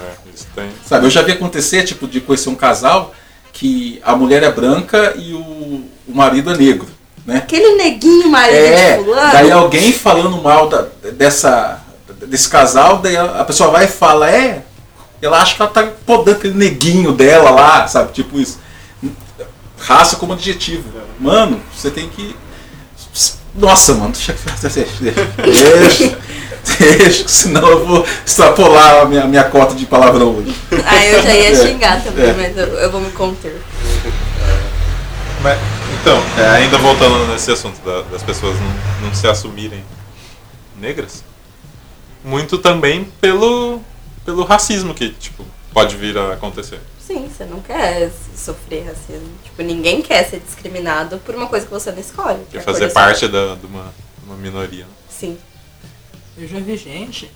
É, 0.00 0.12
isso 0.34 0.46
tem. 0.54 0.68
Sabe, 0.86 1.06
eu 1.06 1.10
já 1.10 1.22
vi 1.22 1.32
acontecer, 1.32 1.84
tipo, 1.84 2.06
de 2.06 2.20
conhecer 2.20 2.48
um 2.50 2.54
casal 2.54 3.14
que 3.52 4.00
a 4.04 4.14
mulher 4.16 4.42
é 4.42 4.50
branca 4.50 5.14
e 5.16 5.32
o, 5.32 5.38
o 6.08 6.14
marido 6.14 6.50
é 6.52 6.56
negro, 6.56 6.88
né? 7.26 7.38
Aquele 7.38 7.74
neguinho 7.76 8.28
marido 8.28 8.56
É, 8.56 8.96
de 8.98 9.04
fulano. 9.04 9.32
daí 9.32 9.50
alguém 9.50 9.92
falando 9.92 10.40
mal 10.42 10.68
da- 10.68 10.86
dessa, 11.12 11.80
desse 12.26 12.48
casal, 12.48 12.98
daí 12.98 13.16
a, 13.16 13.40
a 13.40 13.44
pessoa 13.44 13.70
vai 13.70 13.84
e 13.84 13.88
fala, 13.88 14.30
é, 14.30 14.62
ela 15.20 15.40
acha 15.42 15.54
que 15.56 15.62
ela 15.62 15.70
tá 15.70 15.86
podando 16.06 16.38
aquele 16.38 16.54
neguinho 16.54 17.12
dela 17.12 17.50
lá, 17.50 17.86
sabe? 17.86 18.12
Tipo 18.12 18.38
isso. 18.40 18.58
Raça 19.80 20.16
como 20.16 20.32
adjetivo. 20.34 20.84
Mano, 21.18 21.60
você 21.74 21.90
tem 21.90 22.08
que. 22.08 22.36
Nossa, 23.54 23.94
mano, 23.94 24.12
deixa, 24.12 24.32
deixa, 24.62 25.26
deixa, 25.42 26.18
deixa, 26.78 27.26
senão 27.28 27.66
eu 27.68 27.84
vou 27.86 28.06
extrapolar 28.24 29.00
a 29.02 29.04
minha, 29.06 29.24
minha 29.24 29.42
cota 29.44 29.74
de 29.74 29.86
palavrão 29.86 30.36
hoje. 30.36 30.54
Aí 30.86 31.12
eu 31.12 31.22
já 31.22 31.34
ia 31.34 31.50
É, 31.50 31.56
xingar 31.66 32.02
também, 32.04 32.30
é. 32.30 32.32
mas 32.34 32.56
eu, 32.56 32.66
eu 32.66 32.90
vou 32.92 33.00
me 33.00 33.10
conter. 33.10 33.60
Mas, 35.42 35.58
Então, 36.00 36.22
é, 36.38 36.48
ainda 36.50 36.78
voltando 36.78 37.26
nesse 37.32 37.50
assunto 37.50 37.78
da- 37.84 38.02
das 38.02 38.22
pessoas 38.22 38.56
não, 38.60 39.08
não 39.08 39.14
se 39.14 39.26
assumirem 39.26 39.84
negras, 40.78 41.24
muito 42.24 42.56
também 42.58 43.04
pelo, 43.20 43.80
pelo 44.24 44.44
racismo 44.44 44.94
que 44.94 45.10
tipo, 45.10 45.44
pode 45.72 45.96
vir 45.96 46.16
a 46.16 46.34
acontecer. 46.34 46.80
Sim, 47.10 47.28
você 47.28 47.44
não 47.44 47.60
quer 47.60 48.08
sofrer 48.36 48.84
racismo. 48.86 49.28
Tipo, 49.42 49.62
ninguém 49.62 50.00
quer 50.00 50.22
ser 50.30 50.38
discriminado 50.38 51.18
por 51.18 51.34
uma 51.34 51.48
coisa 51.48 51.66
que 51.66 51.72
você 51.72 51.90
não 51.90 51.98
escolhe. 51.98 52.38
que 52.48 52.56
é 52.56 52.60
Quer 52.60 52.60
a 52.60 52.64
cor 52.64 52.74
fazer 52.74 52.92
parte 52.92 53.26
da, 53.26 53.56
de 53.56 53.66
uma, 53.66 53.92
uma 54.24 54.36
minoria. 54.36 54.84
né? 54.84 54.90
Sim. 55.08 55.36
Eu 56.38 56.46
já 56.46 56.60
vi 56.60 56.76
gente 56.76 57.28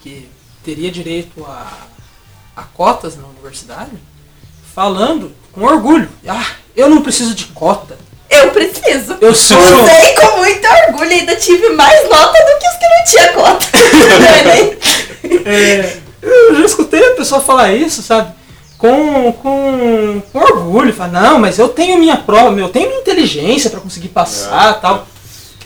que 0.00 0.26
teria 0.64 0.90
direito 0.90 1.44
a, 1.44 1.70
a 2.56 2.62
cotas 2.62 3.18
na 3.18 3.26
universidade 3.26 3.90
falando 4.74 5.30
com 5.52 5.60
orgulho. 5.64 6.08
Ah, 6.26 6.52
eu 6.74 6.88
não 6.88 7.02
preciso 7.02 7.34
de 7.34 7.44
cota. 7.48 7.98
Eu 8.30 8.50
preciso. 8.50 9.18
Eu 9.20 9.34
sou. 9.34 9.58
Usei 9.58 10.14
com 10.14 10.38
muito 10.38 10.66
orgulho 10.88 11.10
e 11.12 11.20
ainda 11.20 11.36
tive 11.36 11.68
mais 11.68 12.08
nota 12.08 12.38
do 12.38 12.58
que 12.58 12.66
os 12.66 12.76
que 12.76 12.88
não 12.88 13.04
tinha 13.04 13.32
cota. 13.34 13.66
Enem. 14.40 15.44
É, 15.44 15.98
eu 16.22 16.56
já 16.56 16.64
escutei 16.64 17.12
a 17.12 17.14
pessoa 17.14 17.42
falar 17.42 17.74
isso, 17.74 18.02
sabe? 18.02 18.34
Com, 18.90 19.32
com, 19.32 20.22
com 20.32 20.38
orgulho. 20.38 20.92
Fala, 20.92 21.20
não, 21.20 21.38
mas 21.38 21.58
eu 21.58 21.68
tenho 21.68 21.98
minha 21.98 22.16
prova, 22.16 22.58
eu 22.58 22.68
tenho 22.68 22.88
minha 22.88 23.00
inteligência 23.00 23.70
pra 23.70 23.80
conseguir 23.80 24.08
passar 24.08 24.70
É. 24.70 24.72
tal. 24.74 25.06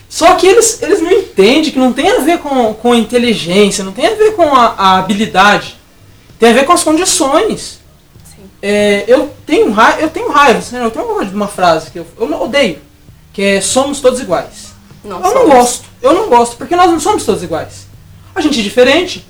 Só 0.08 0.34
que 0.34 0.46
eles, 0.46 0.82
eles 0.82 1.00
não 1.00 1.10
entendem 1.12 1.70
que 1.70 1.78
não 1.78 1.92
tem 1.92 2.10
a 2.10 2.18
ver 2.18 2.38
com, 2.38 2.74
com 2.74 2.92
a 2.92 2.96
inteligência, 2.96 3.84
não 3.84 3.92
tem 3.92 4.06
a 4.06 4.14
ver 4.14 4.32
com 4.34 4.42
a, 4.54 4.74
a 4.76 4.98
habilidade. 4.98 5.76
Tem 6.38 6.50
a 6.50 6.52
ver 6.52 6.64
com 6.64 6.72
as 6.72 6.82
condições. 6.82 7.78
Sim. 8.24 8.42
É, 8.62 9.04
eu 9.06 9.30
tenho 9.46 9.70
raiva, 9.70 10.00
eu 10.00 10.10
tenho 10.10 10.28
raiva, 10.30 10.60
né? 10.72 10.84
eu 10.84 10.90
tenho 10.90 11.06
raiva 11.06 11.26
de 11.26 11.34
uma 11.34 11.46
frase 11.48 11.90
que 11.90 11.98
eu, 12.00 12.06
eu 12.18 12.26
não 12.28 12.42
odeio, 12.42 12.78
que 13.32 13.42
é 13.42 13.60
somos 13.60 14.00
todos 14.00 14.20
iguais. 14.20 14.70
Não 15.04 15.18
Eu 15.18 15.22
não 15.22 15.30
somos. 15.32 15.54
gosto, 15.54 15.84
eu 16.02 16.12
não 16.12 16.28
gosto, 16.28 16.56
porque 16.56 16.74
nós 16.74 16.90
não 16.90 16.98
somos 16.98 17.24
todos 17.24 17.42
iguais. 17.42 17.86
A 18.34 18.40
gente 18.40 18.58
é 18.58 18.62
diferente. 18.62 19.24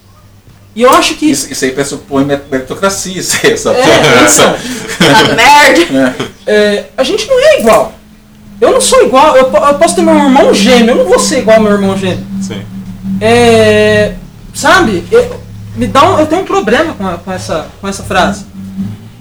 E 0.74 0.82
eu 0.82 0.90
acho 0.90 1.14
que. 1.14 1.26
Isso, 1.30 1.52
isso 1.52 1.64
aí 1.64 1.72
pressupõe 1.72 2.24
meritocracia, 2.24 3.18
isso 3.18 3.38
aí, 3.44 3.52
essa 3.52 3.72
É, 3.72 3.82
então, 4.24 4.54
Tá 4.98 5.34
merda. 5.34 6.14
É. 6.46 6.52
é, 6.52 6.84
a 6.96 7.02
gente 7.02 7.26
não 7.26 7.38
é 7.40 7.60
igual. 7.60 7.92
Eu 8.60 8.72
não 8.72 8.80
sou 8.80 9.02
igual, 9.04 9.36
eu, 9.36 9.50
eu 9.50 9.74
posso 9.74 9.94
ter 9.96 10.02
meu 10.02 10.14
irmão 10.14 10.52
gêmeo, 10.52 10.90
eu 10.90 10.96
não 10.96 11.04
vou 11.06 11.18
ser 11.18 11.38
igual 11.40 11.56
ao 11.56 11.62
meu 11.62 11.72
irmão 11.72 11.96
gêmeo. 11.96 12.26
Sim. 12.42 12.62
É, 13.20 14.14
sabe, 14.54 15.04
eu, 15.10 15.40
me 15.76 15.86
dá 15.86 16.10
um, 16.10 16.18
eu 16.18 16.26
tenho 16.26 16.42
um 16.42 16.46
problema 16.46 16.92
com, 16.94 17.06
a- 17.06 17.18
com 17.18 17.32
essa, 17.32 17.68
com 17.80 17.88
essa 17.88 18.02
frase. 18.02 18.44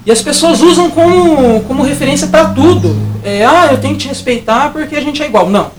E 0.05 0.11
as 0.11 0.21
pessoas 0.21 0.61
usam 0.61 0.89
como, 0.89 1.61
como 1.61 1.83
referência 1.83 2.27
pra 2.27 2.45
tudo. 2.45 2.95
É, 3.23 3.45
ah, 3.45 3.69
eu 3.71 3.77
tenho 3.79 3.93
que 3.95 4.01
te 4.01 4.07
respeitar 4.07 4.71
porque 4.71 4.95
a 4.95 5.01
gente 5.01 5.21
é 5.21 5.25
igual. 5.25 5.49
Não. 5.49 5.71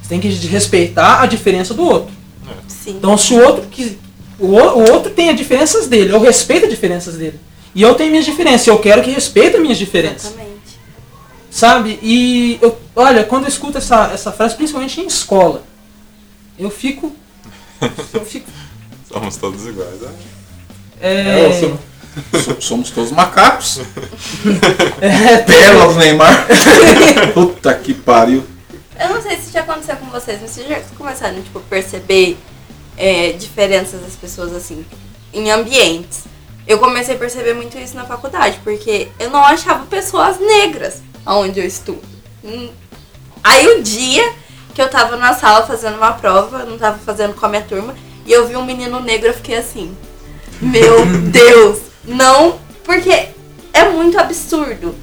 Você 0.00 0.08
tem 0.10 0.20
que 0.20 0.28
respeitar 0.46 1.20
a 1.22 1.26
diferença 1.26 1.74
do 1.74 1.82
outro. 1.84 2.14
Sim. 2.68 2.92
Então, 2.98 3.16
se 3.18 3.34
o 3.34 3.42
outro 3.44 3.64
que 3.70 3.98
o, 4.38 4.46
o 4.46 4.92
outro 4.92 5.10
tem 5.12 5.30
as 5.30 5.36
diferenças 5.36 5.86
dele, 5.86 6.12
eu 6.12 6.20
respeito 6.20 6.64
as 6.64 6.70
diferenças 6.70 7.14
dele. 7.16 7.38
E 7.74 7.82
eu 7.82 7.94
tenho 7.94 8.10
minhas 8.10 8.24
diferenças, 8.24 8.66
eu 8.66 8.78
quero 8.78 9.02
que 9.02 9.10
respeite 9.10 9.56
as 9.56 9.62
minhas 9.62 9.76
diferenças. 9.78 10.26
Exatamente. 10.26 10.56
Sabe? 11.50 11.98
E 12.02 12.58
eu, 12.62 12.76
olha, 12.94 13.24
quando 13.24 13.44
eu 13.44 13.48
escuto 13.48 13.78
essa, 13.78 14.10
essa 14.12 14.32
frase, 14.32 14.54
principalmente 14.56 15.00
em 15.00 15.06
escola, 15.06 15.62
eu 16.58 16.70
fico. 16.70 17.14
Eu 18.14 18.24
fico. 18.24 18.50
Somos 19.12 19.36
todos 19.36 19.66
iguais. 19.66 20.00
né? 20.00 20.10
É, 21.00 21.48
É, 21.50 21.60
so- 21.60 21.78
so- 22.42 22.60
somos 22.60 22.90
todos 22.90 23.12
macacos. 23.12 23.80
é, 25.00 25.38
Pérola 25.44 25.92
do 25.92 25.98
Neymar. 25.98 26.46
Puta 27.34 27.74
que 27.74 27.92
pariu. 27.94 28.42
Eu 28.98 29.10
não 29.10 29.20
sei 29.22 29.36
se 29.36 29.52
já 29.52 29.60
aconteceu 29.60 29.96
com 29.96 30.06
vocês, 30.06 30.38
mas 30.40 30.50
vocês 30.50 30.66
já 30.66 30.80
começaram, 30.96 31.42
tipo, 31.42 31.60
perceber 31.60 32.38
é, 32.96 33.32
diferenças 33.32 34.00
das 34.00 34.14
pessoas, 34.14 34.54
assim, 34.54 34.84
em 35.32 35.50
ambientes. 35.50 36.24
Eu 36.66 36.78
comecei 36.78 37.14
a 37.14 37.18
perceber 37.18 37.54
muito 37.54 37.78
isso 37.78 37.94
na 37.94 38.04
faculdade, 38.04 38.60
porque 38.64 39.08
eu 39.18 39.30
não 39.30 39.44
achava 39.44 39.86
pessoas 39.86 40.38
negras 40.40 41.02
onde 41.24 41.60
eu 41.60 41.66
estudo. 41.66 42.02
Hum. 42.44 42.70
Aí 43.42 43.66
o 43.68 43.82
dia 43.82 44.32
que 44.74 44.82
eu 44.82 44.90
tava 44.90 45.16
na 45.16 45.32
sala 45.32 45.66
fazendo 45.66 45.96
uma 45.96 46.12
prova, 46.12 46.64
não 46.64 46.76
tava 46.76 46.98
fazendo 46.98 47.34
com 47.34 47.46
a 47.46 47.48
minha 47.48 47.62
turma, 47.62 47.94
e 48.26 48.32
eu 48.32 48.46
vi 48.46 48.56
um 48.56 48.64
menino 48.64 49.00
negro, 49.00 49.28
eu 49.28 49.34
fiquei 49.34 49.56
assim, 49.56 49.96
meu 50.60 51.06
Deus, 51.30 51.78
não, 52.04 52.58
porque 52.84 53.28
é 53.72 53.88
muito 53.90 54.18
absurdo. 54.18 54.94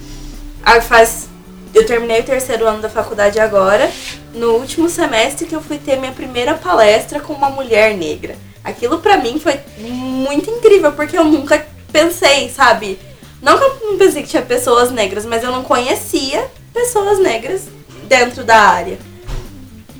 Aí 0.63 0.81
faz. 0.81 1.29
Eu 1.73 1.85
terminei 1.85 2.21
o 2.21 2.23
terceiro 2.23 2.67
ano 2.67 2.81
da 2.81 2.89
faculdade 2.89 3.39
agora, 3.39 3.91
no 4.33 4.51
último 4.51 4.89
semestre 4.89 5.47
que 5.47 5.55
eu 5.55 5.61
fui 5.61 5.77
ter 5.77 5.97
minha 5.97 6.11
primeira 6.11 6.53
palestra 6.53 7.19
com 7.19 7.33
uma 7.33 7.49
mulher 7.49 7.97
negra. 7.97 8.35
Aquilo 8.63 8.99
pra 8.99 9.17
mim 9.17 9.39
foi 9.39 9.59
muito 9.79 10.49
incrível, 10.49 10.91
porque 10.91 11.17
eu 11.17 11.23
nunca 11.23 11.65
pensei, 11.91 12.49
sabe? 12.49 12.99
Não 13.41 13.57
que 13.57 13.63
eu 13.63 13.91
não 13.91 13.97
pensei 13.97 14.23
que 14.23 14.29
tinha 14.29 14.41
pessoas 14.41 14.91
negras, 14.91 15.25
mas 15.25 15.43
eu 15.43 15.51
não 15.51 15.63
conhecia 15.63 16.49
pessoas 16.73 17.19
negras 17.19 17.63
dentro 18.07 18.43
da 18.43 18.57
área. 18.57 18.97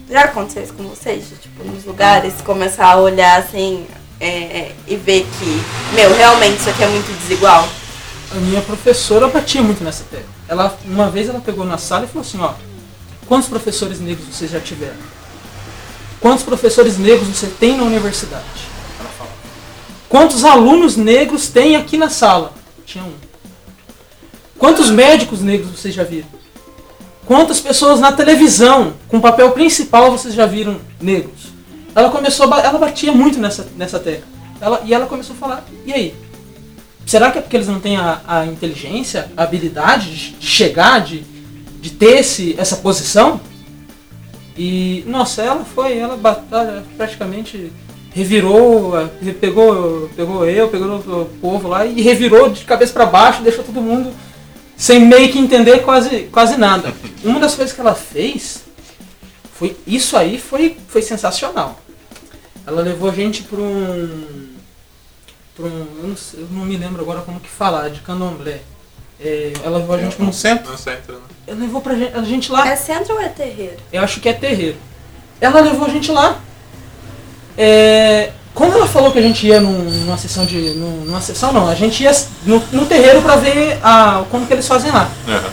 Já 0.10 0.26
aconteceu 0.26 0.64
isso 0.64 0.74
com 0.74 0.84
vocês? 0.84 1.26
Tipo, 1.42 1.64
nos 1.64 1.84
lugares, 1.86 2.34
começar 2.42 2.92
a 2.92 2.98
olhar 2.98 3.40
assim 3.40 3.88
é, 4.20 4.72
e 4.88 4.96
ver 4.96 5.26
que, 5.40 5.96
meu, 5.96 6.14
realmente 6.16 6.60
isso 6.60 6.70
aqui 6.70 6.84
é 6.84 6.88
muito 6.88 7.12
desigual? 7.20 7.68
a 8.34 8.40
minha 8.40 8.62
professora 8.62 9.28
batia 9.28 9.62
muito 9.62 9.84
nessa 9.84 10.04
tecla. 10.10 10.33
Ela, 10.54 10.78
uma 10.86 11.10
vez 11.10 11.28
ela 11.28 11.40
pegou 11.40 11.66
na 11.66 11.80
sala 11.80 12.06
e 12.06 12.08
falou 12.08 12.22
assim, 12.22 12.40
ó, 12.40 12.54
quantos 13.28 13.50
professores 13.50 14.00
negros 14.00 14.28
vocês 14.28 14.52
já 14.52 14.60
tiveram? 14.60 14.98
Quantos 16.22 16.44
professores 16.44 17.00
negros 17.00 17.28
você 17.28 17.48
tem 17.48 17.76
na 17.76 17.84
universidade? 17.84 18.46
Ela 19.00 19.10
falava. 19.10 19.36
Quantos 20.08 20.46
alunos 20.46 20.96
negros 20.96 21.48
tem 21.48 21.76
aqui 21.76 21.98
na 21.98 22.08
sala? 22.08 22.54
Tinha 22.86 23.04
um. 23.04 23.14
Quantos 24.60 24.92
médicos 24.92 25.42
negros 25.42 25.72
vocês 25.72 25.92
já 25.92 26.04
viram? 26.04 26.28
Quantas 27.26 27.60
pessoas 27.60 28.00
na 28.00 28.12
televisão, 28.12 28.94
com 29.08 29.20
papel 29.20 29.52
principal, 29.54 30.12
vocês 30.12 30.36
já 30.36 30.46
viram 30.46 30.80
negros? 31.02 31.48
Ela 31.96 32.12
começou, 32.12 32.46
ela 32.46 32.78
batia 32.78 33.12
muito 33.12 33.40
nessa, 33.40 33.68
nessa 33.76 34.00
tecla. 34.00 34.28
Ela, 34.62 34.82
e 34.86 34.94
ela 34.94 35.08
começou 35.08 35.36
a 35.36 35.40
falar, 35.40 35.66
e 35.84 35.92
aí? 35.92 36.16
Será 37.06 37.32
que 37.32 37.38
é 37.38 37.42
porque 37.42 37.58
eles 37.58 37.68
não 37.68 37.80
têm 37.80 37.98
a, 37.98 38.22
a 38.26 38.46
inteligência, 38.46 39.32
a 39.36 39.44
habilidade 39.44 40.34
de, 40.40 40.46
chegar, 40.46 41.02
de, 41.02 41.24
de 41.82 41.92
ter 41.92 42.20
esse, 42.20 42.56
essa 42.58 42.78
posição? 42.78 43.40
E, 44.58 45.04
nossa, 45.08 45.42
ela 45.42 45.66
foi, 45.66 45.98
ela 45.98 46.16
batalha, 46.16 46.84
praticamente 46.96 47.72
revirou, 48.14 48.94
pegou, 49.42 50.10
pegou 50.16 50.46
eu, 50.46 50.70
pegou 50.70 50.98
o 50.98 51.26
povo 51.42 51.68
lá 51.68 51.86
e 51.86 52.02
revirou 52.02 52.50
de 52.50 52.64
cabeça 52.64 52.94
para 52.94 53.06
baixo, 53.08 53.42
deixou 53.42 53.64
todo 53.64 53.82
mundo 53.82 54.14
sem 54.78 55.00
meio 55.00 55.32
que 55.32 55.40
entender 55.40 55.80
quase, 55.80 56.24
quase 56.32 56.58
nada. 56.58 56.94
Uma 57.24 57.40
das 57.40 57.56
coisas 57.56 57.74
que 57.74 57.82
ela 57.82 57.96
fez 57.96 58.64
foi 59.54 59.76
isso 59.88 60.16
aí 60.16 60.38
foi, 60.38 60.78
foi 60.88 61.02
sensacional. 61.02 61.80
Ela 62.66 62.82
levou 62.82 63.10
a 63.10 63.14
gente 63.14 63.44
para 63.44 63.60
um 63.60 64.53
pra 65.56 65.66
um 65.66 65.88
eu, 66.02 66.08
não, 66.10 66.18
sei- 66.18 66.42
eu 66.42 66.48
não 66.52 66.66
me 66.66 66.76
lembro 66.78 67.02
agora 67.02 67.22
como 67.22 67.40
que 67.40 67.50
falar 67.50 67.90
de 67.90 68.00
candomblé. 68.02 68.62
É, 69.20 69.54
ela 69.64 69.78
levou 69.78 69.96
a 69.96 70.00
gente 70.00 70.16
para 70.16 70.24
um 70.24 70.28
No 70.28 70.34
centro. 70.34 70.72
No 70.72 70.78
centro, 70.78 71.14
né? 71.16 71.22
ela 71.48 71.60
levou 71.60 71.82
pra 71.82 71.96
gente, 71.96 72.16
a 72.16 72.22
gente 72.24 72.52
lá. 72.52 72.68
É 72.68 72.76
centro 72.76 73.14
ou 73.16 73.22
é 73.22 73.30
terreiro? 73.30 73.78
Eu 73.92 74.02
acho 74.04 74.20
que 74.20 74.28
é 74.30 74.34
terreiro. 74.34 74.76
Ela 75.40 75.62
levou 75.62 75.86
a 75.88 75.90
gente 75.90 76.12
lá. 76.12 76.40
É, 77.58 78.32
quando 78.54 78.74
ela 78.74 78.88
falou 78.88 79.12
que 79.12 79.20
a 79.20 79.22
gente 79.22 79.46
ia 79.46 79.62
num- 79.62 79.90
numa 80.06 80.18
sessão 80.18 80.46
de. 80.46 80.58
num- 80.72 81.06
numa 81.06 81.22
sessão 81.22 81.52
não, 81.54 81.68
a 81.68 81.76
gente 81.76 82.04
ia 82.04 82.12
no, 82.46 82.60
no 82.72 82.86
terreiro 82.86 83.22
pra 83.22 83.36
ver 83.36 83.80
a, 83.84 84.24
como 84.30 84.46
que 84.48 84.54
eles 84.54 84.68
fazem 84.68 84.92
lá. 84.92 85.10
Aham. 85.28 85.50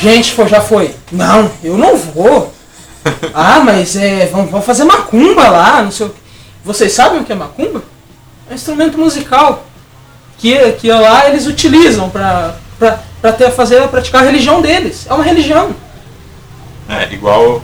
Gente, 0.00 0.32
foi, 0.32 0.46
já 0.48 0.60
foi. 0.60 0.94
Não, 1.10 1.50
eu 1.62 1.76
não 1.76 1.96
vou. 1.96 2.52
Ah, 3.34 3.60
mas 3.60 3.96
é. 3.96 4.26
Vamos, 4.26 4.50
vamos 4.50 4.66
fazer 4.66 4.84
macumba 4.84 5.48
lá, 5.48 5.82
não 5.82 5.90
sei 5.90 6.06
o 6.06 6.10
quê. 6.10 6.20
Vocês 6.64 6.92
sabem 6.92 7.20
o 7.20 7.24
que 7.24 7.32
é 7.32 7.34
macumba? 7.34 7.82
É 8.48 8.52
um 8.52 8.54
instrumento 8.54 8.98
musical. 8.98 9.64
Que, 10.38 10.72
que 10.72 10.90
lá 10.92 11.28
eles 11.28 11.46
utilizam 11.46 12.08
pra 12.08 12.54
ter, 13.36 13.50
fazer, 13.50 13.86
praticar 13.88 14.22
a 14.22 14.24
religião 14.24 14.60
deles. 14.62 15.06
É 15.08 15.12
uma 15.14 15.24
religião. 15.24 15.70
É, 16.88 17.12
igual 17.12 17.56
uh, 17.56 17.62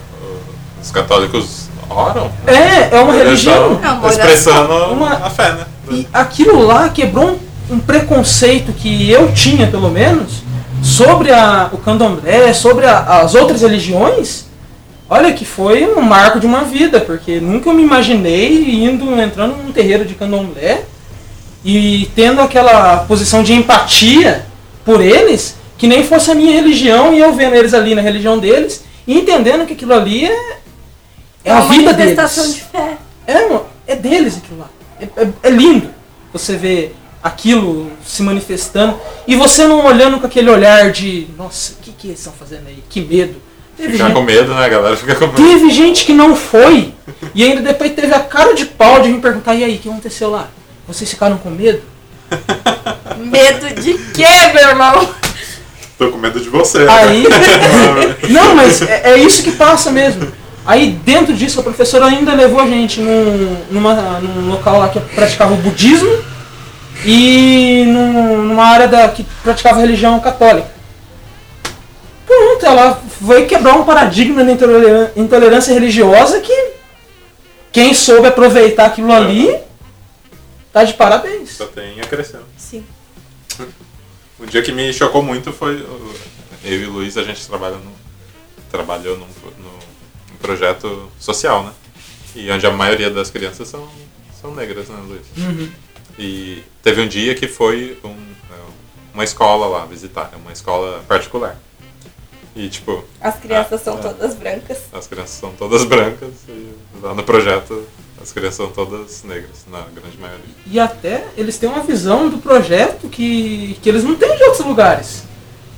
os 0.83 0.91
católicos 0.91 1.69
oram. 1.89 2.25
né? 2.45 2.89
É, 2.91 2.97
é 2.97 3.01
uma 3.01 3.15
Eles 3.15 3.25
religião. 3.45 3.75
estão 3.75 4.05
É 4.05 4.09
expressando 4.11 4.73
Uma- 4.93 5.13
a 5.15 5.31
fé, 5.31 5.53
né? 5.53 5.65
E 5.91 6.09
aquilo 6.13 6.67
lá 6.67 6.89
quebrou 6.89 7.39
um, 7.71 7.75
um 7.77 7.79
preconceito 7.79 8.73
que 8.73 9.09
eu 9.11 9.33
tinha, 9.33 9.67
pelo 9.69 9.91
menos, 9.91 10.43
sobre 10.83 11.31
a, 11.31 11.69
o 11.73 11.79
candomblé, 11.79 12.53
sobre 12.53 12.87
a- 12.87 13.21
as 13.21 13.35
outras 13.37 13.61
religiões. 13.63 14.47
Olha 15.09 15.33
que 15.33 15.45
foi 15.45 15.87
um 15.87 16.01
marco 16.01 16.41
de 16.41 16.47
uma 16.47 16.65
vida, 16.65 17.01
porque 17.01 17.39
nunca 17.41 17.69
eu 17.69 17.75
me 17.75 17.83
imaginei 17.83 18.85
indo, 18.85 19.21
entrando 19.21 19.57
num 19.57 19.71
terreiro 19.73 20.05
de 20.05 20.15
candomblé 20.15 20.85
e 21.65 22.11
tendo 22.17 22.41
aquela 22.41 22.99
posição 23.05 23.43
de 23.43 23.53
empatia 23.53 24.47
por 24.85 25.01
eles 25.01 25.57
que 25.77 25.87
nem 25.87 26.05
fosse 26.05 26.31
a 26.31 26.35
minha 26.35 26.53
religião 26.53 27.13
e 27.13 27.19
eu 27.19 27.33
vendo 27.33 27.55
eles 27.55 27.75
ali 27.75 27.95
na 27.95 28.01
religião 28.03 28.39
deles 28.39 28.85
e 29.07 29.19
entendendo 29.19 29.67
que 29.67 29.75
aquilo 29.75 29.93
ali 29.95 30.27
é, 30.27 30.57
é 31.45 31.53
a 31.53 31.61
uma 31.61 31.69
vida 31.69 31.93
manifestação 31.93 32.45
deles. 32.45 32.57
de 32.57 32.63
fé. 32.63 32.97
É, 33.27 33.93
é 33.93 33.97
deles 33.97 34.37
aquilo 34.39 34.61
lá. 34.61 34.71
É, 35.01 35.05
é- 35.23 35.29
é 35.43 35.51
lindo 35.51 35.91
você 36.33 36.57
ver 36.57 36.95
aquilo 37.23 37.91
se 38.07 38.23
manifestando 38.23 38.99
e 39.27 39.37
você 39.37 39.67
não 39.67 39.85
olhando 39.85 40.19
com 40.21 40.27
aquele 40.27 40.51
olhar 40.51 40.91
de 40.91 41.27
nossa, 41.37 41.73
o 41.73 41.77
que, 41.83 41.93
que 41.93 42.07
eles 42.09 42.19
estão 42.19 42.33
fazendo 42.33 42.67
aí? 42.69 42.83
Que 42.89 43.01
medo. 43.01 43.37
Teve 43.77 43.93
Ficar 43.93 44.05
gente, 44.07 44.15
com 44.15 44.23
medo, 44.23 44.55
né, 44.55 44.69
galera? 44.69 44.97
Fica 44.97 45.15
com 45.17 45.27
medo. 45.27 45.37
teve 45.37 45.71
gente 45.71 46.05
que 46.05 46.13
não 46.13 46.37
foi 46.37 46.93
e 47.35 47.43
ainda 47.43 47.61
depois 47.61 47.93
teve 47.93 48.15
a 48.15 48.21
cara 48.21 48.55
de 48.55 48.65
pau 48.67 49.01
de 49.03 49.09
me 49.09 49.21
perguntar, 49.21 49.55
e 49.55 49.65
aí, 49.65 49.77
o 49.77 49.79
que 49.79 49.89
aconteceu 49.89 50.31
lá? 50.31 50.49
Vocês 50.87 51.11
ficaram 51.11 51.37
com 51.39 51.51
medo? 51.51 51.81
Medo 53.19 53.81
de 53.81 53.95
quê, 54.13 54.27
meu 54.55 54.69
irmão? 54.69 55.09
Tô 55.99 56.11
com 56.11 56.19
medo 56.19 56.41
de 56.41 56.49
você. 56.49 56.87
Aí. 56.89 57.25
Não, 58.31 58.55
mas 58.55 58.83
é, 58.83 59.13
é 59.13 59.19
isso 59.19 59.43
que 59.43 59.53
passa 59.53 59.91
mesmo. 59.91 60.27
Aí 60.67 60.91
dentro 61.05 61.33
disso 61.35 61.61
a 61.61 61.63
professora 61.63 62.07
ainda 62.07 62.35
levou 62.35 62.61
a 62.61 62.67
gente 62.67 63.01
num, 63.01 63.57
numa, 63.71 63.95
num 64.21 64.49
local 64.49 64.79
lá 64.79 64.89
que 64.89 64.99
praticava 65.01 65.53
o 65.55 65.59
budismo 65.59 66.11
e 67.05 67.85
num- 67.87 68.43
numa 68.45 68.65
área 68.65 68.89
da, 68.89 69.09
que 69.09 69.25
praticava 69.43 69.81
religião 69.81 70.19
católica. 70.21 70.74
Pronto, 72.37 72.67
ela 72.67 72.95
foi 72.97 73.47
quebrar 73.47 73.75
um 73.75 73.85
paradigma 73.85 74.43
da 74.45 74.53
intolerância 75.17 75.73
religiosa 75.73 76.41
que 76.41 76.73
quem 77.73 77.95
soube 77.95 78.27
aproveitar 78.27 78.87
aquilo 78.87 79.13
ali 79.13 79.57
tá 80.73 80.83
de 80.85 80.95
parabéns. 80.95 81.51
Só 81.53 81.67
tem 81.67 82.01
a 82.01 82.05
crescendo. 82.07 82.45
Sim. 82.57 82.85
O 84.39 84.47
dia 84.47 84.63
que 84.63 84.73
me 84.73 84.93
chocou 84.93 85.23
muito 85.23 85.53
foi. 85.53 85.85
Eu 86.65 86.83
e 86.83 86.87
o 86.87 86.91
Luiz, 86.93 87.17
a 87.17 87.23
gente 87.23 87.47
trabalha 87.47 87.77
no, 87.77 87.93
trabalhou 88.71 89.17
num, 89.17 89.27
no- 89.59 89.65
num 89.71 90.37
projeto 90.41 91.11
social, 91.19 91.63
né? 91.63 91.73
E 92.35 92.51
onde 92.51 92.67
a 92.67 92.71
maioria 92.73 93.11
das 93.11 93.31
crianças 93.31 93.69
são, 93.69 93.89
são 94.41 94.53
negras, 94.55 94.89
né, 94.89 94.97
Luiz? 95.07 95.27
Uhum. 95.37 95.71
E 96.19 96.63
teve 96.83 97.01
um 97.01 97.07
dia 97.09 97.35
que 97.35 97.47
foi 97.47 97.99
um, 98.03 98.11
é, 98.51 98.57
uma 99.13 99.23
escola 99.25 99.67
lá 99.67 99.85
visitar, 99.87 100.31
é 100.33 100.37
uma 100.37 100.53
escola 100.53 101.05
particular. 101.07 101.57
E 102.57 102.69
tipo, 102.69 103.05
As 103.21 103.35
crianças 103.37 103.81
Ah, 103.81 103.85
são 103.85 103.95
é. 103.99 104.03
todas 104.03 104.35
brancas. 104.35 104.79
as 104.93 105.07
crianças 105.07 105.31
são 105.39 105.51
todas 105.59 105.85
brancas 105.85 106.31
e 106.49 106.69
lá 107.03 107.13
no 107.15 107.23
projeto 107.25 107.83
as 108.23 108.33
crianças 108.33 108.55
são 108.57 108.69
todas 108.69 109.23
negras, 109.25 109.67
na 109.71 109.81
grande 109.81 110.17
maioria. 110.19 110.45
E 110.67 110.79
até 110.81 111.25
eles 111.37 111.59
têm 111.59 111.69
uma 111.69 111.83
visão 111.83 112.29
do 112.29 112.39
projeto 112.39 113.09
que, 113.09 113.77
que 113.83 113.89
eles 113.89 114.05
não 114.05 114.15
têm 114.15 114.37
de 114.37 114.45
outros 114.45 114.65
lugares. 114.65 115.25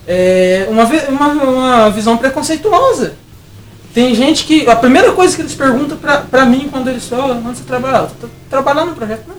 É 0.06 0.66
uma, 0.68 0.84
uma, 1.08 1.28
uma 1.44 1.90
visão 1.90 2.16
preconceituosa. 2.16 3.14
Tem 3.92 4.14
gente 4.14 4.44
que. 4.44 4.68
A 4.68 4.76
primeira 4.76 5.10
coisa 5.12 5.34
que 5.34 5.42
eles 5.42 5.54
perguntam 5.54 5.96
pra, 5.96 6.18
pra 6.18 6.44
mim 6.44 6.68
quando 6.70 6.88
eles 6.88 7.08
falam, 7.08 7.38
onde 7.44 7.58
você 7.58 7.64
trabalha? 7.64 7.96
Eu 8.02 8.10
tô 8.20 8.28
trabalhando 8.50 8.90
no 8.90 8.94
projeto. 8.94 9.24
Não. 9.26 9.34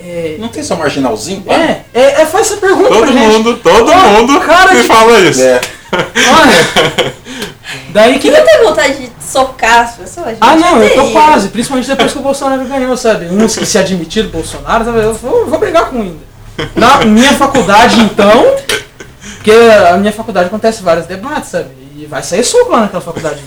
É, 0.00 0.36
Não 0.40 0.48
tem 0.48 0.62
só 0.62 0.74
marginalzinho? 0.76 1.44
é, 1.48 1.82
é, 1.92 2.22
é, 2.22 2.26
faz 2.26 2.50
essa 2.50 2.56
pergunta 2.60 2.88
Todo 2.88 3.02
pra 3.02 3.12
gente. 3.12 3.26
mundo, 3.32 3.56
todo 3.58 3.92
mundo 3.94 4.40
cara 4.40 4.72
me 4.72 4.82
de- 4.82 4.88
fala 4.88 5.20
isso. 5.20 5.42
É. 5.42 5.60
Olha, 5.92 7.14
daí 7.90 8.14
que. 8.14 8.28
Queria 8.28 8.44
ter 8.44 8.62
vontade 8.62 9.08
de 9.08 9.10
socar 9.22 9.80
as 9.80 9.96
pessoas. 9.96 10.36
Ah 10.40 10.56
não, 10.56 10.82
eu 10.82 10.94
tô 10.94 11.10
quase, 11.12 11.48
principalmente 11.48 11.88
depois 11.88 12.12
que 12.12 12.18
o 12.18 12.22
Bolsonaro 12.22 12.64
ganhou, 12.64 12.96
sabe? 12.96 13.26
Uns 13.26 13.56
que 13.56 13.66
se 13.66 13.78
admitiram 13.78 14.28
Bolsonaro, 14.28 14.84
sabe? 14.84 14.98
eu 14.98 15.14
vou, 15.14 15.46
vou 15.46 15.58
brigar 15.58 15.90
com 15.90 16.00
ainda. 16.00 16.28
Na 16.74 17.04
minha 17.04 17.32
faculdade, 17.34 18.00
então, 18.00 18.56
porque 19.36 19.52
a 19.52 19.96
minha 19.96 20.12
faculdade 20.12 20.48
acontece 20.48 20.82
vários 20.82 21.06
debates, 21.06 21.50
sabe? 21.50 21.70
E 21.96 22.06
vai 22.06 22.22
sair 22.22 22.44
soco 22.44 22.70
lá 22.70 22.82
naquela 22.82 23.02
faculdade. 23.02 23.40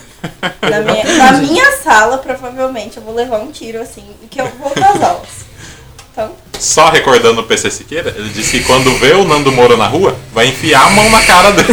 Na 0.62 0.80
minha, 0.80 1.04
na 1.16 1.32
minha 1.32 1.72
sala, 1.78 2.18
provavelmente, 2.18 2.96
eu 2.96 3.02
vou 3.02 3.14
levar 3.14 3.38
um 3.38 3.50
tiro 3.50 3.80
assim, 3.80 4.04
que 4.30 4.40
eu 4.40 4.46
vou 4.58 4.72
das 4.74 5.02
aulas. 5.02 5.51
Então, 6.12 6.30
Só 6.58 6.90
recordando 6.90 7.40
o 7.40 7.44
PC 7.44 7.70
Siqueira, 7.70 8.14
ele 8.16 8.28
disse 8.28 8.58
que 8.58 8.64
quando 8.64 8.94
vê 8.98 9.14
o 9.14 9.24
Nando 9.24 9.50
Moura 9.50 9.78
na 9.78 9.86
rua, 9.86 10.14
vai 10.32 10.46
enfiar 10.48 10.84
a 10.86 10.90
mão 10.90 11.08
na 11.08 11.22
cara 11.22 11.52
dele. 11.52 11.68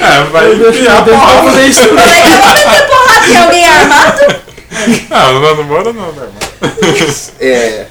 é, 0.00 0.24
vai 0.24 0.52
enfiar 0.52 0.98
a 0.98 1.02
porrada. 1.02 1.42
fazer 1.50 1.66
isso. 1.66 1.88
como 1.88 2.00
é 2.00 2.22
que 2.22 2.28
eu 2.28 2.38
vou 2.38 2.54
meter 2.54 2.86
porrada 2.88 3.26
em 3.28 3.36
alguém 3.36 3.68
armado? 3.68 4.40
Ah, 5.10 5.30
o 5.30 5.40
Nando 5.40 5.64
Moura 5.64 5.92
não, 5.92 6.12
né, 6.12 6.22
irmão? 6.22 6.40
É, 7.40 7.86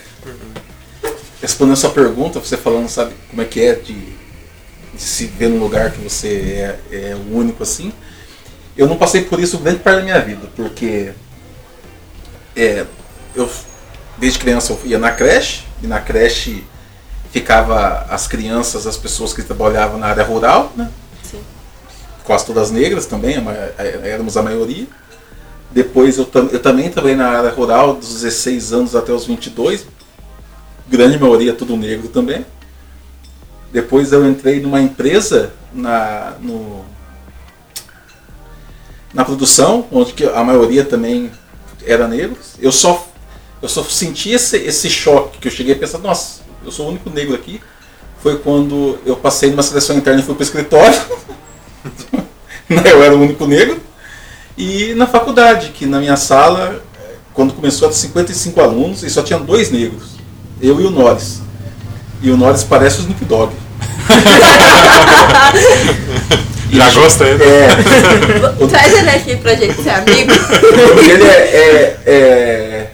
respondendo 1.41 1.73
a 1.73 1.77
sua 1.77 1.89
pergunta, 1.89 2.39
você 2.39 2.57
falando, 2.57 2.87
sabe, 2.89 3.13
como 3.29 3.41
é 3.41 3.45
que 3.45 3.61
é 3.61 3.75
de, 3.75 3.93
de 3.93 5.01
se 5.01 5.25
ver 5.25 5.49
num 5.49 5.59
lugar 5.59 5.91
que 5.91 5.99
você 5.99 6.77
é, 6.91 7.11
é 7.11 7.15
o 7.15 7.37
único 7.37 7.63
assim. 7.63 7.93
Eu 8.77 8.87
não 8.87 8.97
passei 8.97 9.21
por 9.21 9.39
isso 9.39 9.57
grande 9.57 9.79
parte 9.79 9.97
da 9.97 10.03
minha 10.03 10.19
vida, 10.21 10.49
porque 10.55 11.11
é, 12.55 12.85
eu 13.35 13.49
desde 14.19 14.39
criança 14.39 14.73
eu 14.73 14.79
ia 14.85 14.99
na 14.99 15.11
creche, 15.11 15.63
e 15.81 15.87
na 15.87 15.99
creche 15.99 16.63
ficava 17.31 18.05
as 18.09 18.27
crianças, 18.27 18.85
as 18.87 18.97
pessoas 18.97 19.33
que 19.33 19.41
trabalhavam 19.43 19.99
na 19.99 20.07
área 20.07 20.23
rural, 20.23 20.71
né? 20.75 20.89
Sim. 21.23 21.39
Quase 22.23 22.45
todas 22.45 22.71
negras 22.71 23.05
também, 23.05 23.35
éramos 24.03 24.35
a 24.37 24.41
maioria. 24.43 24.87
Depois 25.71 26.17
eu, 26.17 26.25
tam- 26.25 26.49
eu 26.51 26.59
também 26.59 26.89
trabalhei 26.89 27.15
na 27.15 27.27
área 27.29 27.51
rural 27.51 27.93
dos 27.95 28.21
16 28.21 28.73
anos 28.73 28.95
até 28.95 29.11
os 29.11 29.25
22. 29.25 29.85
Grande 30.87 31.19
maioria 31.19 31.53
tudo 31.53 31.77
negro 31.77 32.07
também. 32.07 32.43
Depois 33.71 34.11
eu 34.11 34.27
entrei 34.27 34.59
numa 34.59 34.81
empresa 34.81 35.53
na, 35.71 36.33
no, 36.41 36.83
na 39.13 39.23
produção, 39.23 39.87
onde 39.91 40.13
a 40.27 40.43
maioria 40.43 40.83
também 40.83 41.31
era 41.85 42.07
negros. 42.07 42.53
Eu 42.59 42.71
só, 42.71 43.07
eu 43.61 43.69
só 43.69 43.83
senti 43.83 44.31
esse, 44.31 44.57
esse 44.57 44.89
choque, 44.89 45.37
que 45.39 45.47
eu 45.47 45.51
cheguei 45.51 45.73
a 45.73 45.77
pensar, 45.77 45.97
nossa, 45.99 46.41
eu 46.65 46.71
sou 46.71 46.85
o 46.85 46.89
único 46.89 47.09
negro 47.09 47.33
aqui. 47.35 47.59
Foi 48.21 48.37
quando 48.37 48.99
eu 49.05 49.15
passei 49.15 49.49
numa 49.49 49.63
seleção 49.63 49.95
interna 49.97 50.19
e 50.19 50.23
fui 50.23 50.35
para 50.35 50.41
o 50.41 50.45
escritório. 50.45 50.99
Né, 52.69 52.83
eu 52.85 53.01
era 53.01 53.15
o 53.15 53.19
único 53.19 53.47
negro. 53.47 53.81
E 54.55 54.93
na 54.93 55.07
faculdade, 55.07 55.69
que 55.69 55.87
na 55.87 55.97
minha 55.99 56.15
sala, 56.15 56.83
eh, 57.03 57.15
quando 57.33 57.51
começou, 57.51 57.87
era 57.87 57.97
55 57.97 58.61
alunos 58.61 59.01
e 59.01 59.09
só 59.09 59.23
tinha 59.23 59.39
dois 59.39 59.71
negros. 59.71 60.09
Eu 60.61 60.79
e 60.79 60.85
o 60.85 60.91
Norris. 60.91 61.41
E 62.21 62.29
o 62.29 62.37
Norris 62.37 62.63
parece 62.63 62.99
o 62.99 63.01
Snoop 63.01 63.25
Dogg. 63.25 63.51
Já 66.71 66.89
gostei. 66.91 67.33
né? 67.35 67.45
É, 67.45 67.69
Traz 68.69 68.93
ele 68.93 69.09
aqui 69.09 69.35
pra 69.37 69.55
gente 69.55 69.81
ser 69.81 69.89
amigo. 69.89 70.31
ele 71.11 71.23
é, 71.23 71.55
é- 71.55 71.97
é- 72.05 72.91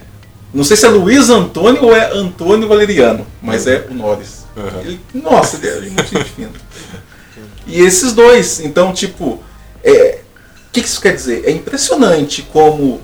Não 0.56 0.64
sei 0.64 0.74
se 0.74 0.86
é 0.86 0.88
Luiz 0.88 1.28
Antônio 1.28 1.84
ou 1.84 1.94
é 1.94 2.10
Antônio 2.12 2.66
Valeriano, 2.66 3.26
mas 3.42 3.66
é 3.66 3.86
o 3.90 3.94
Norris. 3.94 4.46
Uhum. 4.56 4.80
Ele- 4.80 5.00
nossa, 5.12 5.58
ele 5.58 5.88
é 5.88 5.90
muito 5.90 6.08
gente 6.08 6.30
fina. 6.30 6.50
E 7.66 7.78
esses 7.80 8.14
dois, 8.14 8.60
então, 8.60 8.90
tipo, 8.90 9.38
é, 9.84 10.20
o 10.68 10.72
que, 10.72 10.80
que 10.80 10.88
isso 10.88 10.98
quer 10.98 11.14
dizer? 11.14 11.44
É 11.44 11.50
impressionante 11.50 12.40
como 12.40 13.02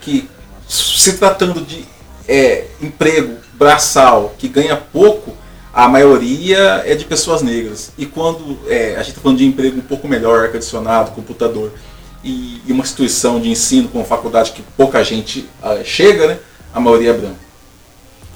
que, 0.00 0.28
se 0.68 1.14
tratando 1.14 1.62
de 1.62 1.84
é, 2.28 2.66
emprego 2.80 3.38
braçal 3.54 4.32
que 4.38 4.46
ganha 4.46 4.76
pouco, 4.76 5.36
a 5.72 5.88
maioria 5.88 6.84
é 6.86 6.94
de 6.94 7.04
pessoas 7.04 7.42
negras. 7.42 7.90
E 7.98 8.06
quando 8.06 8.56
é, 8.68 8.94
a 8.94 8.98
gente 8.98 9.08
está 9.08 9.20
falando 9.20 9.38
de 9.38 9.46
emprego 9.46 9.78
um 9.78 9.82
pouco 9.82 10.06
melhor, 10.06 10.44
ar-condicionado, 10.44 11.10
computador, 11.10 11.72
e, 12.22 12.62
e 12.64 12.72
uma 12.72 12.84
instituição 12.84 13.40
de 13.40 13.50
ensino 13.50 13.88
como 13.88 14.04
faculdade 14.04 14.52
que 14.52 14.62
pouca 14.76 15.02
gente 15.02 15.48
ah, 15.60 15.80
chega, 15.84 16.28
né? 16.28 16.38
A 16.74 16.80
maioria 16.80 17.10
é 17.10 17.14
branca. 17.14 17.38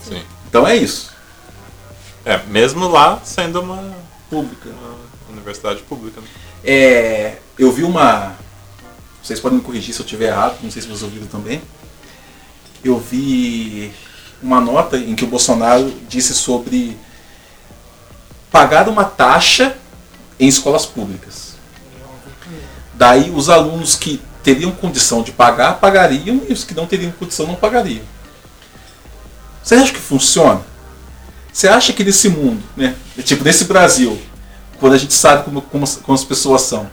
Sim. 0.03 0.23
Então 0.49 0.67
é 0.67 0.77
isso. 0.77 1.13
É, 2.25 2.39
mesmo 2.47 2.89
lá 2.89 3.21
sendo 3.25 3.61
uma, 3.61 3.93
Pública. 4.31 4.69
uma 4.69 4.97
universidade 5.31 5.83
pública. 5.83 6.21
Né? 6.21 6.27
É, 6.65 7.39
eu 7.59 7.73
vi 7.73 7.83
uma. 7.83 8.37
Vocês 9.23 9.41
podem 9.41 9.59
me 9.59 9.65
corrigir 9.65 9.93
se 9.93 10.01
eu 10.01 10.05
estiver 10.05 10.29
errado, 10.29 10.59
não 10.63 10.71
sei 10.71 10.81
se 10.81 10.89
vocês 10.89 11.03
ouviram 11.03 11.27
também. 11.27 11.61
Eu 12.85 12.99
vi 12.99 13.93
uma 14.41 14.61
nota 14.61 14.97
em 14.97 15.15
que 15.15 15.25
o 15.25 15.27
Bolsonaro 15.27 15.93
disse 16.09 16.35
sobre 16.35 16.97
pagar 18.51 18.89
uma 18.89 19.05
taxa 19.05 19.77
em 20.39 20.47
escolas 20.47 20.87
públicas. 20.87 21.55
Daí 22.95 23.31
os 23.31 23.49
alunos 23.49 23.97
que 23.97 24.21
teriam 24.43 24.71
condição 24.71 25.23
de 25.23 25.33
pagar, 25.33 25.81
pagariam, 25.81 26.41
e 26.49 26.53
os 26.53 26.65
que 26.65 26.75
não 26.75 26.87
teriam 26.87 27.11
condição 27.13 27.47
não 27.47 27.57
pagariam. 27.57 28.05
Você 29.69 29.75
acha 29.75 29.93
que 29.93 30.01
funciona? 30.01 30.63
Você 31.53 31.69
acha 31.69 31.93
que 31.93 32.03
nesse 32.03 32.31
mundo, 32.31 32.63
né, 32.75 32.95
tipo 33.23 33.45
nesse 33.45 33.65
Brasil, 33.65 34.19
quando 34.81 34.95
a 34.95 34.97
gente 34.97 35.13
sabe 35.13 35.45
como, 35.45 35.61
como, 35.61 35.85
as- 35.85 35.97
como 35.97 36.15
as 36.17 36.25
pessoas 36.25 36.63
são, 36.63 36.85
o 36.85 36.91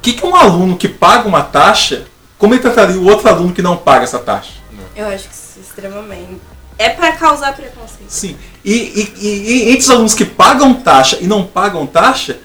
que, 0.00 0.12
que 0.12 0.24
um 0.24 0.36
aluno 0.36 0.76
que 0.76 0.86
paga 0.88 1.26
uma 1.26 1.42
taxa, 1.42 2.04
como 2.38 2.54
ele 2.54 2.62
trataria 2.62 2.94
o 3.00 3.04
outro 3.08 3.28
aluno 3.28 3.52
que 3.52 3.60
não 3.60 3.76
paga 3.76 4.04
essa 4.04 4.20
taxa? 4.20 4.52
Eu 4.94 5.08
acho 5.08 5.28
que 5.28 5.34
isso 5.34 5.58
é 5.58 5.60
extremamente. 5.62 6.40
É 6.78 6.88
pra 6.88 7.10
causar 7.16 7.52
preconceito. 7.56 8.04
Sim. 8.08 8.36
E, 8.64 8.72
e, 8.72 9.12
e- 9.26 9.28
e 9.50 9.68
entre 9.70 9.80
os 9.80 9.90
alunos 9.90 10.14
que 10.14 10.24
pagam 10.24 10.72
taxa 10.72 11.18
e 11.20 11.26
não 11.26 11.44
pagam 11.44 11.84
taxa, 11.84 12.38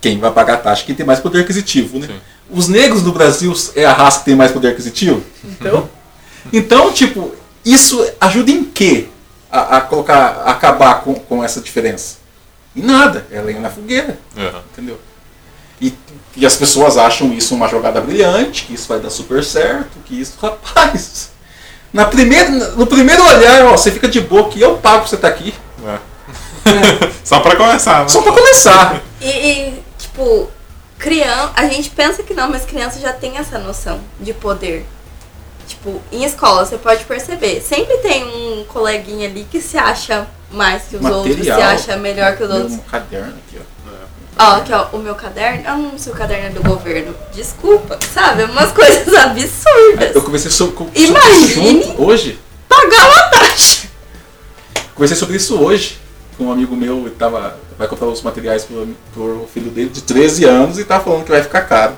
quem 0.00 0.18
vai 0.18 0.30
pagar 0.30 0.54
a 0.54 0.58
taxa? 0.58 0.82
Quem 0.86 0.94
tem 0.94 1.04
mais 1.04 1.20
poder 1.20 1.40
aquisitivo, 1.42 1.98
né? 1.98 2.06
Sim. 2.06 2.18
Os 2.48 2.68
negros 2.68 3.02
do 3.02 3.12
Brasil 3.12 3.54
é 3.76 3.84
a 3.84 3.92
raça 3.92 4.20
que 4.20 4.24
tem 4.24 4.34
mais 4.34 4.50
poder 4.50 4.68
aquisitivo? 4.68 5.22
Então, 5.44 5.90
Então, 6.50 6.90
tipo, 6.90 7.34
isso 7.64 8.04
ajuda 8.20 8.50
em 8.50 8.64
quê? 8.64 9.08
A, 9.50 9.76
a 9.76 9.80
colocar, 9.82 10.42
a 10.46 10.50
acabar 10.52 11.00
com, 11.02 11.14
com 11.14 11.44
essa 11.44 11.60
diferença? 11.60 12.16
Em 12.74 12.82
nada. 12.82 13.26
É 13.30 13.40
lenha 13.40 13.60
na 13.60 13.70
fogueira, 13.70 14.18
Aham. 14.36 14.62
entendeu? 14.72 14.98
E, 15.80 15.92
e 16.36 16.46
as 16.46 16.56
pessoas 16.56 16.96
acham 16.96 17.32
isso 17.32 17.54
uma 17.54 17.68
jogada 17.68 18.00
brilhante, 18.00 18.64
que 18.64 18.74
isso 18.74 18.88
vai 18.88 18.98
dar 18.98 19.10
super 19.10 19.44
certo, 19.44 19.90
que 20.06 20.18
isso, 20.20 20.34
rapaz. 20.40 21.30
Na 21.92 22.06
primeira, 22.06 22.48
no 22.48 22.86
primeiro 22.86 23.22
olhar, 23.22 23.66
ó, 23.66 23.72
você 23.76 23.90
fica 23.90 24.08
de 24.08 24.20
boa 24.20 24.48
que 24.48 24.60
eu 24.60 24.78
pago 24.78 25.00
pra 25.00 25.08
você 25.08 25.16
estar 25.16 25.28
aqui. 25.28 25.52
É. 25.84 25.98
Só 27.24 27.40
pra 27.40 27.56
começar, 27.56 28.02
né? 28.02 28.08
Só 28.08 28.22
pra 28.22 28.32
começar. 28.32 29.02
E, 29.20 29.26
e, 29.26 29.82
tipo, 29.98 30.48
criança, 30.98 31.52
a 31.54 31.66
gente 31.66 31.90
pensa 31.90 32.22
que 32.22 32.32
não, 32.32 32.48
mas 32.48 32.64
criança 32.64 32.98
já 33.00 33.12
tem 33.12 33.36
essa 33.36 33.58
noção 33.58 34.00
de 34.20 34.32
poder. 34.32 34.86
Tipo, 35.66 36.00
em 36.10 36.24
escola 36.24 36.64
você 36.64 36.76
pode 36.76 37.04
perceber, 37.04 37.60
sempre 37.60 37.98
tem 37.98 38.24
um 38.24 38.64
coleguinha 38.64 39.28
ali 39.28 39.46
que 39.50 39.60
se 39.60 39.78
acha 39.78 40.26
mais 40.50 40.84
que 40.84 40.96
os 40.96 41.04
outros, 41.04 41.34
se 41.34 41.48
Material. 41.48 41.70
acha 41.70 41.96
melhor 41.96 42.36
que 42.36 42.42
os 42.44 42.50
outros. 42.50 42.72
Meu 42.72 42.84
caderno 42.90 43.34
aqui, 43.46 43.58
ó. 43.58 43.72
Ó, 44.38 44.56
aqui 44.56 44.72
ó, 44.72 44.86
o 44.92 44.98
meu 44.98 45.14
caderno, 45.14 45.62
ah, 45.66 45.76
não, 45.76 45.98
seu 45.98 46.12
caderno 46.14 46.46
é 46.46 46.50
do 46.50 46.62
governo. 46.62 47.14
Desculpa, 47.34 47.98
sabe? 48.12 48.44
Umas 48.44 48.72
coisas 48.72 49.12
absurdas. 49.14 50.14
Eu 50.14 50.22
conversei 50.22 50.50
sobre, 50.50 50.76
sobre 50.76 51.00
Imagine. 51.00 51.94
hoje. 51.98 52.38
Pagar 52.68 53.08
uma 53.10 53.22
taxa. 53.24 53.88
Conversei 54.94 55.16
sobre 55.16 55.36
isso 55.36 55.58
hoje 55.62 56.02
com 56.36 56.44
um 56.44 56.52
amigo 56.52 56.74
meu, 56.76 57.00
ele 57.00 57.10
tava, 57.10 57.56
vai 57.78 57.86
comprar 57.86 58.08
os 58.08 58.22
materiais 58.22 58.64
pro, 58.64 58.88
pro 59.12 59.48
filho 59.52 59.70
dele 59.70 59.90
de 59.90 60.02
13 60.02 60.44
anos 60.44 60.78
e 60.78 60.84
tá 60.84 60.98
falando 61.00 61.24
que 61.24 61.30
vai 61.30 61.42
ficar 61.42 61.62
caro. 61.62 61.94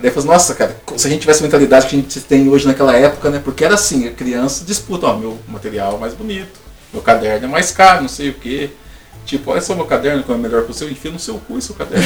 Daí 0.00 0.10
falei, 0.10 0.28
nossa, 0.30 0.54
cara, 0.54 0.74
se 0.96 1.06
a 1.06 1.10
gente 1.10 1.20
tivesse 1.20 1.40
a 1.40 1.42
mentalidade 1.42 1.86
que 1.86 1.94
a 1.94 1.98
gente 1.98 2.20
tem 2.20 2.48
hoje 2.48 2.66
naquela 2.66 2.96
época, 2.96 3.28
né? 3.30 3.40
Porque 3.44 3.64
era 3.64 3.74
assim, 3.74 4.08
a 4.08 4.12
criança 4.12 4.64
disputa, 4.64 5.06
ó, 5.06 5.16
meu 5.16 5.38
material 5.46 5.96
é 5.96 5.98
mais 5.98 6.14
bonito, 6.14 6.58
meu 6.92 7.02
caderno 7.02 7.46
é 7.46 7.48
mais 7.50 7.70
caro, 7.70 8.02
não 8.02 8.08
sei 8.08 8.30
o 8.30 8.34
quê. 8.34 8.70
Tipo, 9.26 9.50
olha 9.50 9.60
só 9.60 9.74
meu 9.74 9.84
caderno, 9.84 10.22
que 10.22 10.32
é 10.32 10.36
melhor 10.36 10.64
que 10.64 10.70
o 10.70 10.74
seu, 10.74 10.90
enfia 10.90 11.10
no 11.10 11.18
seu 11.18 11.34
cu 11.34 11.58
esse 11.58 11.72
caderno. 11.74 12.04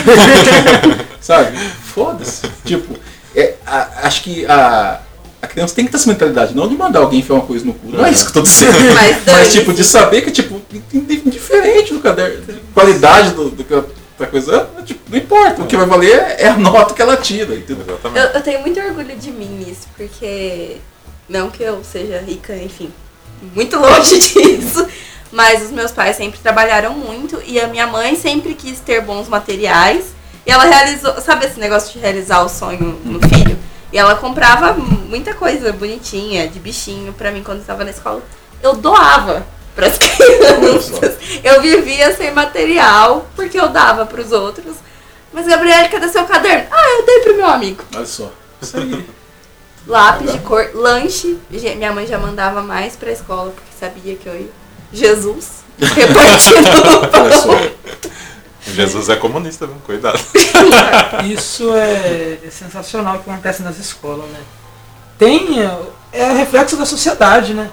Sabe? 1.20 1.56
Foda-se. 1.56 2.42
Tipo, 2.64 2.98
é, 3.34 3.54
a- 3.64 3.88
acho 4.02 4.22
que 4.24 4.44
a, 4.46 5.00
a 5.40 5.46
criança 5.46 5.74
tem 5.74 5.84
que 5.86 5.92
ter 5.92 5.96
essa 5.96 6.08
mentalidade, 6.10 6.54
não 6.54 6.68
de 6.68 6.76
mandar 6.76 6.98
alguém 6.98 7.20
enfiar 7.20 7.36
uma 7.36 7.46
coisa 7.46 7.64
no 7.64 7.72
cu. 7.74 7.88
Não 7.88 8.04
é 8.04 8.10
isso 8.10 8.24
que 8.24 8.30
eu 8.30 8.42
tô 8.42 8.42
dizendo. 8.42 8.76
Mas, 8.94 9.16
Mas 9.24 9.52
tipo, 9.52 9.72
de 9.72 9.84
saber 9.84 10.22
que, 10.22 10.32
tipo, 10.32 10.60
indiferente 10.92 11.94
do 11.94 12.00
caderno, 12.00 12.42
qualidade 12.74 13.30
do, 13.30 13.50
do 13.50 13.62
que 13.64 13.82
da 14.18 14.26
coisa, 14.26 14.68
é, 14.78 14.82
tipo, 14.82 15.00
não 15.14 15.22
importa. 15.22 15.62
O 15.62 15.66
que 15.66 15.76
vai 15.76 15.86
valer 15.86 16.36
é 16.38 16.48
a 16.48 16.56
nota 16.56 16.92
que 16.92 17.00
ela 17.00 17.16
tira, 17.16 17.54
entendeu? 17.54 17.84
Eu, 17.86 17.94
Exatamente. 17.94 18.34
eu 18.34 18.42
tenho 18.42 18.60
muito 18.60 18.80
orgulho 18.80 19.16
de 19.16 19.30
mim 19.30 19.64
nisso, 19.64 19.88
porque 19.96 20.78
não 21.28 21.50
que 21.50 21.62
eu 21.62 21.82
seja 21.84 22.18
rica, 22.18 22.56
enfim, 22.56 22.92
muito 23.54 23.78
longe 23.78 24.18
disso, 24.18 24.86
mas 25.30 25.62
os 25.62 25.70
meus 25.70 25.92
pais 25.92 26.16
sempre 26.16 26.40
trabalharam 26.40 26.92
muito 26.94 27.40
e 27.46 27.60
a 27.60 27.68
minha 27.68 27.86
mãe 27.86 28.16
sempre 28.16 28.54
quis 28.54 28.80
ter 28.80 29.00
bons 29.00 29.28
materiais 29.28 30.14
e 30.46 30.50
ela 30.50 30.64
realizou, 30.64 31.20
sabe 31.20 31.46
esse 31.46 31.58
negócio 31.58 31.92
de 31.92 31.98
realizar 31.98 32.42
o 32.42 32.48
sonho 32.48 33.00
no 33.04 33.20
filho? 33.28 33.58
E 33.92 33.98
ela 33.98 34.16
comprava 34.16 34.74
muita 34.74 35.32
coisa 35.34 35.72
bonitinha, 35.72 36.48
de 36.48 36.58
bichinho 36.58 37.12
pra 37.12 37.30
mim 37.30 37.42
quando 37.42 37.58
eu 37.58 37.62
estava 37.62 37.84
na 37.84 37.90
escola. 37.90 38.22
Eu 38.60 38.74
doava 38.74 39.46
pras 39.74 39.96
crianças. 39.98 41.16
Eu 41.42 41.62
vivia 41.62 42.14
sem 42.14 42.32
material 42.32 43.26
porque 43.36 43.58
eu 43.58 43.68
dava 43.68 44.04
pros 44.04 44.32
outros. 44.32 44.74
Mas 45.34 45.46
Gabriel, 45.48 45.90
cadê 45.90 46.08
seu 46.08 46.24
caderno? 46.24 46.68
Ah, 46.70 46.90
eu 46.96 47.04
dei 47.04 47.18
pro 47.20 47.36
meu 47.36 47.46
amigo. 47.46 47.82
Olha 47.94 48.06
só. 48.06 48.30
Isso 48.62 48.76
aí. 48.76 49.04
Lápis 49.86 50.32
de 50.32 50.38
cor, 50.38 50.70
lanche. 50.74 51.36
Minha 51.50 51.92
mãe 51.92 52.06
já 52.06 52.18
mandava 52.18 52.62
mais 52.62 52.94
pra 52.94 53.10
escola 53.10 53.50
porque 53.50 53.70
sabia 53.78 54.14
que 54.14 54.28
eu 54.28 54.34
ia. 54.40 54.50
Jesus. 54.92 55.64
Repartindo. 55.78 57.10
Olha 57.20 57.36
só. 57.36 57.50
Jesus 58.72 59.08
é 59.08 59.16
comunista, 59.16 59.66
viu? 59.66 59.76
Cuidado. 59.84 60.18
isso 61.26 61.74
é, 61.74 62.38
é 62.42 62.50
sensacional 62.50 63.16
o 63.16 63.18
que 63.18 63.28
acontece 63.28 63.62
nas 63.62 63.78
escolas, 63.78 64.26
né? 64.30 64.40
Tem. 65.18 65.60
é, 65.60 65.76
É 66.12 66.32
reflexo 66.32 66.76
da 66.76 66.86
sociedade, 66.86 67.52
né? 67.54 67.70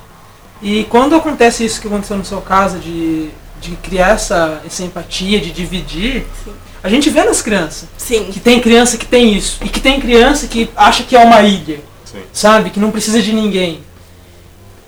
E 0.61 0.83
quando 0.85 1.15
acontece 1.15 1.63
isso 1.63 1.79
que 1.79 1.87
aconteceu 1.87 2.17
no 2.17 2.25
seu 2.25 2.41
caso, 2.41 2.77
de, 2.79 3.29
de 3.61 3.75
criar 3.77 4.09
essa, 4.09 4.61
essa 4.65 4.83
empatia, 4.83 5.39
de 5.39 5.51
dividir, 5.51 6.25
Sim. 6.43 6.53
A 6.83 6.89
gente 6.89 7.09
vê 7.09 7.23
nas 7.23 7.41
crianças. 7.41 7.87
Sim. 7.97 8.25
Que 8.31 8.39
tem 8.39 8.59
criança 8.59 8.97
que 8.97 9.05
tem 9.05 9.33
isso. 9.35 9.57
E 9.63 9.69
que 9.69 9.79
tem 9.79 9.99
criança 9.99 10.47
que 10.47 10.69
acha 10.75 11.03
que 11.03 11.15
é 11.15 11.19
uma 11.19 11.41
ilha. 11.41 11.79
Sim. 12.05 12.23
sabe? 12.33 12.69
Que 12.71 12.79
não 12.79 12.91
precisa 12.91 13.21
de 13.21 13.31
ninguém. 13.31 13.81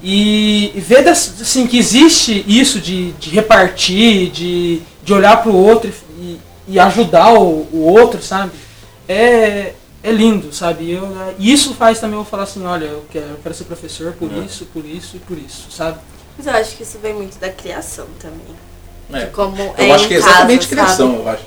E, 0.01 0.73
e 0.75 0.81
ver 0.81 1.07
assim, 1.07 1.65
que 1.65 1.77
existe 1.77 2.43
isso 2.45 2.79
de, 2.81 3.13
de 3.13 3.29
repartir, 3.29 4.29
de, 4.31 4.81
de 5.01 5.13
olhar 5.13 5.41
para 5.41 5.49
o 5.49 5.55
outro 5.55 5.89
e, 6.19 6.37
e 6.67 6.77
ajudar 6.79 7.31
o, 7.33 7.65
o 7.71 7.79
outro, 7.97 8.21
sabe? 8.21 8.51
É, 9.07 9.71
é 10.03 10.11
lindo, 10.11 10.51
sabe? 10.53 10.91
Eu, 10.91 11.07
e 11.39 11.53
isso 11.53 11.73
faz 11.75 12.01
também 12.01 12.19
eu 12.19 12.25
falar 12.25 12.43
assim, 12.43 12.65
olha, 12.65 12.85
eu 12.85 13.05
quero, 13.09 13.25
eu 13.27 13.39
quero 13.41 13.55
ser 13.55 13.63
professor 13.63 14.11
por 14.19 14.29
É. 14.33 14.39
isso, 14.39 14.65
por 14.73 14.83
isso 14.85 15.15
e 15.15 15.19
por 15.19 15.37
isso, 15.37 15.67
sabe? 15.71 15.97
Mas 16.37 16.47
eu 16.47 16.53
acho 16.53 16.75
que 16.75 16.83
isso 16.83 16.97
vem 17.01 17.13
muito 17.13 17.39
da 17.39 17.49
criação 17.49 18.07
também. 18.19 19.21
É. 19.21 19.25
De 19.25 19.31
como 19.31 19.55
é 19.77 19.87
Eu 19.89 19.93
acho 19.93 20.05
em 20.05 20.07
que 20.09 20.13
é 20.15 20.19
casa, 20.19 20.29
exatamente 20.31 20.63
sabe? 20.65 20.75
criação, 20.75 21.15
eu 21.15 21.29
acho. 21.29 21.43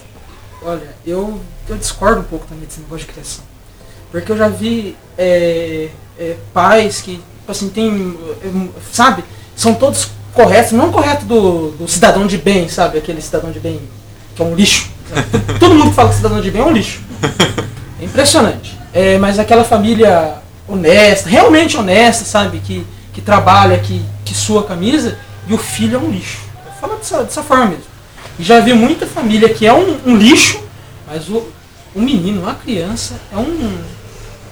Olha, 0.62 0.94
eu, 1.06 1.40
eu 1.68 1.76
discordo 1.76 2.20
um 2.20 2.24
pouco 2.24 2.46
também 2.46 2.64
desse 2.64 2.80
negócio 2.80 3.06
de 3.06 3.12
criação. 3.12 3.44
Porque 4.10 4.32
eu 4.32 4.36
já 4.36 4.48
vi 4.48 4.96
é, 5.18 5.88
é, 6.18 6.36
pais 6.52 7.00
que, 7.00 7.16
tipo 7.16 7.50
assim, 7.52 7.68
tem. 7.68 8.16
é, 8.42 8.68
Sabe? 8.92 9.24
São 9.54 9.74
todos 9.74 10.08
corretos, 10.32 10.72
não 10.72 10.92
correto 10.92 11.24
do, 11.24 11.70
do 11.72 11.88
cidadão 11.88 12.26
de 12.26 12.38
bem, 12.38 12.68
sabe? 12.68 12.98
Aquele 12.98 13.20
cidadão 13.22 13.50
de 13.50 13.60
bem 13.60 13.80
que 14.34 14.42
é 14.42 14.44
um 14.44 14.54
lixo. 14.54 14.90
sabe? 15.08 15.26
Todo 15.58 15.74
mundo 15.74 15.90
que 15.90 15.96
fala 15.96 16.10
que 16.10 16.16
cidadão 16.16 16.40
de 16.40 16.50
bem 16.50 16.60
é 16.60 16.64
um 16.64 16.72
lixo. 16.72 17.00
É 18.00 18.04
impressionante. 18.04 18.78
É, 18.92 19.18
mas 19.18 19.38
aquela 19.38 19.64
família 19.64 20.34
honesta, 20.68 21.28
realmente 21.28 21.76
honesta, 21.76 22.24
sabe? 22.24 22.58
Que, 22.58 22.86
que 23.12 23.20
trabalha, 23.20 23.78
que, 23.78 24.04
que 24.24 24.34
sua 24.34 24.64
camisa, 24.64 25.18
e 25.46 25.54
o 25.54 25.58
filho 25.58 25.96
é 25.96 25.98
um 25.98 26.10
lixo. 26.10 26.38
Fala 26.80 26.96
dessa, 26.96 27.24
dessa 27.24 27.42
forma 27.42 27.66
mesmo. 27.66 27.95
E 28.38 28.42
já 28.42 28.60
vi 28.60 28.72
muita 28.72 29.06
família 29.06 29.48
que 29.52 29.66
é 29.66 29.72
um, 29.72 29.98
um 30.06 30.16
lixo, 30.16 30.60
mas 31.06 31.28
o, 31.28 31.46
o 31.94 32.00
menino, 32.00 32.48
a 32.48 32.54
criança, 32.54 33.14
é 33.32 33.36
um, 33.36 33.78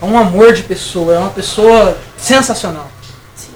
é 0.01 0.05
um 0.05 0.19
amor 0.19 0.53
de 0.53 0.63
pessoa, 0.63 1.15
é 1.15 1.19
uma 1.19 1.31
pessoa 1.31 1.97
sensacional. 2.17 2.91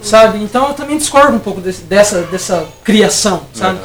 Sabe? 0.01 0.37
Então 0.41 0.67
eu 0.69 0.73
também 0.73 0.97
discordo 0.97 1.35
um 1.35 1.39
pouco 1.39 1.59
desse- 1.59 1.81
dessa, 1.81 2.21
dessa 2.23 2.67
criação, 2.83 3.45
sabe? 3.53 3.79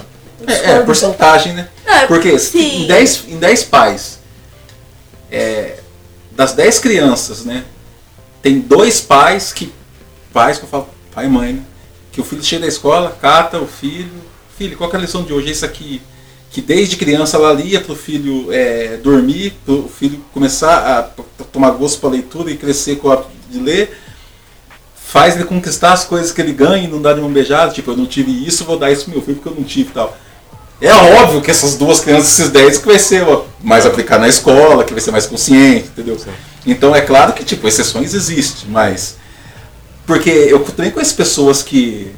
É, 0.46 0.72
é, 0.72 0.80
porcentagem, 0.82 1.54
né? 1.54 1.68
É 1.86 2.06
Porque 2.06 2.38
sim. 2.38 2.82
em 2.84 2.86
10, 2.86 3.24
em 3.28 3.38
10 3.38 3.64
pais, 3.64 4.18
é, 5.30 5.78
das 6.32 6.52
10 6.52 6.78
crianças, 6.78 7.44
né? 7.44 7.64
Tem 8.42 8.60
dois 8.60 9.00
pais 9.00 9.52
que. 9.52 9.72
Pais 10.32 10.58
que 10.58 10.64
eu 10.64 10.68
falo, 10.68 10.88
pai 11.14 11.26
e 11.26 11.28
mãe, 11.28 11.52
né? 11.54 11.62
Que 12.12 12.20
o 12.20 12.24
filho 12.24 12.42
chega 12.44 12.62
da 12.62 12.68
escola, 12.68 13.16
cata 13.20 13.58
o 13.58 13.66
filho. 13.66 14.12
Filho, 14.58 14.76
qual 14.76 14.88
que 14.90 14.96
é 14.96 14.98
a 14.98 15.02
lição 15.02 15.22
de 15.24 15.32
hoje? 15.32 15.50
Isso 15.50 15.64
aqui. 15.64 16.00
Que 16.54 16.62
desde 16.62 16.96
criança 16.96 17.36
ela 17.36 17.52
lia 17.52 17.80
para 17.80 17.92
o 17.92 17.96
filho 17.96 18.46
é, 18.52 18.96
dormir, 18.98 19.54
para 19.66 19.74
o 19.74 19.88
filho 19.88 20.20
começar 20.32 20.76
a 20.78 21.02
tomar 21.52 21.72
gosto 21.72 21.98
para 21.98 22.10
leitura 22.10 22.48
e 22.48 22.56
crescer 22.56 22.94
com 22.94 23.08
o 23.08 23.10
hábito 23.10 23.30
de 23.50 23.58
ler. 23.58 23.98
Faz 24.94 25.34
ele 25.34 25.42
conquistar 25.46 25.92
as 25.92 26.04
coisas 26.04 26.30
que 26.30 26.40
ele 26.40 26.52
ganha 26.52 26.84
e 26.84 26.86
não 26.86 27.02
dar 27.02 27.14
nenhuma 27.14 27.34
beijada. 27.34 27.72
Tipo, 27.72 27.90
eu 27.90 27.96
não 27.96 28.06
tive 28.06 28.30
isso, 28.46 28.64
vou 28.64 28.78
dar 28.78 28.92
isso 28.92 29.06
pro 29.06 29.14
meu 29.14 29.22
filho 29.22 29.38
porque 29.38 29.48
eu 29.48 29.60
não 29.60 29.64
tive 29.64 29.90
e 29.90 29.94
tal. 29.94 30.16
É 30.80 30.92
óbvio 30.92 31.42
que 31.42 31.50
essas 31.50 31.74
duas 31.76 31.98
crianças, 31.98 32.38
esses 32.38 32.50
10, 32.50 32.78
que 32.78 32.86
vai 32.86 33.00
ser 33.00 33.26
mais 33.60 33.84
aplicado 33.84 34.20
na 34.20 34.28
escola, 34.28 34.84
que 34.84 34.92
vai 34.92 35.00
ser 35.02 35.10
mais 35.10 35.26
consciente, 35.26 35.88
entendeu? 35.88 36.16
Sim. 36.16 36.30
Então 36.64 36.94
é 36.94 37.00
claro 37.00 37.32
que, 37.32 37.44
tipo, 37.44 37.66
exceções 37.66 38.14
existem, 38.14 38.70
mas. 38.70 39.16
Porque 40.06 40.30
eu 40.30 40.60
também 40.60 40.92
conheço 40.92 41.16
pessoas 41.16 41.62
que 41.62 42.12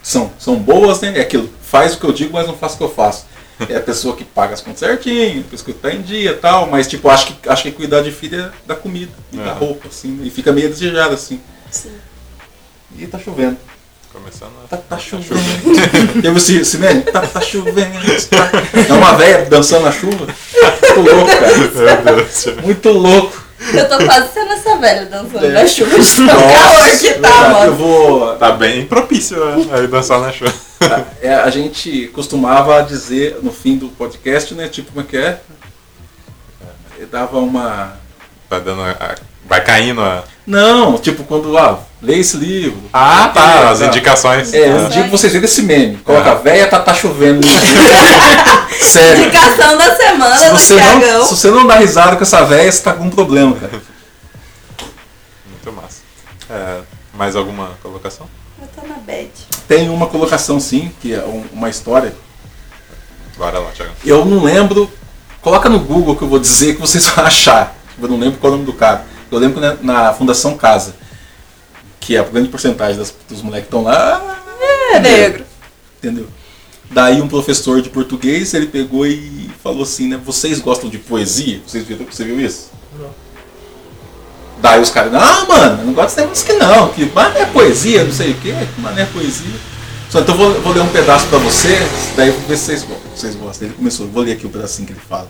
são, 0.00 0.30
são 0.38 0.54
boas, 0.54 1.00
né? 1.00 1.14
É 1.16 1.22
aquilo, 1.22 1.50
faz 1.66 1.94
o 1.94 1.98
que 1.98 2.04
eu 2.04 2.12
digo, 2.12 2.32
mas 2.32 2.46
não 2.46 2.56
faz 2.56 2.74
o 2.74 2.78
que 2.78 2.84
eu 2.84 2.88
faço. 2.90 3.26
É 3.68 3.76
a 3.76 3.80
pessoa 3.80 4.14
que 4.14 4.22
paga 4.24 4.52
as 4.52 4.60
contas 4.60 4.80
certinho, 4.80 5.40
a 5.40 5.50
pessoa 5.50 5.64
que 5.64 5.72
tá 5.72 5.90
em 5.90 6.02
dia 6.02 6.30
e 6.30 6.34
tal, 6.34 6.66
mas 6.66 6.86
tipo, 6.86 7.08
acho 7.08 7.26
que, 7.28 7.48
acho 7.48 7.62
que 7.62 7.72
cuidar 7.72 8.02
de 8.02 8.10
filho 8.10 8.38
é 8.38 8.50
da 8.66 8.74
comida 8.74 9.12
e 9.32 9.38
da 9.38 9.52
Aham. 9.52 9.54
roupa, 9.54 9.88
assim, 9.88 10.20
e 10.22 10.30
fica 10.30 10.52
meio 10.52 10.68
desejado, 10.68 11.14
assim. 11.14 11.40
Sim. 11.70 11.92
E 12.98 13.06
tá 13.06 13.18
chovendo. 13.18 13.56
Começando 14.12 14.52
a... 14.64 14.68
Tá, 14.68 14.76
tá 14.76 14.98
chovendo. 14.98 16.22
Teve 16.22 16.38
esse, 16.38 16.78
meme? 16.78 17.02
Tá, 17.02 17.20
tá 17.20 17.40
chovendo. 17.40 17.98
Tá... 18.30 18.50
É 18.88 18.92
uma 18.92 19.14
velha 19.14 19.46
dançando 19.46 19.84
na 19.84 19.92
chuva. 19.92 20.26
Muito 20.26 21.14
louco, 21.14 21.30
cara. 21.38 22.02
Meu 22.02 22.16
Deus. 22.16 22.46
Muito 22.62 22.88
louco. 22.90 23.45
Eu 23.74 23.88
tô 23.88 24.04
quase 24.04 24.32
sendo 24.32 24.52
essa 24.52 24.76
velha 24.76 25.06
dançando 25.06 25.46
É. 25.46 25.48
na 25.50 25.66
chuva 25.66 25.98
de 25.98 26.16
tão 26.16 26.26
calor 26.26 26.90
que 26.98 27.14
tá, 27.14 27.28
verdade, 27.30 27.44
Eu 27.46 27.52
mano. 27.60 27.72
vou. 27.74 28.36
Tá 28.36 28.52
bem 28.52 28.86
propício 28.86 29.44
né? 29.44 29.66
aí 29.72 29.86
dançar 29.86 30.20
na 30.20 30.32
chuva. 30.32 30.52
É, 31.22 31.34
a 31.34 31.50
gente 31.50 32.08
costumava 32.08 32.82
dizer 32.82 33.38
no 33.42 33.50
fim 33.52 33.76
do 33.76 33.88
podcast, 33.88 34.54
né? 34.54 34.68
Tipo, 34.68 34.92
como 34.92 35.00
é 35.06 35.08
que 35.08 35.16
é? 35.16 35.40
dava 37.10 37.38
uma. 37.38 37.96
Vai 38.48 38.60
dando. 38.60 38.82
a- 38.82 39.14
vai 39.48 39.62
caindo 39.62 40.00
a. 40.00 40.24
Não, 40.46 40.96
tipo, 40.98 41.24
quando, 41.24 41.56
ah, 41.58 41.80
lê 42.00 42.18
esse 42.18 42.36
livro. 42.36 42.80
Ah, 42.92 43.30
tá. 43.34 43.70
As 43.70 43.80
Tá. 43.80 43.86
indicações. 43.86 44.52
É, 44.54 44.68
um 44.74 44.88
dia 44.88 45.02
que 45.04 45.10
vocês 45.10 45.32
viram 45.32 45.44
esse 45.44 45.62
meme. 45.62 45.96
Coloca, 45.98 46.30
Ah. 46.32 46.34
véia, 46.36 46.68
tá, 46.68 46.78
tá 46.78 46.94
chovendo. 46.94 47.34
no 47.36 47.40
dia." 47.40 47.60
Sério. 48.86 49.24
Indicação 49.24 49.76
da 49.76 49.96
semana 49.96 50.36
Se 50.38 50.44
do 50.50 50.58
você, 50.58 50.74
não, 50.74 51.00
Tiagão. 51.00 51.24
se 51.24 51.36
você 51.36 51.50
não 51.50 51.66
dá 51.66 51.76
risada 51.76 52.16
com 52.16 52.22
essa 52.22 52.44
véia, 52.44 52.70
você 52.70 52.82
tá 52.82 52.92
com 52.92 53.04
um 53.04 53.10
problema, 53.10 53.56
cara. 53.56 53.82
Muito 55.48 55.72
massa. 55.72 55.98
É, 56.50 56.80
mais 57.14 57.34
alguma 57.34 57.70
colocação? 57.82 58.26
Eu 58.60 58.68
tô 58.68 58.86
na 58.86 58.94
bad. 58.96 59.30
Tem 59.66 59.88
uma 59.88 60.06
colocação 60.06 60.60
sim, 60.60 60.92
que 61.00 61.12
é 61.14 61.18
um- 61.24 61.44
uma 61.52 61.68
história. 61.68 62.14
Bora 63.36 63.58
lá, 63.58 63.70
Thiago. 63.70 63.92
Eu 64.04 64.24
não 64.24 64.42
lembro. 64.42 64.90
Coloca 65.42 65.68
no 65.68 65.78
Google 65.80 66.16
que 66.16 66.22
eu 66.22 66.28
vou 66.28 66.38
dizer 66.38 66.74
que 66.74 66.80
vocês 66.80 67.04
vão 67.06 67.24
achar. 67.26 67.74
Eu 68.00 68.08
não 68.08 68.18
lembro 68.18 68.38
qual 68.38 68.52
é 68.52 68.54
o 68.54 68.58
nome 68.58 68.70
do 68.70 68.76
cara. 68.76 69.04
Eu 69.30 69.38
lembro 69.38 69.60
que 69.60 69.84
na, 69.86 70.12
Fundação 70.12 70.56
Casa, 70.56 70.94
que 72.00 72.16
é 72.16 72.20
a 72.20 72.22
grande 72.22 72.48
porcentagem 72.48 72.96
das- 72.98 73.14
dos 73.28 73.42
moleques 73.42 73.68
que 73.68 73.76
estão 73.76 73.82
lá. 73.82 74.42
É 74.92 75.00
negro. 75.00 75.44
Entendeu? 75.98 76.26
Daí 76.90 77.20
um 77.20 77.26
professor 77.28 77.82
de 77.82 77.90
português, 77.90 78.54
ele 78.54 78.66
pegou 78.66 79.04
e 79.06 79.50
falou 79.62 79.82
assim, 79.82 80.08
né? 80.08 80.20
Vocês 80.24 80.60
gostam 80.60 80.88
de 80.88 80.98
poesia? 80.98 81.60
Vocês 81.66 81.84
viram, 81.84 82.06
você 82.06 82.24
viu 82.24 82.40
isso? 82.40 82.70
Não. 82.98 83.10
Daí 84.62 84.80
os 84.80 84.90
caras, 84.90 85.12
não, 85.12 85.46
mano, 85.48 85.80
eu 85.82 85.86
não 85.86 85.92
gosto 85.92 86.16
desse 86.16 86.20
negócio 86.20 86.46
que 86.46 86.52
não. 86.54 86.88
Que 86.90 87.04
mano 87.14 87.36
é 87.36 87.44
poesia, 87.46 88.04
não 88.04 88.12
sei 88.12 88.30
o 88.30 88.34
quê, 88.36 88.54
que 88.74 88.80
mano 88.80 88.98
é 88.98 89.04
poesia. 89.04 89.50
Só, 90.08 90.20
então 90.20 90.34
eu 90.34 90.38
vou, 90.40 90.62
vou 90.62 90.72
ler 90.72 90.80
um 90.82 90.88
pedaço 90.88 91.26
pra 91.26 91.38
vocês, 91.38 91.80
daí 92.16 92.28
eu 92.28 92.34
vou 92.34 92.42
ver 92.48 92.56
se 92.56 92.66
vocês, 92.66 92.86
vocês 93.14 93.34
gostam. 93.34 93.66
Ele 93.68 93.76
começou, 93.76 94.06
vou 94.06 94.22
ler 94.22 94.32
aqui 94.32 94.46
o 94.46 94.50
pedacinho 94.50 94.86
que 94.86 94.92
ele 94.92 95.00
fala. 95.08 95.28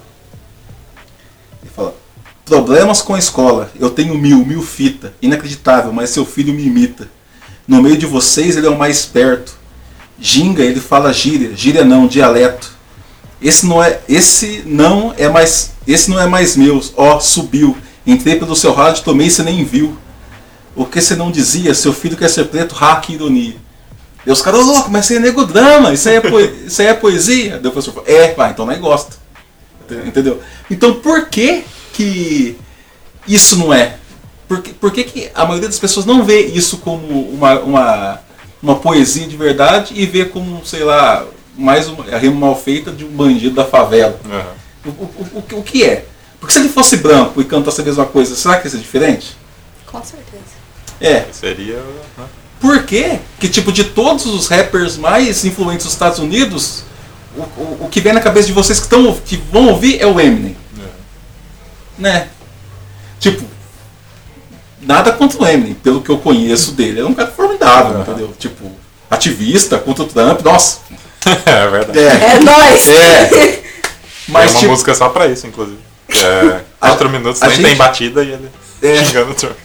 Problemas 2.47 3.03
com 3.03 3.15
a 3.15 3.19
escola, 3.19 3.71
eu 3.79 3.91
tenho 3.91 4.17
mil, 4.17 4.47
mil 4.47 4.63
fita, 4.63 5.13
inacreditável, 5.21 5.93
mas 5.93 6.11
seu 6.11 6.25
filho 6.25 6.55
me 6.55 6.65
imita. 6.65 7.09
No 7.67 7.83
meio 7.83 7.99
de 7.99 8.07
vocês 8.07 8.57
ele 8.57 8.69
é 8.69 8.71
o 8.71 8.79
mais 8.79 9.01
esperto. 9.01 9.53
Ginga, 10.19 10.63
ele 10.63 10.81
fala 10.81 11.13
gíria, 11.13 11.55
gíria 11.57 11.85
não, 11.85 12.07
dialeto. 12.07 12.71
Esse 13.43 13.67
não 13.67 13.83
é, 13.83 14.01
esse 14.09 14.63
não 14.65 15.13
é 15.19 15.29
mais, 15.29 15.73
esse 15.87 16.09
não 16.09 16.21
é 16.21 16.27
mais 16.27 16.57
meu. 16.57 16.81
Ó, 16.97 17.19
subiu. 17.19 17.77
Entrei 18.07 18.37
pelo 18.37 18.55
seu 18.55 18.73
rádio, 18.73 19.03
tomei, 19.03 19.29
você 19.29 19.43
nem 19.43 19.65
viu. 19.65 19.99
O 20.77 20.87
que 20.87 21.01
você 21.01 21.17
não 21.17 21.33
dizia? 21.33 21.75
Seu 21.75 21.93
filho 21.93 22.17
quer 22.17 22.31
ser 22.31 22.45
preto, 22.45 22.77
ha, 22.81 22.95
que 22.97 23.15
ironia. 23.15 23.57
E 24.25 24.31
os 24.31 24.41
caras, 24.41 24.65
louco, 24.65 24.89
mas 24.91 25.07
isso 25.07 25.15
é 25.15 25.21
isso 25.93 26.09
aí 26.09 26.17
é, 26.17 26.21
poe- 26.21 26.55
isso 26.67 26.81
aí 26.81 26.89
é 26.89 26.95
poesia. 26.95 27.59
Daí 27.59 27.69
o 27.69 27.73
professor 27.73 27.93
falou, 27.93 28.09
é, 28.09 28.33
vai, 28.35 28.53
então 28.53 28.65
nós 28.65 28.79
gosta. 28.79 29.17
Entendeu? 30.07 30.41
Então 30.71 30.95
por 30.95 31.27
que 31.27 31.65
que 31.97 32.57
isso 33.27 33.57
não 33.57 33.73
é? 33.73 33.97
Por 34.47 34.63
que, 34.63 34.73
por 34.75 34.93
que, 34.93 35.05
que 35.05 35.31
a 35.35 35.45
maioria 35.45 35.69
das 35.69 35.79
pessoas 35.79 36.07
não 36.07 36.23
vê 36.25 36.41
isso 36.47 36.79
como 36.79 37.23
uma, 37.31 37.59
uma, 37.61 38.21
uma 38.63 38.75
poesia 38.77 39.27
de 39.27 39.37
verdade 39.37 39.93
e 39.97 40.07
vê 40.07 40.25
como, 40.25 40.65
sei 40.65 40.85
lá, 40.85 41.25
mais 41.59 41.89
uma 41.89 42.05
a 42.15 42.19
rima 42.19 42.37
mal 42.47 42.57
feita 42.61 42.93
de 42.93 43.05
um 43.05 43.09
bandido 43.09 43.55
da 43.57 43.65
favela? 43.65 44.19
Aham. 44.25 44.45
O, 44.85 44.89
o, 44.91 45.27
o, 45.39 45.43
que- 45.43 45.55
o 45.57 45.63
que 45.63 45.85
é? 45.85 46.05
Porque 46.39 46.53
se 46.53 46.61
ele 46.61 46.69
fosse 46.69 46.99
branco 46.99 47.41
e 47.41 47.45
cantasse 47.45 47.81
a 47.81 47.85
mesma 47.85 48.07
coisa, 48.07 48.37
será 48.37 48.57
que 48.59 48.67
ia 48.67 48.71
ser 48.71 48.79
diferente? 48.79 49.37
Com 49.87 50.01
certeza. 50.05 50.45
É. 51.01 51.25
Seria. 51.33 51.77
né? 52.17 52.25
Por 52.61 52.85
quê? 52.85 53.19
Que 53.41 53.49
tipo 53.49 53.73
de 53.73 53.85
todos 53.85 54.27
os 54.27 54.47
rappers 54.47 54.97
mais 54.97 55.45
influentes 55.45 55.85
dos 55.85 55.93
Estados 55.93 56.19
Unidos, 56.21 56.85
o, 57.37 57.41
o, 57.43 57.79
o 57.85 57.89
que 57.91 58.01
vem 58.01 58.13
na 58.13 58.21
cabeça 58.21 58.47
de 58.47 58.53
vocês 58.53 58.79
que, 58.79 58.87
tão, 58.87 59.13
que 59.13 59.37
vão 59.53 59.69
ouvir 59.71 60.01
é 60.01 60.07
o 60.07 60.21
Eminem. 60.21 60.57
Né? 61.99 62.29
Tipo, 63.21 63.45
nada 64.81 65.13
contra 65.13 65.43
o 65.43 65.47
Eminem, 65.47 65.75
pelo 65.75 66.01
que 66.03 66.11
eu 66.11 66.19
conheço 66.19 66.73
dele, 66.73 67.01
é 67.01 67.05
um 67.05 67.15
cara 67.15 67.31
formidável, 67.31 67.93
Aham. 67.97 68.03
entendeu? 68.03 68.35
Tipo, 68.39 68.71
ativista 69.11 69.79
contra 69.79 70.05
o 70.05 70.07
Trump, 70.07 70.41
nossa. 70.43 70.81
é 71.47 71.69
verdade. 71.69 71.99
É. 71.99 72.37
É 72.37 72.41
nóis! 72.41 72.89
É. 72.89 73.63
Mas 74.29 74.47
Tem 74.47 74.55
uma 74.55 74.61
tipo, 74.61 74.71
música 74.73 74.95
só 74.95 75.09
pra 75.09 75.27
isso, 75.29 75.47
inclusive. 75.47 75.79
É, 76.11 76.61
A- 76.81 76.89
quatro 76.89 77.09
minutos, 77.09 77.43
a 77.43 77.47
nem 77.49 77.57
gente- 77.57 77.67
tem 77.67 77.77
batida 77.77 78.23
e 78.25 78.33
ele 78.33 78.51
É. 78.83 79.05
xingando 79.05 79.31
o 79.33 79.35
Trump. 79.35 79.57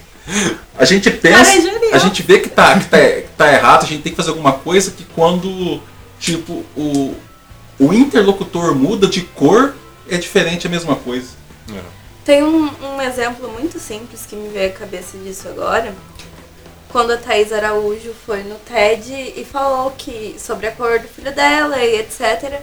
A 0.78 0.86
gente 0.86 1.10
pensa, 1.10 1.52
Cara, 1.52 1.88
é 1.92 1.96
a 1.96 1.98
gente 1.98 2.22
vê 2.24 2.40
que 2.40 2.48
tá, 2.50 2.78
que, 2.80 2.86
tá, 2.86 2.98
que 3.00 3.28
tá 3.36 3.52
errado, 3.52 3.84
a 3.84 3.88
gente 3.88 4.02
tem 4.04 4.12
que 4.12 4.16
fazer 4.16 4.30
alguma 4.30 4.54
coisa 4.54 4.92
que 4.92 5.04
quando, 5.16 5.82
tipo, 6.20 6.64
o, 6.78 7.16
o 7.80 7.92
interlocutor 7.94 8.74
muda 8.76 9.08
de 9.08 9.22
cor, 9.22 9.74
é 10.10 10.18
diferente 10.18 10.68
a 10.68 10.70
mesma 10.70 10.96
coisa. 10.96 11.28
É. 11.74 11.80
Tem 12.24 12.44
um, 12.44 12.70
um 12.84 13.02
exemplo 13.02 13.50
muito 13.50 13.80
simples 13.80 14.26
que 14.28 14.36
me 14.36 14.50
veio 14.50 14.70
à 14.70 14.74
cabeça 14.74 15.18
disso 15.18 15.48
agora. 15.48 15.94
Quando 16.90 17.12
a 17.12 17.18
Thaís 17.18 17.52
Araújo 17.54 18.14
foi 18.26 18.44
no 18.44 18.56
TED 18.56 19.12
e 19.36 19.46
falou 19.50 19.92
que 19.98 20.36
sobre 20.38 20.68
a 20.68 20.72
cor 20.72 21.00
do 21.00 21.08
filho 21.08 21.34
dela 21.34 21.78
e 21.84 22.00
etc. 22.00 22.60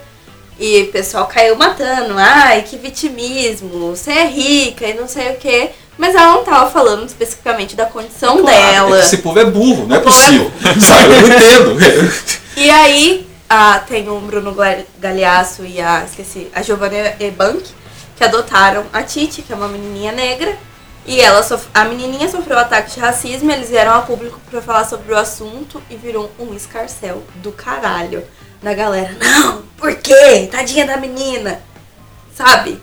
E 0.59 0.83
o 0.83 0.91
pessoal 0.91 1.25
caiu 1.25 1.55
matando. 1.55 2.13
Ai, 2.17 2.61
que 2.61 2.77
vitimismo, 2.77 3.89
você 3.95 4.11
é 4.11 4.25
rica 4.25 4.85
e 4.87 4.93
não 4.93 5.07
sei 5.07 5.31
o 5.31 5.37
quê. 5.37 5.71
Mas 5.97 6.15
ela 6.15 6.35
não 6.35 6.43
tava 6.43 6.69
falando 6.69 7.05
especificamente 7.05 7.75
da 7.75 7.85
condição 7.85 8.43
dela. 8.43 8.97
É 8.97 8.99
que 9.01 9.05
esse 9.07 9.17
povo 9.17 9.39
é 9.39 9.45
burro, 9.45 9.85
não 9.87 9.95
é 9.95 9.99
O 9.99 10.01
é 10.01 10.03
possível. 10.03 10.51
Sabe, 10.79 11.13
eu 11.13 11.21
não 11.21 11.75
entendo. 11.75 12.13
E 12.55 12.69
aí, 12.69 13.27
ah, 13.49 13.79
tem 13.85 14.07
o 14.09 14.19
Bruno 14.19 14.53
Gal- 14.53 14.85
Galeasso 14.99 15.65
e 15.65 15.81
a, 15.81 16.05
esqueci, 16.05 16.47
a 16.53 16.61
Giovanna 16.61 17.15
Ebank, 17.19 17.63
que 18.19 18.23
adotaram 18.25 18.85
a 18.91 19.01
Titi, 19.01 19.41
que 19.41 19.53
é 19.53 19.55
uma 19.55 19.69
menininha 19.69 20.11
negra. 20.11 20.57
E 21.05 21.21
ela 21.21 21.41
sof- 21.41 21.69
a 21.73 21.85
menininha 21.85 22.27
sofreu 22.27 22.59
ataque 22.59 22.91
de 22.95 22.99
racismo, 22.99 23.49
eles 23.49 23.69
vieram 23.69 23.93
a 23.93 24.01
público 24.01 24.37
pra 24.51 24.61
falar 24.61 24.83
sobre 24.83 25.13
o 25.13 25.17
assunto 25.17 25.81
e 25.89 25.95
virou 25.95 26.29
um 26.37 26.53
escarcel 26.53 27.23
do 27.35 27.53
caralho 27.53 28.21
da 28.61 28.73
galera. 28.73 29.15
Não, 29.23 29.61
por 29.77 29.95
quê? 29.95 30.49
Tadinha 30.51 30.85
da 30.85 30.97
menina. 30.97 31.61
Sabe? 32.35 32.81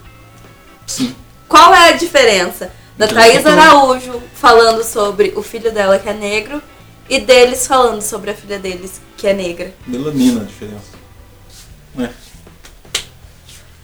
Qual 1.46 1.74
é 1.74 1.90
a 1.90 1.92
diferença 1.92 2.72
da 2.96 3.04
Então, 3.04 3.18
Thaís 3.18 3.44
Araújo 3.44 4.22
falando 4.34 4.82
sobre 4.82 5.34
o 5.36 5.42
filho 5.42 5.70
dela 5.70 5.98
que 5.98 6.08
é 6.08 6.14
negro 6.14 6.62
e 7.10 7.20
deles 7.20 7.66
falando 7.66 8.00
sobre 8.00 8.30
a 8.30 8.34
filha 8.34 8.58
deles 8.58 9.02
que 9.18 9.26
é 9.26 9.34
negra? 9.34 9.74
Melanina 9.86 10.40
a 10.40 10.44
diferença. 10.44 10.96
É. 12.00 12.08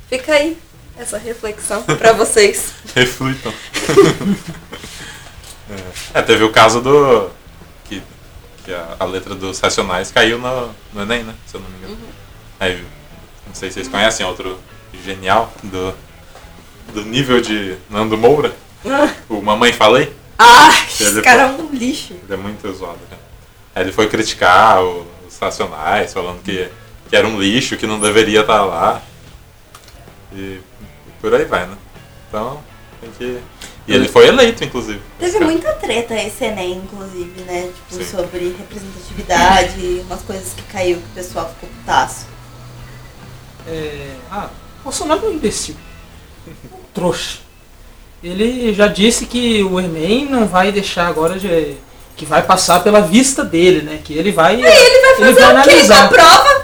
Fica 0.09 0.33
aí 0.33 0.57
essa 1.03 1.19
reflexão 1.19 1.83
pra 1.83 2.13
vocês. 2.13 2.73
Reflitam. 2.95 3.53
é. 6.15 6.19
É, 6.19 6.23
teve 6.23 6.45
o 6.45 6.51
caso 6.51 6.81
do. 6.81 7.31
Que, 7.85 8.03
que 8.65 8.73
a, 8.73 8.97
a 9.01 9.05
letra 9.05 9.35
dos 9.35 9.61
Racionais 9.61 10.11
caiu 10.11 10.39
no, 10.39 10.71
no 10.93 11.03
Enem, 11.03 11.25
né? 11.25 11.35
Se 11.47 11.57
eu 11.57 11.61
não 11.61 11.69
me 11.69 11.79
engano. 11.79 11.99
Aí, 12.59 12.83
não 13.47 13.55
sei 13.55 13.71
se 13.71 13.75
vocês 13.75 13.89
conhecem 13.89 14.25
outro 14.25 14.59
genial 15.05 15.53
do, 15.63 15.95
do 16.95 17.05
nível 17.05 17.41
de 17.41 17.77
Nando 17.91 18.17
Moura. 18.17 18.55
O 19.29 19.41
Mamãe 19.41 19.73
Falei. 19.73 20.15
Ah, 20.39 20.71
Ele 20.99 21.11
esse 21.11 21.23
cara 21.23 21.43
é 21.43 21.47
um 21.47 21.69
lixo. 21.73 22.15
Ele 22.15 22.35
é 22.35 22.37
muito 22.37 22.71
zoado, 22.73 22.99
cara. 23.09 23.23
Aí 23.75 23.85
ele 23.85 23.93
foi 23.93 24.09
criticar 24.09 24.83
os 24.83 25.39
Racionais, 25.41 26.13
falando 26.13 26.43
que, 26.43 26.69
que 27.09 27.17
era 27.17 27.27
um 27.27 27.41
lixo, 27.41 27.77
que 27.77 27.87
não 27.87 27.99
deveria 27.99 28.41
estar 28.41 28.63
lá. 28.65 29.01
E 30.33 30.61
por 31.23 31.33
aí 31.33 31.45
vai, 31.45 31.67
né? 31.67 31.77
Então, 32.29 32.61
tem 33.01 33.11
que. 33.13 33.39
E 33.87 33.95
ele 33.95 34.09
foi 34.09 34.27
eleito, 34.27 34.65
inclusive. 34.65 35.01
Teve 35.19 35.41
muita 35.41 35.73
treta 35.75 36.15
esse 36.15 36.45
Enem, 36.45 36.79
inclusive, 36.79 37.43
né? 37.43 37.71
Tipo, 37.89 38.03
Sim. 38.03 38.11
sobre 38.11 38.57
representatividade, 38.59 40.03
umas 40.05 40.23
coisas 40.23 40.53
que 40.53 40.63
caiu 40.65 40.97
que 40.97 41.05
o 41.05 41.15
pessoal 41.15 41.49
ficou 41.49 41.69
putaço. 41.69 42.27
É, 43.67 44.17
ah, 44.31 44.51
Bolsonaro 44.83 45.27
é 45.27 45.29
um 45.29 45.33
imbecil. 45.35 45.77
Um 46.47 46.79
trouxa. 46.93 47.39
Ele 48.23 48.73
já 48.75 48.89
disse 48.89 49.27
que 49.27 49.63
o 49.63 49.81
Enem 49.81 50.29
não 50.29 50.47
vai 50.47 50.73
deixar 50.73 51.07
agora 51.07 51.39
de. 51.39 51.77
que 52.17 52.27
vai 52.27 52.43
passar 52.43 52.83
pela 52.83 53.01
vista 53.01 53.45
dele, 53.45 53.83
né? 53.83 54.01
Que 54.03 54.15
ele 54.15 54.33
vai. 54.33 54.55
Ele 54.55 54.63
vai 54.63 55.15
fazer 55.17 55.33
o 55.33 55.37
quê? 55.37 55.43
analisar. 55.43 56.03
Na 56.03 56.09
prova? 56.09 56.62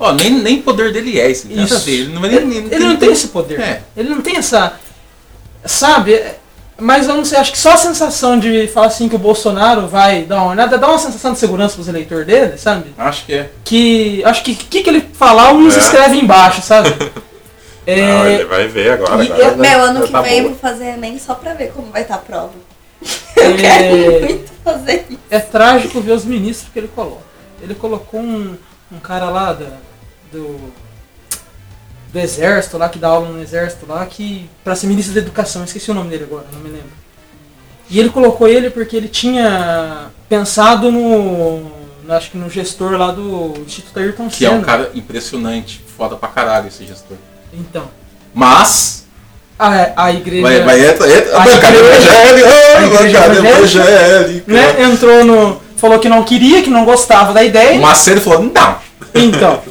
Ó, 0.00 0.12
nem, 0.12 0.30
nem 0.32 0.62
poder 0.62 0.92
dele 0.92 1.20
é 1.20 1.30
esse. 1.30 1.46
Isso. 1.52 1.78
ver, 1.80 1.90
Ele 1.92 2.12
não, 2.14 2.20
vai 2.22 2.34
Ele, 2.34 2.44
nem- 2.46 2.66
ele 2.72 2.84
não 2.86 2.96
tem 2.96 3.12
esse 3.12 3.28
poder. 3.28 3.60
É. 3.60 3.82
Ele 3.96 4.08
não 4.08 4.20
tem 4.22 4.36
essa. 4.36 4.72
Sabe? 5.64 6.14
é- 6.14 6.36
Mas 6.82 7.06
eu 7.06 7.14
não 7.14 7.24
sei, 7.26 7.36
acho 7.38 7.52
que 7.52 7.58
só 7.58 7.72
a 7.74 7.76
sensação 7.76 8.38
de 8.38 8.66
falar 8.68 8.86
assim 8.86 9.06
que 9.06 9.14
o 9.14 9.18
Bolsonaro 9.18 9.86
vai 9.86 10.22
dar 10.22 10.36
uma 10.42 10.52
olhada, 10.52 10.78
dá 10.78 10.88
uma 10.88 10.98
sensação 10.98 11.34
de 11.34 11.38
segurança 11.38 11.74
pros 11.74 11.88
eleitores 11.88 12.26
dele, 12.26 12.56
sabe? 12.56 12.94
Acho 12.96 13.26
que 13.26 13.34
é. 13.34 13.50
Que. 13.62 14.22
Acho 14.24 14.42
que 14.42 14.52
o 14.52 14.56
que, 14.56 14.82
que 14.82 14.88
ele 14.88 15.06
falar, 15.12 15.52
uns 15.52 15.76
É. 15.76 15.80
escreve 15.80 16.16
embaixo, 16.16 16.62
sabe? 16.62 16.88
Não, 17.86 17.94
É, 18.24 18.34
ele 18.34 18.44
vai 18.44 18.66
ver 18.68 18.92
agora. 18.92 19.22
E 19.22 19.26
agora 19.26 19.42
eu, 19.42 19.56
vai- 19.56 19.68
meu, 19.70 19.80
ano 19.82 19.98
vai 19.98 20.06
que 20.06 20.12
tá 20.12 20.22
vem 20.22 20.40
boa. 20.42 20.50
vou 20.52 20.58
fazer 20.60 20.84
Enem 20.94 21.18
só 21.18 21.34
pra 21.34 21.52
ver 21.54 21.72
como 21.72 21.90
vai 21.92 22.02
estar 22.02 22.14
a 22.14 22.18
prova. 22.18 22.52
Eu 23.36 23.42
É. 23.42 23.56
quero 23.56 24.20
muito 24.24 24.50
fazer 24.64 25.06
isso. 25.10 25.18
é 25.30 25.38
trágico 25.40 26.00
ver 26.00 26.12
os 26.12 26.24
ministros 26.24 26.70
que 26.72 26.78
ele 26.78 26.88
coloca. 26.88 27.22
Ele 27.62 27.74
colocou 27.74 28.20
um, 28.20 28.56
um 28.92 28.98
cara 29.00 29.28
lá 29.28 29.52
da, 29.54 29.66
do. 30.32 30.72
do 32.12 32.18
exército 32.18 32.76
lá, 32.78 32.88
que 32.88 32.98
dá 32.98 33.08
aula 33.08 33.28
no 33.28 33.40
exército 33.42 33.86
lá, 33.88 34.04
que 34.06 34.48
pra 34.64 34.74
ser 34.74 34.86
ministro 34.88 35.14
da 35.14 35.20
educação, 35.20 35.62
esqueci 35.64 35.90
o 35.90 35.94
nome 35.94 36.10
dele 36.10 36.24
agora, 36.24 36.46
não 36.52 36.60
me 36.60 36.68
lembro. 36.70 36.90
E 37.88 37.98
ele 37.98 38.08
colocou 38.10 38.46
ele 38.48 38.70
porque 38.70 38.96
ele 38.96 39.08
tinha 39.08 40.06
pensado 40.28 40.90
no, 40.92 41.60
no- 42.04 42.12
acho 42.14 42.30
que 42.32 42.38
no 42.38 42.48
gestor 42.50 42.92
lá 42.92 43.10
do 43.12 43.54
Instituto 43.66 43.98
Ayrton 43.98 44.28
Que 44.28 44.44
é 44.44 44.48
Senna. 44.48 44.60
um 44.60 44.64
cara 44.64 44.90
impressionante, 44.94 45.80
foda 45.96 46.16
pra 46.16 46.28
caralho 46.28 46.68
esse 46.68 46.84
gestor. 46.86 47.16
Então, 47.52 47.88
Mas, 48.34 49.06
a, 49.58 50.04
a 50.04 50.12
igreja 50.12 50.42
vai, 50.42 50.60
vai, 50.62 50.88
entra, 50.88 51.08
entra, 51.12 51.36
A 51.36 51.42
a 51.42 51.46
igreja- 51.48 51.78
evangélica, 51.78 53.48
evangélica, 53.58 54.52
né, 54.52 54.82
entrou 54.84 55.24
no. 55.24 55.60
falou 55.76 55.98
que 55.98 56.08
não 56.08 56.22
queria, 56.24 56.62
que 56.62 56.70
não 56.70 56.84
gostava 56.84 57.32
da 57.32 57.42
ideia. 57.42 57.76
O 57.78 57.82
Macedo 57.82 58.20
falou, 58.20 58.42
não, 58.44 58.78
Então. 59.14 59.62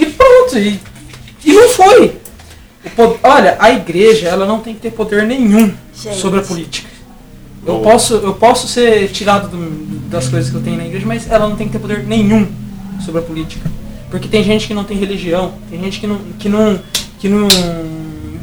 E 0.00 0.06
pronto. 0.06 0.58
E, 0.58 0.80
e 1.44 1.52
não 1.52 1.68
foi. 1.70 2.16
Olha, 3.22 3.56
a 3.58 3.70
igreja 3.70 4.28
ela 4.28 4.46
não 4.46 4.60
tem 4.60 4.74
que 4.74 4.80
ter 4.80 4.90
poder 4.92 5.24
nenhum 5.26 5.72
Gente. 5.94 6.16
sobre 6.16 6.40
a 6.40 6.42
política. 6.42 6.88
Eu 7.66 7.74
Boa. 7.74 7.92
posso, 7.92 8.14
eu 8.14 8.34
posso 8.34 8.66
ser 8.66 9.08
tirado 9.10 9.48
do- 9.48 9.98
das 10.08 10.28
coisas 10.28 10.50
que 10.50 10.56
eu 10.56 10.62
tenho 10.62 10.78
na 10.78 10.86
igreja, 10.86 11.04
mas 11.06 11.30
ela 11.30 11.46
não 11.48 11.56
tem 11.56 11.66
que 11.66 11.72
ter 11.74 11.78
poder 11.78 12.04
nenhum 12.06 12.48
sobre 13.04 13.20
a 13.20 13.24
política. 13.24 13.70
Porque 14.10 14.26
tem 14.28 14.42
gente 14.42 14.66
que 14.66 14.74
não 14.74 14.82
tem 14.84 14.96
religião, 14.96 15.52
tem 15.70 15.78
gente 15.80 16.00
que 16.00 16.06
não 16.06 16.18
que 16.38 16.48
não 16.48 16.80
que 17.18 17.28
não 17.28 17.48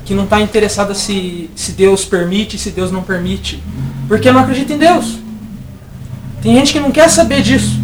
que 0.06 0.14
não 0.14 0.24
está 0.24 0.40
interessada 0.40 0.94
se 0.94 1.50
se 1.56 1.72
Deus 1.74 2.06
permite, 2.06 2.58
se 2.60 2.70
Deus 2.70 2.92
não 2.92 3.02
permite, 3.02 3.62
porque 4.08 4.32
não 4.32 4.42
acredita 4.42 4.74
em 4.74 4.78
Deus. 4.78 5.18
Tem 6.42 6.54
gente 6.56 6.72
que 6.74 6.80
não 6.80 6.92
quer 6.92 7.10
saber 7.10 7.42
disso. 7.42 7.80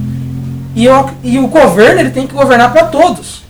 E, 0.76 0.86
eu, 0.86 1.10
e 1.24 1.38
o 1.40 1.48
governo 1.48 2.00
ele 2.00 2.12
tem 2.12 2.26
que 2.26 2.34
governar 2.34 2.72
para 2.72 2.86
todos. 2.86 3.43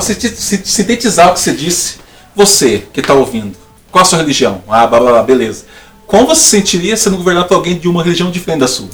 Sinte- 0.00 0.28
si- 0.36 0.60
sintetizar 0.64 1.30
o 1.30 1.34
que 1.34 1.40
você 1.40 1.52
disse, 1.52 1.96
você 2.34 2.84
que 2.92 3.00
está 3.00 3.14
ouvindo, 3.14 3.56
qual 3.90 4.02
a 4.02 4.04
sua 4.04 4.18
religião? 4.18 4.62
Ah, 4.68 4.86
blá, 4.86 5.00
blá, 5.00 5.10
blá, 5.12 5.22
beleza. 5.22 5.64
Como 6.06 6.26
você 6.26 6.40
se 6.42 6.48
sentiria 6.50 6.96
sendo 6.96 7.16
governado 7.16 7.48
por 7.48 7.54
alguém 7.54 7.76
de 7.78 7.88
uma 7.88 8.02
religião 8.02 8.30
diferente 8.30 8.60
da 8.60 8.68
sua? 8.68 8.88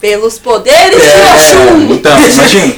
Pelos 0.00 0.38
poderes 0.38 1.00
É, 1.00 1.22
que 1.22 1.28
assumo. 1.30 1.94
então, 1.94 2.12
imagina, 2.28 2.74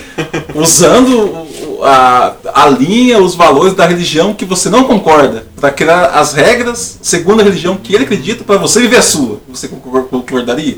usando 0.55 1.47
a, 1.83 2.35
a 2.53 2.69
linha, 2.69 3.19
os 3.19 3.35
valores 3.35 3.75
da 3.75 3.87
religião 3.87 4.35
que 4.35 4.45
você 4.45 4.69
não 4.69 4.85
concorda, 4.85 5.47
para 5.57 5.71
criar 5.71 6.07
as 6.11 6.33
regras 6.35 6.99
segundo 7.03 7.41
a 7.41 7.45
religião 7.45 7.77
que 7.77 7.95
ele 7.95 8.05
acredita 8.05 8.45
para 8.45 8.59
você 8.59 8.81
viver 8.81 8.97
a 8.99 9.03
sua. 9.03 9.41
Você 9.49 9.69
concor- 9.69 10.05
concordaria? 10.05 10.77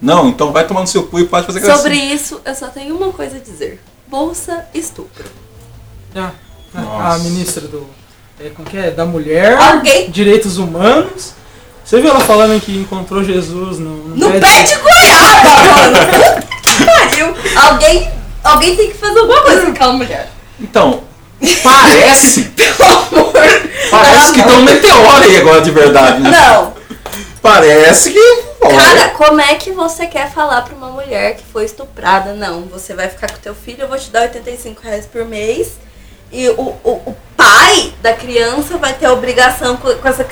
Não, 0.00 0.28
então 0.28 0.52
vai 0.52 0.66
tomar 0.66 0.82
no 0.82 0.86
seu 0.86 1.02
cu 1.04 1.18
e 1.20 1.24
pode 1.26 1.46
fazer 1.46 1.60
graça. 1.60 1.78
Sobre 1.82 1.96
isso, 1.96 2.40
eu 2.44 2.54
só 2.54 2.66
tenho 2.68 2.94
uma 2.94 3.10
coisa 3.12 3.36
a 3.36 3.40
dizer. 3.40 3.80
Bolsa 4.06 4.66
estupro. 4.74 5.24
Ah, 6.16 6.30
a- 6.74 7.14
a 7.14 7.18
ministra 7.18 7.62
do. 7.68 7.86
É, 8.38 8.50
como 8.50 8.68
que 8.68 8.76
é? 8.76 8.90
Da 8.90 9.04
mulher, 9.06 9.56
Alguém- 9.56 10.10
direitos 10.10 10.58
humanos. 10.58 11.32
Você 11.84 12.00
viu 12.00 12.10
ela 12.10 12.20
falando 12.20 12.60
que 12.60 12.76
encontrou 12.76 13.22
Jesus 13.22 13.78
no, 13.78 14.08
No 14.08 14.30
pé 14.32 14.62
de 14.62 14.74
goiaba, 14.74 15.50
mano. 15.72 15.98
Puta 16.10 16.46
que 16.62 16.84
pariu. 16.84 17.34
Alguém, 17.56 18.10
alguém 18.42 18.76
tem 18.76 18.90
que 18.90 18.98
fazer 18.98 19.18
alguma 19.20 19.40
coisa 19.42 19.62
com 19.62 19.70
aquela 19.70 19.92
mulher. 19.92 20.28
Então, 20.60 21.04
parece, 21.62 22.42
Pelo 22.56 22.84
amor. 22.84 23.32
parece 23.90 24.32
que 24.32 24.40
Ah, 24.40 24.44
tem 24.44 24.56
um 24.56 24.62
meteoro 24.62 25.24
aí 25.24 25.36
agora 25.36 25.60
de 25.60 25.70
verdade, 25.70 26.20
né? 26.20 26.30
Não. 26.30 26.74
Parece 27.40 28.10
que. 28.10 28.18
olha, 28.60 28.76
Cara, 28.76 29.08
como 29.10 29.40
é 29.40 29.54
que 29.54 29.70
você 29.70 30.06
quer 30.06 30.30
falar 30.32 30.62
pra 30.62 30.74
uma 30.74 30.88
mulher 30.90 31.36
que 31.36 31.44
foi 31.52 31.64
estuprada? 31.64 32.32
Não, 32.34 32.62
você 32.62 32.94
vai 32.94 33.08
ficar 33.08 33.30
com 33.30 33.38
teu 33.38 33.54
filho, 33.54 33.82
eu 33.82 33.88
vou 33.88 33.96
te 33.98 34.10
dar 34.10 34.22
85 34.22 34.82
reais 34.82 35.06
por 35.06 35.24
mês. 35.24 35.74
E 36.32 36.48
o, 36.50 36.60
o, 36.60 36.90
o 37.06 37.16
pai 37.36 37.92
da 38.02 38.12
criança 38.14 38.76
vai 38.78 38.94
ter 38.94 39.06
a 39.06 39.12
obrigação 39.12 39.76
com, 39.76 39.94
com 39.94 40.08
essa. 40.08 40.22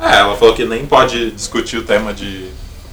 É, 0.00 0.16
ela 0.18 0.36
falou 0.36 0.54
que 0.54 0.64
nem 0.64 0.86
pode 0.86 1.30
discutir 1.32 1.78
o 1.78 1.84
tema 1.84 2.12
de. 2.12 2.48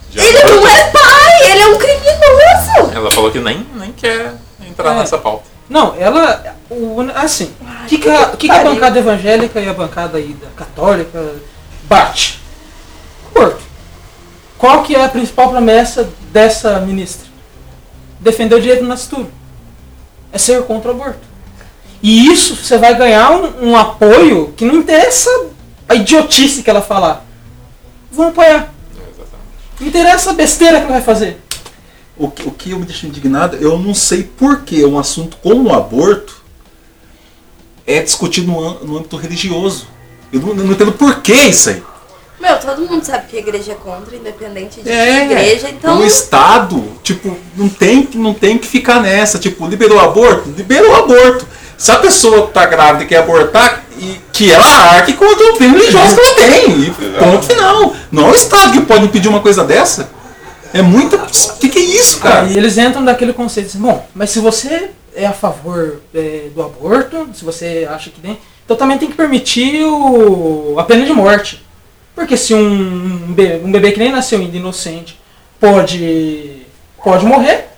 de 0.09 0.19
Ele 0.19 0.37
aborto. 0.39 0.55
não 0.61 0.67
é 0.67 0.83
pai, 0.91 1.51
ele 1.51 1.61
é 1.61 1.67
um 1.67 1.77
criminoso! 1.77 2.91
Ela 2.95 3.11
falou 3.11 3.31
que 3.31 3.39
nem, 3.39 3.65
nem 3.75 3.91
quer 3.91 4.33
entrar 4.67 4.93
É. 4.93 4.99
nessa 4.99 5.17
pauta. 5.17 5.43
Não, 5.69 5.95
ela. 5.97 6.55
O, 6.69 6.99
assim, 7.15 7.53
o 7.83 7.85
que, 7.87 7.97
que, 7.97 8.09
a, 8.09 8.25
que, 8.29 8.47
que 8.47 8.51
a 8.51 8.63
bancada 8.63 8.99
evangélica 8.99 9.59
e 9.59 9.69
a 9.69 9.73
bancada 9.73 10.17
aí 10.17 10.33
da 10.33 10.47
católica 10.55 11.35
bate? 11.83 12.41
Aborto. 13.29 13.61
Qual 14.57 14.83
que 14.83 14.95
é 14.95 15.03
a 15.03 15.09
principal 15.09 15.49
promessa 15.49 16.09
dessa 16.31 16.79
ministra? 16.79 17.27
Defender 18.19 18.55
o 18.55 18.61
direito 18.61 18.81
do 18.83 18.87
nascituro. 18.87 19.31
É 20.31 20.37
ser 20.37 20.61
contra 20.63 20.91
o 20.91 20.95
aborto. 20.95 21.30
E 22.03 22.27
isso 22.27 22.55
você 22.55 22.77
vai 22.77 22.95
ganhar 22.95 23.31
um, 23.31 23.69
um 23.69 23.77
apoio 23.77 24.53
que 24.57 24.65
não 24.65 24.75
interessa 24.75 25.29
a 25.87 25.95
idiotice 25.95 26.63
que 26.63 26.69
ela 26.69 26.81
falar. 26.81 27.25
Vão 28.11 28.29
apoiar. 28.29 28.73
Não 29.79 29.87
interessa 29.87 30.31
a 30.31 30.33
besteira 30.33 30.77
que 30.79 30.83
ela 30.85 30.93
vai 30.93 31.01
fazer. 31.01 31.39
O 32.17 32.29
que, 32.29 32.47
o 32.47 32.51
que 32.51 32.71
eu 32.71 32.79
me 32.79 32.85
deixa 32.85 33.07
indignado, 33.07 33.55
eu 33.57 33.77
não 33.79 33.93
sei 33.93 34.23
por 34.23 34.61
que 34.61 34.83
um 34.85 34.97
assunto 34.99 35.37
como 35.41 35.69
o 35.69 35.73
aborto 35.73 36.41
é 37.85 38.01
discutido 38.01 38.47
no, 38.51 38.83
no 38.83 38.97
âmbito 38.97 39.15
religioso. 39.17 39.87
Eu 40.31 40.39
não, 40.41 40.49
eu 40.49 40.55
não 40.55 40.71
entendo 40.73 40.91
por 40.91 41.21
que 41.21 41.33
isso 41.33 41.69
aí. 41.69 41.83
Meu, 42.39 42.57
todo 42.59 42.81
mundo 42.89 43.03
sabe 43.03 43.27
que 43.27 43.37
a 43.37 43.39
igreja 43.39 43.73
é 43.73 43.75
contra, 43.75 44.15
independente 44.15 44.81
de 44.81 44.89
É, 44.89 45.27
que 45.27 45.33
igreja, 45.33 45.69
então. 45.69 45.99
o 45.99 46.05
Estado, 46.05 46.83
tipo, 47.03 47.37
não 47.55 47.69
tem, 47.69 48.03
que- 48.03 48.17
não 48.17 48.33
tem 48.33 48.57
que 48.57 48.67
ficar 48.67 48.99
nessa. 48.99 49.37
Tipo, 49.37 49.67
liberou 49.67 49.97
o 49.97 50.01
aborto? 50.01 50.49
Liberou 50.57 50.91
o 50.91 50.95
aborto. 50.95 51.45
Se 51.81 51.91
a 51.91 51.95
pessoa 51.95 52.45
tá 52.47 52.63
grávida 52.67 53.03
e 53.05 53.07
quer 53.07 53.17
abortar, 53.17 53.83
e 53.97 54.19
que 54.31 54.51
ela 54.51 54.65
arque 54.65 55.13
com 55.13 55.25
a 55.25 55.33
doutrina 55.33 55.73
religiosa 55.79 56.15
que 56.15 56.21
ela 56.21 56.35
tem. 56.35 56.79
E 56.83 56.91
ponto 56.91 57.43
final. 57.43 57.95
Não 58.11 58.27
é 58.27 58.31
o 58.31 58.35
Estado 58.35 58.71
que 58.73 58.81
pode 58.81 59.05
impedir 59.05 59.27
uma 59.29 59.39
coisa 59.39 59.63
dessa. 59.63 60.11
É 60.75 60.83
muito. 60.83 61.15
O 61.15 61.57
que, 61.57 61.69
que 61.69 61.79
é 61.79 61.81
isso, 61.81 62.19
cara? 62.19 62.43
Aí 62.45 62.55
eles 62.55 62.77
entram 62.77 63.03
daquele 63.03 63.33
conceito 63.33 63.65
assim, 63.65 63.79
bom, 63.79 64.07
mas 64.13 64.29
se 64.29 64.39
você 64.39 64.91
é 65.15 65.25
a 65.25 65.33
favor 65.33 66.01
é, 66.13 66.49
do 66.53 66.61
aborto, 66.61 67.29
se 67.33 67.43
você 67.43 67.87
acha 67.89 68.11
que 68.11 68.21
tem, 68.21 68.37
então 68.63 68.77
também 68.77 68.99
tem 68.99 69.09
que 69.09 69.15
permitir 69.17 69.83
o, 69.83 70.75
a 70.77 70.83
pena 70.83 71.03
de 71.03 71.11
morte. 71.13 71.65
Porque 72.13 72.37
se 72.37 72.53
um, 72.53 73.25
um 73.27 73.33
be- 73.33 73.59
um 73.63 73.71
bebê 73.71 73.91
que 73.91 73.97
nem 73.99 74.11
nasceu 74.11 74.39
ainda 74.39 74.55
inocente 74.55 75.19
pode, 75.59 76.61
pode 77.03 77.25
morrer, 77.25 77.69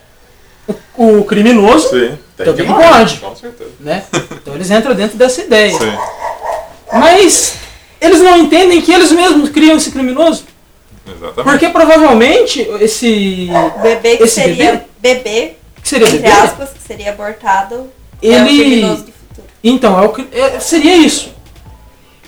o, 0.97 1.19
o 1.19 1.23
criminoso, 1.23 1.87
Sim, 1.89 2.17
tem 2.37 2.45
Também 2.47 2.65
que 2.65 2.71
morrer, 2.71 2.87
pode. 2.89 3.17
Com 3.17 3.35
certeza. 3.35 3.69
né? 3.79 4.03
Então 4.31 4.55
eles 4.55 4.69
entram 4.71 4.95
dentro 4.95 5.17
dessa 5.17 5.41
ideia. 5.41 5.71
Sim. 5.77 5.97
Mas 6.91 7.55
eles 8.01 8.19
não 8.21 8.37
entendem 8.37 8.81
que 8.81 8.91
eles 8.91 9.11
mesmos 9.11 9.49
criam 9.49 9.77
esse 9.77 9.91
criminoso. 9.91 10.45
Exatamente. 11.07 11.43
Porque 11.43 11.69
provavelmente 11.69 12.61
esse. 12.79 13.49
Bebê 13.81 14.17
que 14.17 14.23
Esse 14.23 14.35
seria 14.35 14.85
bebê, 14.99 15.55
que 15.81 15.87
seria 15.89 16.07
entre 16.07 16.19
bebê? 16.19 16.31
aspas, 16.33 16.69
que 16.69 16.81
seria 16.81 17.09
abortado, 17.11 17.89
é 18.21 18.27
o 18.27 18.47
Ele. 18.47 18.57
criminoso 18.59 19.03
do 19.03 19.11
futuro. 19.11 19.47
Então, 19.63 20.01
é 20.01 20.05
o 20.05 20.09
que- 20.09 20.27
é- 20.31 20.59
seria 20.59 20.95
isso. 20.95 21.33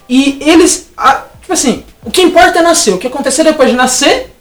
E 0.09 0.37
eles. 0.41 0.89
ah, 0.97 1.23
tipo 1.41 1.53
assim, 1.53 1.83
o 2.03 2.11
que 2.11 2.21
importa 2.21 2.59
é 2.59 2.61
nascer. 2.61 2.93
O 2.93 2.97
que 2.97 3.07
acontecer 3.07 3.43
depois 3.43 3.69
de 3.69 3.75
nascer 3.75 4.34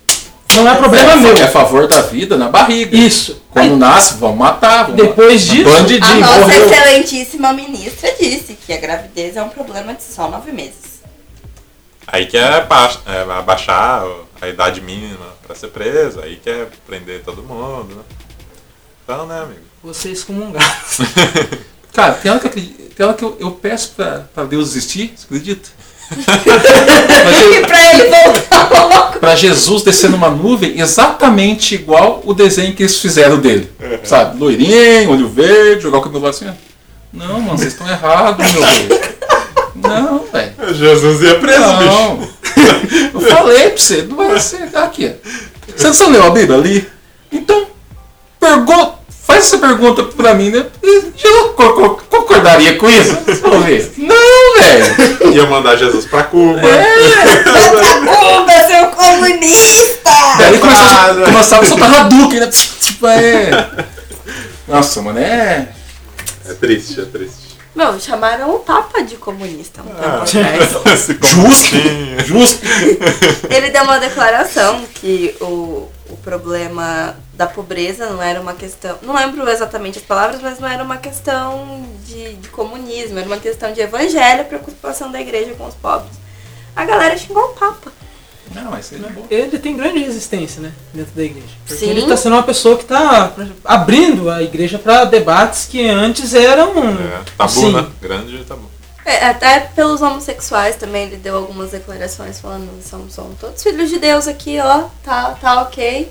não 0.62 0.68
é 0.70 0.76
problema 0.76 1.12
é, 1.12 1.16
meu. 1.16 1.36
É 1.36 1.42
a 1.42 1.48
favor 1.48 1.86
da 1.86 2.02
vida 2.02 2.36
na 2.36 2.48
barriga. 2.48 2.96
Isso. 2.96 3.42
Quando 3.50 3.72
Aí, 3.72 3.76
nasce, 3.78 4.14
vão 4.14 4.34
matar. 4.34 4.86
Vão 4.86 4.96
Depois 4.96 5.46
matar. 5.46 5.56
disso, 5.56 5.70
Bandidinho, 5.70 6.12
A 6.12 6.20
nossa 6.20 6.38
morreu. 6.40 6.66
excelentíssima 6.70 7.52
ministra 7.52 8.14
disse 8.18 8.54
que 8.66 8.72
a 8.72 8.76
gravidez 8.78 9.36
é 9.36 9.42
um 9.42 9.48
problema 9.48 9.94
de 9.94 10.02
só 10.02 10.28
nove 10.28 10.52
meses. 10.52 10.94
Aí 12.06 12.26
quer 12.26 12.66
ba- 12.66 12.96
é, 13.06 13.22
abaixar 13.38 14.04
a 14.40 14.48
idade 14.48 14.80
mínima 14.80 15.26
pra 15.46 15.54
ser 15.56 15.68
preso, 15.68 16.20
aí 16.20 16.36
quer 16.36 16.68
prender 16.86 17.22
todo 17.22 17.42
mundo, 17.42 17.94
né? 17.96 18.02
Então, 19.04 19.26
né, 19.26 19.40
amigo? 19.40 19.60
vocês 19.82 20.22
comungaram. 20.24 20.66
Cara, 21.92 22.14
tem 22.14 22.30
hora 22.30 22.40
que 22.40 22.46
eu, 22.46 22.50
acredito- 22.50 22.94
tem 22.94 23.06
hora 23.06 23.14
que 23.14 23.24
eu, 23.24 23.36
eu 23.40 23.50
peço 23.52 23.92
pra, 23.96 24.26
pra 24.34 24.44
Deus 24.44 24.70
existir, 24.70 25.14
você 25.16 25.26
acredita? 25.26 25.68
E 26.10 27.66
pra 27.66 27.94
ele 27.94 28.10
voltar 28.10 28.84
logo. 28.84 29.18
Pra 29.18 29.34
Jesus 29.34 29.82
descer 29.82 30.10
numa 30.10 30.30
nuvem 30.30 30.80
exatamente 30.80 31.74
igual 31.74 32.22
o 32.24 32.34
desenho 32.34 32.74
que 32.74 32.82
eles 32.82 32.98
fizeram 32.98 33.38
dele. 33.38 33.70
Sabe? 34.04 34.38
Loirinho, 34.38 35.10
olho 35.10 35.28
verde, 35.28 35.82
jogar 35.82 35.98
o 35.98 36.02
cabelo 36.02 36.26
assim. 36.26 36.46
Não, 37.12 37.40
mano, 37.40 37.58
vocês 37.58 37.72
estão 37.72 37.88
errados, 37.88 38.52
meu 38.52 38.62
velho. 38.62 39.00
Não, 39.76 40.24
velho. 40.32 40.74
Jesus 40.74 41.20
ia 41.22 41.38
preso, 41.38 41.76
bicho. 41.78 41.90
Não. 41.90 42.28
Eu 43.14 43.20
falei 43.20 43.70
pra 43.70 43.78
você, 43.78 44.02
não 44.02 44.16
vai 44.16 44.40
ser. 44.40 44.68
Aqui. 44.74 45.14
Você 45.76 46.04
não 46.04 46.10
leu 46.10 46.24
a 46.24 46.30
Bíblia 46.30 46.58
ali? 46.58 46.88
Então, 47.32 47.66
pergunta. 48.38 49.03
Faz 49.34 49.46
essa 49.46 49.58
pergunta 49.58 50.02
pra 50.04 50.32
mim, 50.34 50.50
né? 50.50 50.66
Co- 51.56 52.00
concordaria 52.08 52.76
com 52.76 52.88
isso? 52.88 53.16
Não, 53.98 54.58
velho. 54.60 55.34
Ia 55.34 55.46
mandar 55.46 55.76
Jesus 55.76 56.04
pra 56.04 56.22
Cuba. 56.22 56.60
É. 56.60 56.84
Cuba, 58.06 58.52
seu 58.68 58.86
comunista! 58.90 60.10
Daí 60.38 60.58
começava, 60.58 61.24
começava 61.24 61.62
a 61.62 61.66
soltar 61.66 61.94
Hadouken, 61.94 62.40
né? 62.40 62.50
Tipo, 62.80 63.06
é. 63.08 63.68
Nossa, 64.68 65.02
mano, 65.02 65.18
é. 65.18 65.68
É 66.48 66.52
triste, 66.54 67.00
é 67.00 67.04
triste. 67.04 67.53
Meu, 67.74 67.98
chamaram 67.98 68.54
o 68.54 68.60
Papa 68.60 69.02
de 69.02 69.16
comunista 69.16 69.82
um 69.82 69.86
tempo 69.86 69.98
Ah, 69.98 70.24
Justo! 71.26 71.76
Justo! 72.24 72.60
Ele 73.50 73.70
deu 73.70 73.82
uma 73.82 73.98
declaração 73.98 74.84
que 74.94 75.34
o, 75.40 75.88
o 76.08 76.16
problema 76.22 77.16
da 77.32 77.46
pobreza 77.48 78.08
não 78.10 78.22
era 78.22 78.40
uma 78.40 78.54
questão. 78.54 78.96
Não 79.02 79.14
lembro 79.14 79.48
exatamente 79.48 79.98
as 79.98 80.04
palavras, 80.04 80.40
mas 80.40 80.60
não 80.60 80.68
era 80.68 80.84
uma 80.84 80.98
questão 80.98 81.84
de, 82.04 82.34
de 82.34 82.48
comunismo, 82.48 83.18
era 83.18 83.26
uma 83.26 83.38
questão 83.38 83.72
de 83.72 83.80
evangelho, 83.80 84.44
preocupação 84.44 85.10
da 85.10 85.20
igreja 85.20 85.54
com 85.54 85.66
os 85.66 85.74
pobres. 85.74 86.12
A 86.76 86.84
galera 86.84 87.16
xingou 87.16 87.42
o 87.44 87.54
Papa. 87.54 87.92
Não, 88.54 88.70
mas 88.70 88.92
ele 88.92 89.04
é 89.04 89.08
bom. 89.08 89.26
Ele 89.30 89.58
tem 89.58 89.76
grande 89.76 89.98
resistência, 89.98 90.60
né? 90.62 90.72
Dentro 90.92 91.12
da 91.14 91.22
igreja. 91.22 91.46
Porque 91.66 91.84
Sim. 91.84 91.90
ele 91.90 92.00
está 92.00 92.16
sendo 92.16 92.34
uma 92.34 92.42
pessoa 92.42 92.76
que 92.76 92.82
está 92.84 93.32
abrindo 93.64 94.30
a 94.30 94.42
igreja 94.42 94.78
para 94.78 95.04
debates 95.04 95.66
que 95.66 95.88
antes 95.88 96.34
eram. 96.34 96.70
É, 96.70 97.22
tabu, 97.36 97.50
assim, 97.50 97.72
né? 97.72 97.86
Grande 98.00 98.38
tabu. 98.44 98.70
É, 99.04 99.26
até 99.26 99.60
pelos 99.60 100.00
homossexuais 100.00 100.76
também 100.76 101.04
ele 101.08 101.16
deu 101.16 101.36
algumas 101.36 101.72
declarações 101.72 102.40
falando 102.40 102.70
somos, 102.82 103.12
somos 103.12 103.38
todos 103.38 103.62
filhos 103.62 103.90
de 103.90 103.98
Deus 103.98 104.26
aqui, 104.26 104.58
ó, 104.60 104.84
tá, 105.04 105.36
tá 105.38 105.60
ok. 105.60 106.10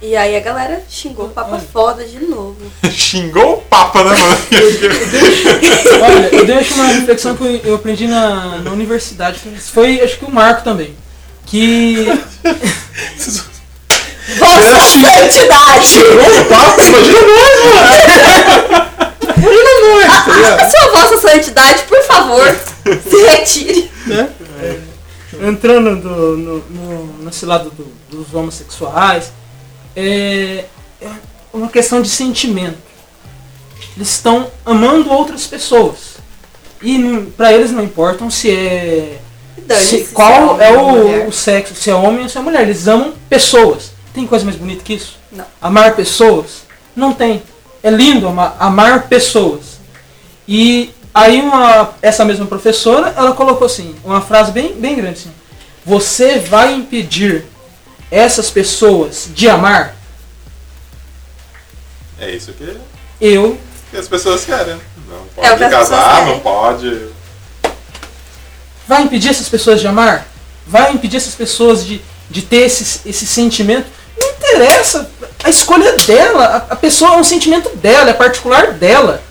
E 0.00 0.16
aí 0.16 0.34
a 0.34 0.40
galera 0.40 0.82
xingou 0.88 1.26
o 1.26 1.28
Papa 1.28 1.52
Olha. 1.52 1.60
foda 1.72 2.04
de 2.04 2.18
novo. 2.20 2.56
Xingou 2.90 3.58
o 3.58 3.60
Papa, 3.62 4.02
né, 4.02 4.10
mano? 4.10 4.36
Olha, 6.02 6.34
eu 6.34 6.44
deixo 6.46 6.74
uma 6.74 6.86
reflexão 6.86 7.36
que 7.36 7.60
eu- 7.64 7.74
aprendi 7.76 8.08
na, 8.08 8.58
na 8.58 8.72
universidade. 8.72 9.38
Foi, 9.60 10.00
acho 10.00 10.18
que 10.18 10.24
o 10.24 10.30
Marco 10.30 10.64
também. 10.64 10.96
Que. 11.52 12.06
Vossa 14.38 14.80
Santidade! 14.80 15.98
Papo, 16.48 16.80
imagina 16.80 17.20
nós, 17.20 17.54
mano! 17.64 18.88
Imagina 19.36 19.72
nós, 19.82 20.06
tá? 20.24 20.64
A 20.64 20.70
sua 20.70 20.90
Vossa 20.92 21.18
Santidade, 21.28 21.82
por 21.82 22.02
favor, 22.04 22.56
se 23.06 23.16
retire. 23.26 23.90
entrando 25.46 25.96
do- 26.00 26.36
no, 26.38 26.58
no, 26.70 27.24
nesse 27.24 27.44
lado 27.44 27.70
do- 27.70 27.92
dos 28.10 28.32
homossexuais, 28.34 29.30
é, 29.94 30.64
é 31.02 31.08
uma 31.52 31.68
questão 31.68 32.00
de 32.00 32.08
sentimento. 32.08 32.78
Eles 33.94 34.08
estão 34.08 34.50
amando 34.64 35.10
outras 35.12 35.46
pessoas. 35.46 36.12
E 36.80 36.98
pra 37.36 37.52
eles 37.52 37.70
não 37.70 37.84
importam 37.84 38.30
se 38.30 38.50
é. 38.50 39.18
Se- 39.78 40.04
se 40.06 40.12
qual 40.12 40.50
homem 40.54 40.66
é 40.66 40.76
mulher. 40.76 41.24
o, 41.26 41.28
o 41.28 41.32
sexo, 41.32 41.74
se 41.74 41.90
é 41.90 41.94
homem 41.94 42.22
ou 42.22 42.28
se 42.28 42.38
é 42.38 42.40
mulher. 42.40 42.62
Eles 42.62 42.86
amam 42.88 43.12
pessoas. 43.28 43.92
Tem 44.14 44.26
coisa 44.26 44.44
mais 44.44 44.56
bonita 44.56 44.82
que 44.84 44.94
isso? 44.94 45.16
Não. 45.30 45.44
Amar 45.60 45.94
pessoas? 45.96 46.62
Não 46.94 47.12
tem. 47.12 47.42
É 47.82 47.90
lindo 47.90 48.28
amar, 48.28 48.56
amar 48.60 49.08
pessoas. 49.08 49.78
E 50.46 50.90
aí 51.14 51.40
uma, 51.40 51.94
essa 52.02 52.24
mesma 52.24 52.46
professora, 52.46 53.12
ela 53.16 53.32
colocou 53.32 53.66
assim, 53.66 53.94
uma 54.04 54.20
frase 54.20 54.52
bem, 54.52 54.74
bem 54.74 54.94
grande 54.96 55.20
assim. 55.20 55.32
Você 55.84 56.38
vai 56.38 56.72
impedir 56.74 57.44
essas 58.10 58.50
pessoas 58.50 59.28
de 59.34 59.48
amar? 59.48 59.96
É 62.20 62.30
isso 62.30 62.52
que, 62.52 62.76
Eu 63.20 63.58
que 63.90 63.96
as 63.96 64.06
pessoas 64.08 64.44
querem. 64.44 64.76
Não 65.08 65.44
É 65.44 65.48
pode 65.48 65.58
pessoas 65.64 65.88
casar, 65.88 66.26
não 66.26 66.40
pode. 66.40 67.08
Vai 68.86 69.02
impedir 69.02 69.30
essas 69.30 69.48
pessoas 69.48 69.80
de 69.80 69.86
amar? 69.86 70.26
Vai 70.66 70.92
impedir 70.92 71.16
essas 71.16 71.34
pessoas 71.34 71.84
de, 71.84 72.00
de 72.30 72.42
ter 72.42 72.62
esse, 72.66 73.00
esse 73.06 73.26
sentimento? 73.26 73.86
Não 74.18 74.28
interessa. 74.30 75.10
A 75.42 75.50
escolha 75.50 75.88
é 75.88 75.96
dela. 75.96 76.44
A, 76.70 76.72
a 76.74 76.76
pessoa 76.76 77.14
é 77.14 77.16
um 77.16 77.24
sentimento 77.24 77.68
dela, 77.76 78.10
é 78.10 78.12
particular 78.12 78.72
dela. 78.72 79.22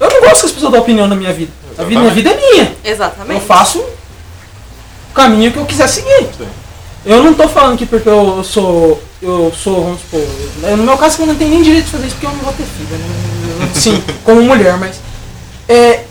Eu 0.00 0.08
não 0.10 0.20
gosto 0.20 0.40
que 0.40 0.46
as 0.46 0.52
pessoas 0.52 0.72
dão 0.72 0.80
opinião 0.80 1.06
na 1.06 1.14
minha 1.16 1.32
vida. 1.32 1.52
A 1.78 1.84
vida, 1.84 2.00
minha 2.00 2.12
vida 2.12 2.30
é 2.30 2.36
minha. 2.36 2.76
Exatamente. 2.84 3.40
Eu 3.40 3.46
faço 3.46 3.78
o 3.80 5.14
caminho 5.14 5.50
que 5.52 5.58
eu 5.58 5.64
quiser 5.66 5.88
seguir. 5.88 6.28
Sim. 6.36 6.46
Eu 7.06 7.22
não 7.22 7.34
tô 7.34 7.48
falando 7.48 7.76
que 7.78 7.86
porque 7.86 8.08
eu 8.08 8.42
sou. 8.44 9.02
Eu 9.20 9.52
sou, 9.56 9.84
vamos 9.84 10.00
supor. 10.00 10.20
eu- 10.62 10.76
No 10.76 10.84
meu 10.84 10.96
caso 10.98 11.22
eu 11.22 11.26
não 11.26 11.34
tenho 11.34 11.50
nem 11.50 11.62
direito 11.62 11.84
de 11.86 11.90
fazer 11.90 12.06
isso 12.06 12.16
porque 12.16 12.26
eu 12.26 12.30
não 12.32 12.38
vou 12.40 12.52
ter 12.52 12.64
filho. 12.64 12.88
né? 12.98 13.70
Sim, 13.74 14.02
como 14.24 14.42
mulher, 14.42 14.76
mas. 14.78 14.96
é, 15.68 16.03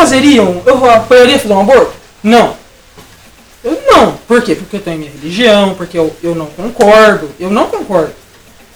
eu 0.00 0.06
fazeria 0.06 0.42
um. 0.42 0.62
Eu 0.64 0.90
apoiaria 0.90 1.38
fazer 1.38 1.52
um 1.54 1.60
aborto? 1.60 1.92
Não. 2.22 2.56
Eu 3.62 3.78
não. 3.86 4.12
Por 4.26 4.42
quê? 4.42 4.54
Porque 4.54 4.76
eu 4.76 4.80
tenho 4.80 4.98
minha 4.98 5.10
religião, 5.10 5.74
porque 5.74 5.98
eu, 5.98 6.14
eu 6.22 6.34
não 6.34 6.46
concordo. 6.46 7.30
Eu 7.38 7.50
não 7.50 7.66
concordo. 7.66 8.12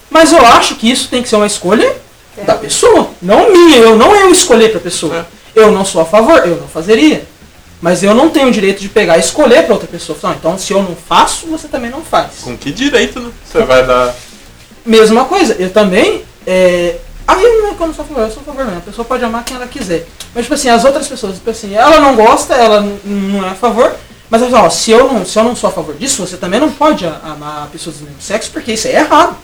Mas 0.09 0.31
eu 0.31 0.45
acho 0.45 0.75
que 0.75 0.89
isso 0.89 1.09
tem 1.09 1.21
que 1.23 1.29
ser 1.29 1.35
uma 1.35 1.47
escolha 1.47 1.95
da 2.45 2.53
pessoa, 2.55 3.09
não 3.21 3.51
minha. 3.51 3.77
Eu 3.77 3.95
não 3.95 4.15
eu 4.15 4.31
escolher 4.31 4.69
pra 4.69 4.79
pessoa. 4.79 5.27
Eu 5.55 5.71
não 5.71 5.83
sou 5.83 6.01
a 6.01 6.05
favor, 6.05 6.45
eu 6.45 6.57
não 6.57 6.67
fazeria. 6.67 7.25
Mas 7.81 8.03
eu 8.03 8.13
não 8.13 8.29
tenho 8.29 8.47
o 8.47 8.51
direito 8.51 8.79
de 8.79 8.89
pegar 8.89 9.17
e 9.17 9.21
escolher 9.21 9.63
pra 9.63 9.73
outra 9.73 9.87
pessoa. 9.87 10.17
Falar, 10.17 10.33
"Ah, 10.33 10.37
então 10.39 10.57
se 10.57 10.71
eu 10.73 10.81
não 10.81 10.95
faço, 10.95 11.47
você 11.47 11.67
também 11.67 11.89
não 11.89 12.01
faz. 12.01 12.39
Com 12.41 12.55
que 12.57 12.71
direito, 12.71 13.19
né? 13.19 13.31
Você 13.45 13.63
vai 13.63 13.85
dar. 13.85 14.13
Mesma 14.85 15.25
coisa, 15.25 15.55
eu 15.59 15.69
também. 15.71 16.23
É... 16.45 16.97
Aí 17.27 17.41
não 17.41 17.69
é 17.69 17.71
eu 17.71 17.87
não 17.87 17.93
sou 17.93 18.03
a 18.05 18.07
favor, 18.07 18.21
eu 18.23 18.31
sou 18.31 18.41
a 18.41 18.45
favor 18.45 18.65
mesmo. 18.65 18.79
A 18.79 18.81
pessoa 18.81 19.05
pode 19.05 19.23
amar 19.23 19.43
quem 19.43 19.55
ela 19.55 19.67
quiser. 19.67 20.07
Mas, 20.33 20.43
tipo 20.45 20.53
assim, 20.53 20.69
as 20.69 20.83
outras 20.85 21.07
pessoas, 21.07 21.35
tipo 21.35 21.49
assim, 21.49 21.73
ela 21.75 21.99
não 21.99 22.15
gosta, 22.15 22.53
ela 22.53 22.81
não 23.03 23.45
é 23.45 23.49
a 23.49 23.55
favor. 23.55 23.95
Mas 24.29 24.41
ela 24.41 24.51
fala, 24.51 24.67
ó, 24.67 24.69
se 24.69 24.91
eu, 24.91 25.11
não, 25.11 25.25
se 25.25 25.37
eu 25.37 25.43
não 25.43 25.55
sou 25.55 25.69
a 25.69 25.73
favor 25.73 25.95
disso, 25.95 26.25
você 26.25 26.37
também 26.37 26.59
não 26.59 26.69
pode 26.71 27.05
a- 27.05 27.19
amar 27.23 27.67
pessoas 27.71 27.97
do 27.97 28.03
mesmo 28.05 28.21
sexo, 28.21 28.51
porque 28.51 28.73
isso 28.73 28.87
aí 28.87 28.93
é 28.95 28.99
errado. 28.99 29.35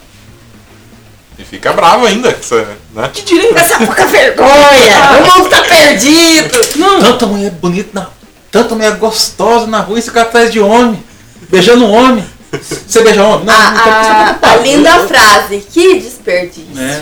E 1.40 1.44
fica 1.44 1.72
bravo 1.74 2.06
ainda. 2.06 2.32
que 2.34 2.46
Você, 2.46 2.68
né? 2.94 3.10
Que 3.14 3.22
direito? 3.24 3.58
Essa 3.58 3.78
pouca 3.86 4.06
vergonha! 4.06 4.52
O 5.22 5.40
mundo 5.40 5.50
tá 5.50 5.62
perdido! 5.64 6.60
Não, 6.78 7.00
Tanta 7.00 7.26
mulher 7.26 7.52
bonita, 7.52 7.90
na... 7.94 8.08
tanta 8.52 8.76
mulher 8.76 8.96
gostosa 8.98 9.66
na 9.68 9.80
rua 9.80 9.98
e 10.00 10.02
fica 10.02 10.22
atrás 10.22 10.52
de 10.52 10.60
homem, 10.60 11.04
beijando 11.50 11.86
um 11.86 11.92
homem. 11.92 12.26
Você 12.52 13.02
beija 13.02 13.24
homem? 13.24 13.46
Não, 13.46 13.54
A, 13.54 13.72
não 13.72 13.84
quero 13.84 13.96
que 13.96 14.06
você 14.06 14.12
a, 14.12 14.14
tá 14.16 14.48
a 14.50 14.54
ocupado. 14.56 14.64
linda 14.64 15.08
frase, 15.08 15.66
que 15.72 16.00
desperdício. 16.00 16.66
É. 16.80 17.02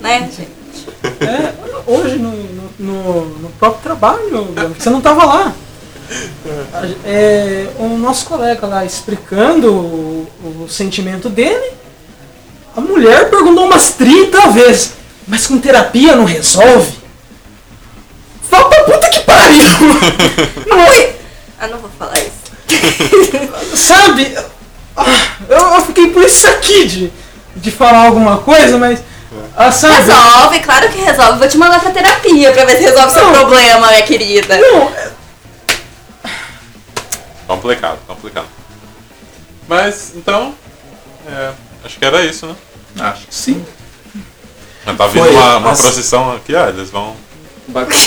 Né, 0.00 0.20
gente? 0.36 0.48
É, 1.24 1.52
hoje 1.86 2.16
no, 2.18 2.30
no, 2.78 3.24
no- 3.24 3.48
próprio 3.58 3.82
trabalho, 3.82 4.48
você 4.78 4.90
não 4.90 4.98
estava 4.98 5.24
lá. 5.24 5.52
A- 6.72 6.86
É, 7.04 7.68
o 7.78 7.88
nosso 7.98 8.26
colega 8.26 8.66
lá 8.66 8.84
explicando 8.84 9.72
o, 9.72 10.28
o 10.64 10.68
sentimento 10.68 11.28
dele, 11.28 11.72
a 12.76 12.80
mulher 12.80 13.30
perguntou 13.30 13.64
umas 13.64 13.90
30 13.92 14.48
vezes, 14.50 14.92
mas 15.26 15.46
com 15.46 15.58
terapia 15.58 16.14
não 16.14 16.24
resolve? 16.24 16.94
Fala 18.48 18.68
pra 18.68 18.84
puta 18.84 19.08
que 19.10 19.20
pariu! 19.20 19.64
Não 20.68 20.78
é, 20.80 21.14
Ah, 21.58 21.66
não 21.68 21.78
vou 21.78 21.90
falar 21.98 22.14
isso. 22.18 22.36
sabe? 23.76 24.36
Eu, 25.48 25.56
eu 25.58 25.80
fiquei 25.82 26.10
por 26.10 26.22
isso 26.22 26.46
aqui 26.48 26.84
de, 26.86 27.12
de 27.56 27.70
falar 27.70 28.06
alguma 28.06 28.38
coisa, 28.38 28.76
mas. 28.78 29.00
Ah? 29.56 29.70
Resolve, 29.70 30.60
claro 30.60 30.88
que 30.88 31.00
resolve. 31.00 31.38
Vou 31.38 31.48
te 31.48 31.58
mandar 31.58 31.80
pra 31.80 31.90
terapia 31.90 32.52
pra 32.52 32.64
ver 32.64 32.76
se 32.78 32.84
resolve 32.84 33.12
seu 33.12 33.24
Não. 33.24 33.32
problema, 33.32 33.88
minha 33.88 34.02
querida. 34.02 34.56
Não, 34.58 34.90
Complicado, 37.46 37.98
complicado. 38.06 38.46
Mas, 39.68 40.12
então. 40.16 40.54
é, 41.28 41.50
acho 41.84 41.98
que 41.98 42.04
era 42.04 42.24
isso, 42.24 42.46
né? 42.46 42.54
Acho 43.00 43.26
que 43.26 43.34
sim. 43.34 43.64
Já 44.84 44.94
tá 44.94 45.06
vindo 45.06 45.22
Foi, 45.24 45.32
uma, 45.32 45.50
uma 45.58 45.60
mas- 45.60 45.80
procissão 45.80 46.32
aqui, 46.34 46.54
ó. 46.54 46.68
Eles 46.68 46.90
vão 46.90 47.14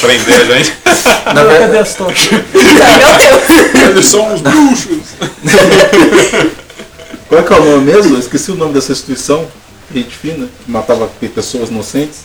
prender 0.01 0.41
a 0.41 0.45
gente. 0.45 0.75
Na 1.25 1.33
cadê 1.33 1.47
verdade, 1.47 1.77
as 1.77 1.93
tochas? 1.95 2.31
Meu 2.31 3.17
Deus. 3.17 3.49
Eles 3.89 4.05
são 4.07 4.33
os 4.33 4.41
bruxos. 4.41 4.99
qual 7.29 7.41
é 7.41 7.43
que 7.43 7.53
é 7.53 7.57
o 7.57 7.65
nome 7.65 7.93
mesmo? 7.93 8.15
Eu 8.15 8.19
esqueci 8.19 8.51
o 8.51 8.55
nome 8.55 8.73
dessa 8.73 8.91
instituição. 8.91 9.47
Gente 9.93 10.15
fina, 10.15 10.47
que 10.65 10.71
matava 10.71 11.07
pessoas 11.33 11.69
inocentes. 11.69 12.21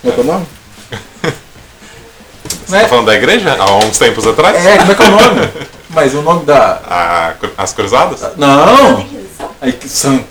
Qual 0.00 0.12
é 0.12 0.14
que 0.14 0.20
é 0.20 0.24
o 0.24 0.26
nome? 0.26 0.46
Você 2.66 2.80
tá 2.80 2.88
falando 2.88 3.06
da 3.06 3.14
igreja? 3.14 3.56
Há 3.58 3.76
uns 3.78 3.98
tempos 3.98 4.26
atrás? 4.26 4.64
É, 4.64 4.78
como 4.78 4.92
é 4.92 4.94
que 4.94 5.02
é 5.02 5.06
o 5.06 5.10
nome? 5.10 5.50
Mas 5.90 6.14
o 6.14 6.22
nome 6.22 6.44
da. 6.44 6.80
A- 6.86 7.34
as 7.58 7.72
cruzadas? 7.72 8.20
Não! 8.36 9.06
A 9.60 9.68
Inquisição. 9.68 10.24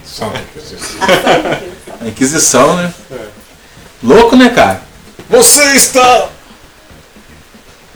A 2.02 2.08
Inquisição, 2.08 2.76
né? 2.78 2.94
Louco, 4.02 4.36
né, 4.36 4.50
cara? 4.50 4.82
Você 5.30 5.64
está. 5.76 6.30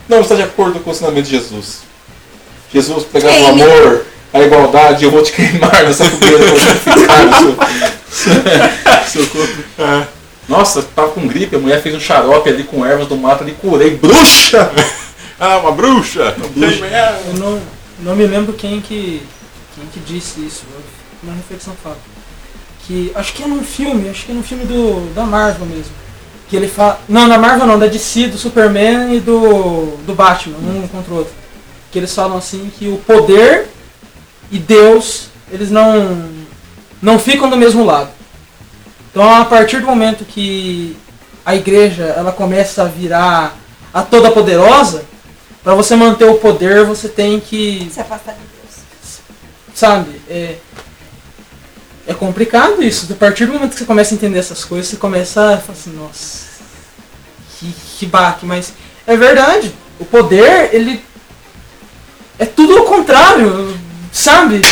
Não 0.08 0.20
está 0.20 0.34
de 0.34 0.42
acordo 0.42 0.80
com 0.80 0.90
o 0.90 0.92
ensinamento 0.92 1.28
de 1.28 1.36
Jesus. 1.36 1.80
Jesus 2.72 3.04
pegava 3.04 3.36
o 3.38 3.46
amor, 3.48 4.06
a 4.32 4.40
igualdade, 4.40 5.04
eu 5.04 5.10
vou 5.10 5.22
te 5.22 5.32
queimar 5.32 5.84
nessa 5.84 6.04
fogueira 6.04 6.44
seu, 9.06 9.26
corpo. 9.28 9.62
Nossa, 10.48 10.82
tava 10.82 11.10
com 11.10 11.26
gripe, 11.26 11.56
a 11.56 11.58
mulher 11.58 11.82
fez 11.82 11.94
um 11.94 12.00
xarope 12.00 12.48
ali 12.48 12.64
com 12.64 12.84
ervas 12.84 13.06
do 13.06 13.16
mato 13.16 13.42
ali, 13.42 13.52
curei. 13.52 13.96
Bruxa! 13.96 14.70
Ah, 15.40 15.58
uma 15.58 15.70
bruxa! 15.70 16.34
bruxa. 16.52 16.84
Eu 17.28 17.34
não, 17.34 17.62
não 18.00 18.16
me 18.16 18.26
lembro 18.26 18.54
quem 18.54 18.80
que, 18.80 19.22
quem 19.72 19.86
que 19.86 20.00
disse 20.00 20.40
isso. 20.40 20.64
Uma 21.22 21.32
reflexão 21.32 21.74
fala. 21.80 21.96
Que 22.84 23.12
acho 23.14 23.34
que 23.34 23.44
é 23.44 23.46
num 23.46 23.62
filme, 23.62 24.08
acho 24.08 24.26
que 24.26 24.32
é 24.32 24.34
num 24.34 24.42
filme 24.42 24.64
do, 24.64 25.14
da 25.14 25.22
Marvel 25.22 25.64
mesmo. 25.64 25.92
Que 26.48 26.56
ele 26.56 26.66
fala. 26.66 27.00
Não, 27.08 27.28
na 27.28 27.38
Marvel 27.38 27.68
não, 27.68 27.78
da 27.78 27.86
DC, 27.86 28.26
do 28.26 28.36
Superman 28.36 29.14
e 29.14 29.20
do, 29.20 29.96
do 30.04 30.12
Batman, 30.12 30.58
um 30.58 30.88
contra 30.88 31.14
o 31.14 31.18
outro. 31.18 31.32
Que 31.92 32.00
eles 32.00 32.12
falam 32.12 32.36
assim 32.36 32.68
que 32.76 32.88
o 32.88 32.96
poder 33.06 33.68
e 34.50 34.58
Deus, 34.58 35.28
eles 35.52 35.70
não, 35.70 36.28
não 37.00 37.18
ficam 37.18 37.48
do 37.48 37.56
mesmo 37.56 37.84
lado. 37.84 38.10
Então 39.10 39.28
a 39.34 39.44
partir 39.44 39.80
do 39.80 39.86
momento 39.86 40.24
que 40.24 40.96
a 41.44 41.56
igreja 41.56 42.04
ela 42.04 42.32
começa 42.32 42.82
a 42.82 42.86
virar 42.86 43.56
a 43.92 44.02
toda 44.02 44.30
poderosa, 44.30 45.04
para 45.62 45.74
você 45.74 45.96
manter 45.96 46.24
o 46.24 46.38
poder 46.38 46.84
você 46.84 47.08
tem 47.08 47.40
que 47.40 47.88
Se 47.92 48.00
afastar 48.00 48.32
de 48.32 48.40
Deus. 48.40 49.20
sabe? 49.74 50.20
É, 50.28 50.56
é 52.06 52.14
complicado 52.14 52.82
isso. 52.82 53.12
A 53.12 53.16
partir 53.16 53.46
do 53.46 53.52
momento 53.52 53.72
que 53.72 53.78
você 53.78 53.84
começa 53.84 54.14
a 54.14 54.16
entender 54.16 54.38
essas 54.38 54.64
coisas, 54.64 54.88
você 54.88 54.96
começa 54.96 55.54
a 55.54 55.58
falar 55.58 55.78
assim, 55.78 55.90
nossa, 55.90 56.46
que, 57.58 57.74
que 57.98 58.06
baque, 58.06 58.46
mas 58.46 58.72
é 59.06 59.16
verdade. 59.16 59.74
O 59.98 60.04
poder, 60.04 60.70
ele 60.72 61.02
é 62.38 62.46
tudo 62.46 62.78
ao 62.78 62.84
contrário, 62.84 63.76
sabe? 64.12 64.62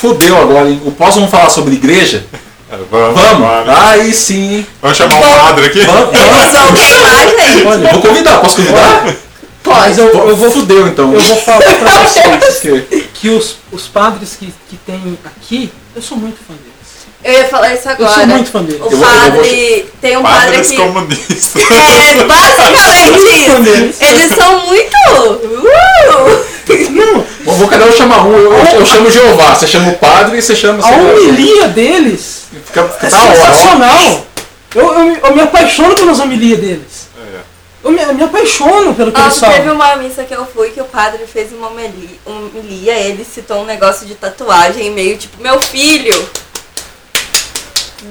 Fudeu 0.00 0.40
agora, 0.40 0.68
hein? 0.68 0.80
O 0.84 0.90
pós 0.92 1.14
vamos 1.14 1.30
falar 1.30 1.48
sobre 1.50 1.74
igreja? 1.74 2.24
É, 2.70 2.76
Vamos, 2.90 3.20
Vamos! 3.20 3.40
vamos. 3.48 3.68
Aí 3.78 4.12
sim! 4.12 4.66
Vamos 4.82 4.96
chamar 4.98 5.14
um 5.16 5.20
Bom. 5.20 5.38
padre 5.38 5.66
aqui? 5.66 5.80
Vamos, 5.80 6.14
Eu 6.14 6.30
vamos. 6.30 6.50
sou 6.52 6.72
personagem. 6.72 7.34
Eu 7.60 7.92
vou 7.92 8.02
convidar, 8.02 8.40
posso 8.40 8.56
convidar? 8.56 9.04
Mas 9.04 9.16
Pode. 9.62 9.98
eu, 10.00 10.28
eu 10.28 10.36
vou, 10.36 10.50
Fudeu 10.50 10.86
então. 10.88 11.12
eu 11.14 11.20
vou 11.20 11.36
falar 11.38 11.58
pra 11.60 12.00
vocês 12.02 12.58
Que- 12.60 13.00
que 13.14 13.28
os, 13.30 13.56
os 13.72 13.82
padres 13.88 14.36
que, 14.38 14.52
que 14.68 14.76
tem 14.84 15.18
aqui, 15.24 15.72
eu 15.94 16.02
sou 16.02 16.16
muito 16.18 16.36
fã 16.46 16.54
deles. 16.54 16.76
Eu 17.24 17.32
ia 17.32 17.48
falar 17.48 17.74
isso 17.74 17.88
Eu 17.88 17.92
agora. 17.92 18.14
sou 18.14 18.26
muito 18.26 18.50
fã 18.50 18.62
deles. 18.62 18.80
O 18.80 18.84
Eu 18.84 18.90
vou- 18.90 19.08
eu 19.08 19.30
vou- 19.32 19.40
padre. 19.42 19.86
Tem 20.00 20.16
um 20.16 20.22
padre 20.22 20.56
aqui. 20.58 20.76
comunistas. 20.76 21.62
É 21.70 22.24
basicamente. 22.24 23.96
Eles 24.04 24.34
são 24.36 24.66
muito. 24.66 24.94
Uh! 25.22 26.55
Não, 26.90 27.24
vou 27.54 27.68
cada 27.68 27.84
um 27.86 27.92
chamar 27.92 28.26
um. 28.26 28.32
Eu, 28.36 28.52
eu, 28.52 28.64
eu 28.80 28.86
chamo 28.86 29.10
Jeová, 29.10 29.54
você 29.54 29.66
chama 29.66 29.90
o 29.90 29.98
padre 29.98 30.38
e 30.38 30.42
você 30.42 30.56
chama. 30.56 30.84
a 30.84 30.90
homilia 30.90 31.68
deles 31.68 32.44
Fica, 32.66 32.88
fica 32.88 33.06
é 33.06 33.08
ó. 33.08 33.34
sensacional. 33.34 34.26
Eu, 34.74 34.92
eu, 34.92 35.04
me- 35.04 35.18
eu 35.22 35.34
me 35.36 35.40
apaixono 35.42 35.94
pelas 35.94 36.18
homilias 36.18 36.58
deles. 36.58 37.08
É. 37.18 37.40
Eu 37.84 37.90
me, 37.92 38.02
eu 38.02 38.14
me 38.14 38.22
apaixono 38.24 38.94
pelo 38.94 39.12
que 39.12 39.20
eles 39.20 39.40
Nossa, 39.40 39.46
teve 39.46 39.68
falam. 39.68 39.74
uma 39.76 39.96
missa 39.96 40.24
que 40.24 40.34
eu 40.34 40.44
fui 40.44 40.70
que 40.70 40.80
o 40.80 40.84
padre 40.84 41.20
fez 41.32 41.52
uma 41.52 41.68
homilia, 41.68 42.08
homilia, 42.26 42.94
ele 42.98 43.24
citou 43.24 43.62
um 43.62 43.64
negócio 43.64 44.04
de 44.06 44.14
tatuagem 44.16 44.90
meio 44.90 45.16
tipo, 45.16 45.40
meu 45.40 45.60
filho, 45.62 46.28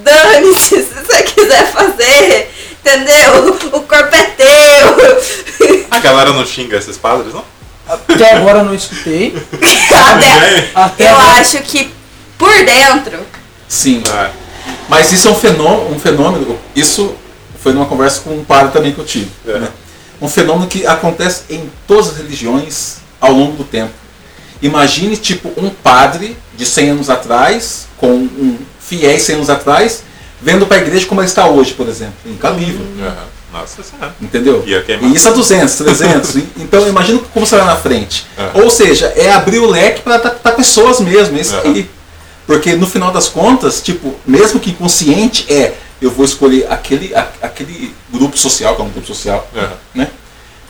dane-se 0.04 0.82
se 0.84 0.94
você 0.94 1.24
quiser 1.24 1.72
fazer, 1.72 2.52
entendeu? 2.80 3.58
O 3.74 3.82
corpo 3.82 4.16
é 4.16 4.24
teu. 4.24 5.86
A 5.92 6.00
galera 6.00 6.32
não 6.32 6.46
xinga 6.46 6.78
esses 6.78 6.98
padres, 6.98 7.34
não? 7.34 7.44
Até 7.88 8.36
agora 8.36 8.60
eu 8.60 8.66
não 8.66 8.74
escutei. 8.74 9.36
Até, 9.92 10.70
Até 10.74 11.06
eu 11.06 11.16
agora. 11.16 11.40
acho 11.40 11.62
que 11.62 11.92
por 12.38 12.54
dentro, 12.66 13.20
Sim. 13.68 14.04
É. 14.14 14.30
Mas 14.88 15.12
isso 15.12 15.28
é 15.28 15.32
um 15.32 15.36
fenômeno, 15.36 15.96
um 15.96 16.00
fenômeno. 16.00 16.60
Isso 16.76 17.16
foi 17.62 17.74
numa 17.74 17.86
conversa 17.86 18.22
com 18.22 18.32
um 18.32 18.44
padre 18.44 18.72
também 18.72 18.94
que 18.94 19.00
eu 19.00 19.06
tive. 19.06 19.30
É. 19.48 19.60
né? 19.60 19.70
Um 20.22 20.30
fenômeno 20.30 20.68
que 20.68 20.86
acontece 20.86 21.44
em 21.50 21.70
todas 21.88 22.10
as 22.10 22.18
religiões 22.18 22.98
ao 23.20 23.32
longo 23.32 23.58
do 23.58 23.64
tempo. 23.64 23.92
Imagine, 24.62 25.18
tipo, 25.18 25.52
um 25.58 25.70
padre 25.70 26.38
de 26.56 26.66
100 26.66 26.90
anos 26.92 27.10
atrás, 27.10 27.88
com 27.98 28.08
um 28.12 28.58
fiéis 28.80 29.24
100 29.24 29.36
anos 29.36 29.50
atrás, 29.50 30.04
vendo 30.42 30.66
para 30.66 30.78
a 30.78 30.80
igreja 30.82 31.06
como 31.06 31.20
ela 31.22 31.28
está 31.28 31.48
hoje, 31.48 31.74
por 31.74 31.88
exemplo. 31.90 32.16
Incalível. 32.26 32.86
Aham. 33.02 33.35
Nossa 33.60 33.84
senhora. 33.84 34.16
Entendeu? 34.22 34.64
E 34.66 35.14
isso 35.16 35.28
a 35.30 35.32
200, 35.32 35.76
300. 35.76 36.36
E- 36.36 36.48
então 36.58 36.88
imagina 36.88 37.20
como 37.34 37.46
você 37.46 37.56
vai 37.56 37.66
na 37.66 37.76
frente. 37.78 38.26
É. 38.38 38.62
Ou 38.62 38.70
seja, 38.70 39.08
é 39.16 39.32
abrir 39.32 39.60
o 39.60 39.66
leque 39.70 40.02
para 40.02 40.16
adaptar 40.16 40.56
pessoas 40.56 41.00
mesmo, 41.00 41.38
é 41.38 41.42
isso 41.42 41.56
Aham. 41.56 41.64
aí. 41.74 41.90
Porque 42.46 42.76
no 42.76 42.86
final 42.86 43.12
das 43.12 43.28
contas, 43.28 43.82
tipo, 43.82 44.16
mesmo 44.26 44.60
que 44.60 44.72
inconsciente, 44.72 45.52
é 45.52 45.74
eu 46.02 46.12
vou 46.12 46.26
escolher 46.26 46.68
aquele, 46.72 47.16
a- 47.16 47.30
aquele 47.42 47.96
grupo 48.12 48.38
social, 48.38 48.76
que 48.76 48.82
é 48.82 48.86
um 48.86 48.90
grupo 48.90 49.08
social, 49.08 49.48
Aham. 49.56 49.72
né? 49.94 50.08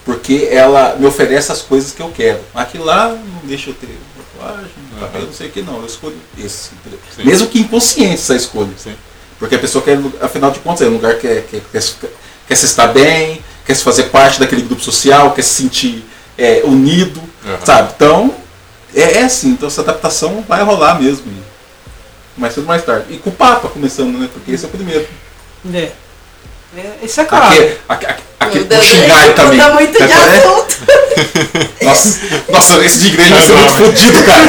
Porque 0.06 0.48
ela 0.52 0.96
me 1.00 1.08
oferece 1.08 1.52
as 1.52 1.62
coisas 1.64 1.92
que 1.92 2.00
eu 2.02 2.10
quero. 2.16 2.40
Aquilo 2.54 2.86
lá 2.86 3.10
não 3.10 3.42
deixa 3.44 3.72
eu 3.72 3.74
ter 3.74 3.90
tatuagem, 4.38 4.70
cabelo, 5.00 5.26
não 5.26 5.34
sei 5.34 5.48
o 5.48 5.52
que 5.52 5.62
não. 5.64 5.78
Eu 5.80 5.86
escolho 5.88 6.16
esse. 6.38 6.70
Sim. 7.16 7.24
Mesmo 7.24 7.48
que 7.48 7.60
inconsciente 7.60 8.14
essa 8.14 8.36
escolha. 8.36 8.70
Sim. 8.78 8.94
Porque 9.40 9.56
a 9.56 9.60
pessoa 9.60 9.84
quer, 9.84 10.00
afinal 10.22 10.52
de 10.52 10.60
contas, 10.60 10.84
é 10.86 10.90
um 10.90 10.94
lugar 10.94 11.16
que 11.16 11.22
quer, 11.28 11.42
quer, 11.50 11.62
quer, 11.72 11.82
se- 11.82 11.96
quer 12.48 12.56
se 12.56 12.66
estar 12.66 12.88
bem, 12.88 13.42
quer 13.66 13.76
se 13.76 13.84
fazer 13.84 14.04
parte 14.06 14.40
daquele 14.40 14.62
grupo 14.62 14.82
social, 14.82 15.32
quer 15.32 15.44
se 15.44 15.62
sentir 15.62 16.06
é, 16.38 16.62
unido, 16.64 17.22
Aham. 17.46 17.66
sabe? 17.66 17.94
Então, 17.96 18.36
é, 18.94 19.20
é 19.20 19.24
assim, 19.24 19.50
então 19.50 19.68
essa 19.68 19.82
adaptação 19.82 20.44
vai 20.48 20.64
rolar 20.64 21.02
mesmo. 21.02 21.26
e 21.28 22.40
Mais 22.40 22.54
cedo 22.54 22.64
ou 22.64 22.68
mais 22.68 22.84
tarde. 22.84 23.14
E 23.14 23.18
com 23.18 23.30
o 23.30 23.34
Papa 23.34 23.68
começando, 23.68 24.18
né? 24.18 24.30
Porque 24.32 24.52
esse 24.52 24.66
é 24.66 24.68
o 24.68 24.72
primeiro. 24.72 25.08
É. 25.74 25.92
É, 26.78 27.06
Isso 27.06 27.22
é 27.22 27.26
claro. 27.26 27.46
Aquele, 27.88 28.60
Meu 28.60 28.66
Deus, 28.66 28.84
o 28.84 28.88
xingar 28.88 29.24
isso 29.26 29.34
também. 29.34 29.58
muda 29.60 29.74
muito 29.74 29.92
de 29.92 29.98
Sabe 29.98 30.14
qual 30.14 30.28
é? 30.28 30.38
assunto. 30.38 30.76
Nossa, 31.86 32.20
nossa, 32.50 32.86
esse 32.86 32.98
de 33.00 33.08
igreja 33.10 33.34
vai 33.36 33.42
ser 33.44 33.52
Não, 33.54 33.60
muito 33.60 33.80
não. 33.80 33.86
fodido, 33.86 34.24
cara. 34.24 34.46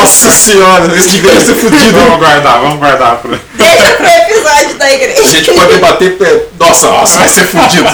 Nossa 0.00 0.30
senhora, 0.30 0.96
esse 0.96 1.08
de 1.10 1.16
igreja 1.18 1.34
vai 1.40 1.44
ser 1.44 1.54
fodido. 1.54 1.98
Vamos 1.98 2.18
guardar, 2.18 2.60
vamos 2.60 2.78
guardar. 2.78 3.16
Pra... 3.16 3.38
Deixa 3.54 3.90
pro 3.96 4.06
episódio 4.06 4.74
da 4.78 4.84
A 4.84 4.92
igreja. 4.92 5.24
gente 5.26 5.52
pode 5.52 5.72
debater. 5.72 6.16
é, 6.20 6.46
Nossa, 6.58 6.86
nossa, 6.88 7.18
vai 7.18 7.28
ser 7.28 7.44
fodido. 7.46 7.88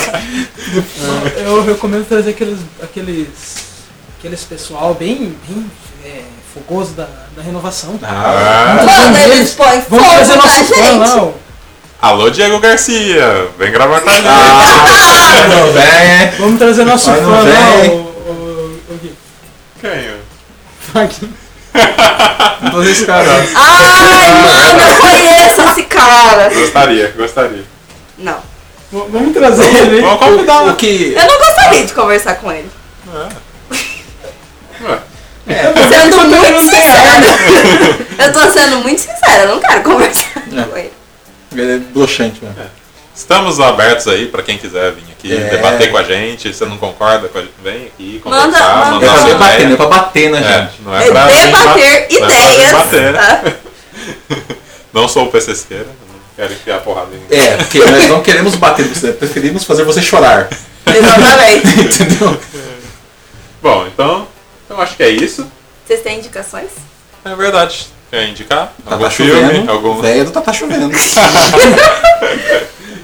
Eu 1.38 1.64
recomendo 1.64 2.06
trazer 2.08 2.30
aqueles. 2.30 2.58
aqueles. 2.82 3.28
aqueles 4.18 4.40
pessoal 4.42 4.94
bem. 4.94 5.34
bem 5.48 5.70
é, 6.04 6.22
fogoso 6.52 6.92
da, 6.92 7.06
da 7.36 7.42
renovação. 7.42 7.98
Ah, 8.02 8.82
Mano, 8.84 9.16
eles 9.32 9.50
põem 9.52 9.80
fogo 9.82 9.96
Vamos 10.02 10.08
trazer 10.14 10.36
na 10.36 10.44
nosso 10.44 10.64
fã 10.64 11.22
ó. 11.22 11.45
Alô, 12.00 12.30
Diego 12.30 12.58
Garcia. 12.60 13.48
Vem 13.58 13.72
gravar 13.72 14.00
com 14.00 14.10
a 14.10 14.12
gente. 14.14 14.26
ah, 14.28 15.46
não 15.48 15.72
vem. 15.72 16.30
Vamos 16.38 16.58
trazer 16.58 16.84
nosso 16.84 17.10
Mas 17.10 17.18
fã 17.20 17.24
não 17.24 17.30
lá, 17.32 17.40
vem. 17.42 17.90
o. 17.90 17.94
o, 17.94 18.80
o 18.90 18.98
Gui. 19.02 19.14
Quem? 19.80 20.16
Fazer 22.72 22.90
esse 22.90 23.04
cara. 23.06 23.28
Ai, 23.54 24.30
mano, 24.42 24.80
eu 24.90 24.96
conheço 25.00 25.62
esse 25.70 25.82
cara. 25.84 26.48
Gostaria, 26.54 27.12
gostaria. 27.16 27.64
Não. 28.18 28.38
V- 28.92 29.04
Vamos 29.10 29.32
trazer 29.34 29.64
ele. 29.74 30.00
Vamos 30.02 30.18
convidar. 30.18 30.62
O 30.68 30.76
que. 30.76 31.14
Eu 31.16 31.26
não 31.26 31.38
gostaria 31.38 31.84
de 31.84 31.92
conversar 31.92 32.34
com 32.36 32.52
ele. 32.52 32.70
Ué, 34.82 34.98
É, 35.48 35.62
Sendo 35.88 36.16
muito 36.16 36.30
não 36.30 36.40
tem 36.40 36.60
sincera. 36.60 37.26
Eu 38.18 38.32
tô 38.32 38.40
sendo 38.52 38.78
muito 38.78 39.00
sincera, 39.00 39.42
eu 39.44 39.48
não 39.48 39.60
quero 39.60 39.82
conversar 39.82 40.42
É. 40.56 40.62
com 40.62 40.76
ele. 40.76 40.92
Ele 41.60 41.72
é 41.74 41.78
broxante 41.78 42.42
mesmo. 42.44 42.56
Estamos 43.14 43.58
abertos 43.60 44.06
aí 44.08 44.26
pra 44.26 44.42
quem 44.42 44.58
quiser 44.58 44.92
vir 44.92 45.04
aqui 45.10 45.32
É. 45.34 45.48
debater 45.48 45.90
com 45.90 45.96
a 45.96 46.02
gente. 46.02 46.48
Se 46.52 46.54
você 46.54 46.66
não 46.66 46.76
concorda 46.76 47.28
com 47.28 47.38
a 47.38 47.40
gente, 47.40 47.54
vem 47.62 47.86
aqui 47.86 48.20
Manda- 48.24 48.42
conversar, 48.46 48.76
manda- 48.76 48.86
É 48.86 48.90
mandar 48.90 49.06
pra 49.12 49.18
sua 49.20 49.28
debater, 49.28 49.38
não 49.38 49.46
é 49.46 49.54
ideia. 49.62 49.76
pra 49.76 49.86
bater, 49.86 50.30
né, 50.30 50.38
É, 50.38 50.58
gente? 50.62 50.82
não 50.82 50.94
é 50.94 50.98
pra 51.10 51.26
Debater 51.26 51.50
não 51.50 51.58
é 51.58 51.62
pra 51.62 52.10
ideias. 52.10 52.66
debater. 52.66 53.14
Tá? 53.14 53.44
Não 54.92 55.08
sou 55.08 55.24
o 55.26 55.30
PCSqueira, 55.30 55.84
não 55.84 56.18
quero 56.36 56.52
enfiar 56.54 56.80
porrada 56.80 57.08
em 57.14 57.18
ninguém. 57.18 57.38
É, 57.38 57.56
porque 57.58 57.78
nós 57.84 58.08
não 58.08 58.22
queremos 58.22 58.54
bater 58.54 58.86
você, 58.86 59.12
preferimos 59.12 59.64
fazer 59.64 59.84
você 59.84 60.00
chorar. 60.00 60.48
Exatamente. 60.86 61.66
Entendeu? 62.02 62.40
Bom, 63.62 63.86
então, 63.86 64.26
eu 64.70 64.80
acho 64.80 64.96
que 64.96 65.02
é 65.02 65.10
isso. 65.10 65.46
Vocês 65.86 66.00
têm 66.00 66.18
indicações? 66.18 66.70
É 67.24 67.34
verdade. 67.34 67.88
Quer 68.10 68.28
indicar? 68.28 68.72
Tá, 68.84 68.92
algum 68.92 69.04
tá 69.04 69.10
filme? 69.10 69.32
chovendo. 69.32 69.70
Algum... 69.70 70.00
Velho 70.00 70.24
do 70.26 70.30
tá, 70.30 70.40
tá 70.40 70.52
chovendo. 70.52 70.90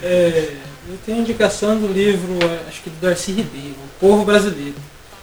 É, 0.04 0.48
eu 0.88 0.98
tenho 1.06 1.18
indicação 1.20 1.78
do 1.78 1.86
livro, 1.86 2.36
é, 2.44 2.68
acho 2.68 2.82
que 2.82 2.90
do 2.90 2.96
Darcy 3.00 3.30
Ribeiro, 3.30 3.76
O 3.96 4.00
Povo 4.00 4.24
Brasileiro, 4.24 4.74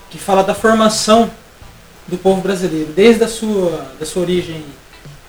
que 0.09 0.17
fala 0.17 0.41
da 0.41 0.55
formação 0.55 1.29
do 2.07 2.17
povo 2.17 2.39
brasileiro, 2.41 2.91
desde 2.95 3.23
a 3.23 3.27
sua, 3.27 3.87
da 3.99 4.05
sua 4.05 4.21
origem 4.21 4.63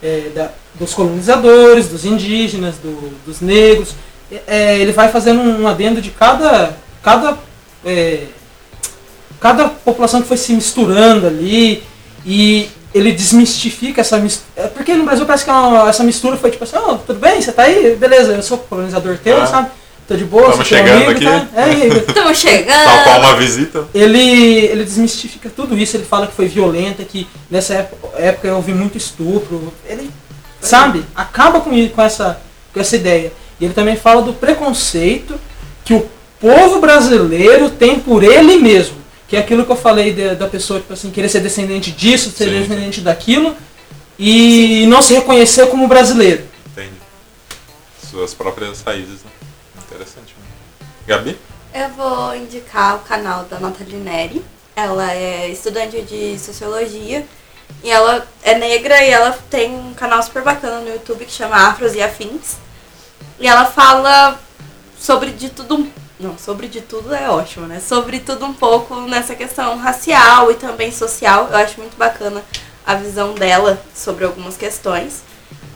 é, 0.02 0.30
da- 0.34 0.50
dos 0.76 0.94
colonizadores, 0.94 1.88
dos 1.88 2.04
indígenas, 2.04 2.76
do- 2.76 3.12
dos 3.26 3.40
negros. 3.40 3.90
É, 4.46 4.78
ele 4.78 4.92
vai 4.92 5.08
fazendo 5.10 5.40
um 5.40 5.66
adendo 5.66 6.00
de 6.00 6.10
cada, 6.10 6.76
cada, 7.02 7.36
é, 7.84 8.26
cada 9.40 9.68
população 9.68 10.22
que 10.22 10.28
foi 10.28 10.36
se 10.36 10.52
misturando 10.52 11.26
ali 11.26 11.82
e 12.24 12.68
ele 12.94 13.12
desmistifica 13.12 14.00
essa 14.00 14.16
mistura. 14.18 14.68
Porque 14.68 14.94
no 14.94 15.04
Brasil 15.04 15.24
parece 15.26 15.44
que 15.44 15.50
é 15.50 15.52
uma- 15.52 15.88
essa 15.88 16.02
mistura 16.02 16.36
foi 16.36 16.50
tipo 16.50 16.64
assim, 16.64 16.76
oh, 16.76 16.96
tudo 16.96 17.18
bem, 17.20 17.40
você 17.40 17.52
tá 17.52 17.62
aí, 17.64 17.96
beleza, 17.96 18.32
eu 18.32 18.42
sou 18.42 18.58
colonizador 18.58 19.16
teu, 19.18 19.40
Ah. 19.40 19.46
sabe? 19.46 19.70
Tô 20.08 20.16
de 20.16 20.24
boa, 20.24 20.52
teu 20.52 20.64
chegando 20.64 21.04
amigo, 21.04 21.10
aqui. 21.12 21.24
tá? 21.24 21.46
É, 21.54 21.70
e- 21.86 21.86
Estamos 21.86 22.06
Tal 22.06 22.24
qual 22.24 22.34
chegando. 22.34 23.18
uma 23.20 23.36
visita. 23.36 23.84
ele, 23.94 24.18
ele 24.66 24.82
desmistifica 24.84 25.48
tudo 25.54 25.78
isso, 25.78 25.96
ele 25.96 26.04
fala 26.04 26.26
que 26.26 26.34
foi 26.34 26.46
violenta, 26.48 27.04
que 27.04 27.28
nessa 27.48 27.74
época, 27.74 28.08
época 28.20 28.52
houve 28.54 28.72
muito 28.74 28.98
estupro. 28.98 29.72
Ele, 29.88 30.10
sabe, 30.60 31.04
acaba 31.14 31.60
com, 31.60 31.88
com, 31.90 32.02
essa, 32.02 32.40
com 32.74 32.80
essa 32.80 32.96
ideia. 32.96 33.32
E 33.60 33.64
ele 33.66 33.74
também 33.74 33.94
fala 33.94 34.20
do 34.22 34.32
preconceito 34.32 35.38
que 35.84 35.94
o 35.94 36.04
povo 36.40 36.80
brasileiro 36.80 37.70
tem 37.70 38.00
por 38.00 38.24
ele 38.24 38.56
mesmo. 38.56 38.96
Que 39.30 39.36
é 39.36 39.40
aquilo 39.40 39.64
que 39.64 39.70
eu 39.72 39.76
falei 39.76 40.12
de- 40.12 40.34
da 40.34 40.48
pessoa, 40.48 40.80
tipo 40.80 40.92
assim, 40.92 41.10
querer 41.10 41.28
ser 41.28 41.40
descendente 41.40 41.92
disso, 41.92 42.30
ser 42.30 42.46
Sim. 42.46 42.58
descendente 42.60 43.00
daquilo, 43.00 43.56
e 44.18 44.84
não 44.88 45.00
se 45.00 45.14
reconhecer 45.14 45.66
como 45.68 45.86
brasileiro. 45.88 46.44
Entende? 46.66 46.92
Suas 48.10 48.34
próprias 48.34 48.82
raízes, 48.82 49.22
né? 49.22 49.30
Interessante. 49.86 50.34
Gabi? 51.06 51.38
Eu 51.72 51.88
vou 51.90 52.34
indicar 52.34 52.96
o 52.96 52.98
canal 53.00 53.44
da 53.44 53.60
Nathalie 53.60 53.96
Neri. 53.96 54.44
Ela 54.74 55.12
é 55.12 55.48
estudante 55.48 56.02
de 56.02 56.36
sociologia 56.38 57.24
e 57.84 57.90
ela 57.90 58.26
é 58.42 58.54
negra 58.58 59.02
e 59.04 59.10
ela 59.10 59.38
tem 59.48 59.70
um 59.72 59.94
canal 59.94 60.20
super 60.22 60.42
bacana 60.42 60.80
no 60.80 60.88
YouTube 60.90 61.24
que 61.24 61.32
chama 61.32 61.56
Afros 61.68 61.94
e 61.94 62.02
Afins. 62.02 62.56
E 63.38 63.46
ela 63.46 63.64
fala 63.64 64.40
sobre 64.98 65.30
de 65.30 65.48
tudo 65.50 65.76
um. 65.76 65.90
Não, 66.20 66.36
sobre 66.36 66.68
de 66.68 66.82
tudo 66.82 67.14
é 67.14 67.30
ótimo, 67.30 67.66
né? 67.66 67.80
Sobre 67.80 68.20
tudo 68.20 68.44
um 68.44 68.52
pouco 68.52 68.94
nessa 69.02 69.34
questão 69.34 69.78
racial 69.78 70.50
e 70.50 70.54
também 70.54 70.92
social. 70.92 71.48
Eu 71.50 71.56
acho 71.56 71.80
muito 71.80 71.96
bacana 71.96 72.44
a 72.86 72.94
visão 72.94 73.34
dela 73.34 73.82
sobre 73.94 74.24
algumas 74.26 74.54
questões. 74.56 75.22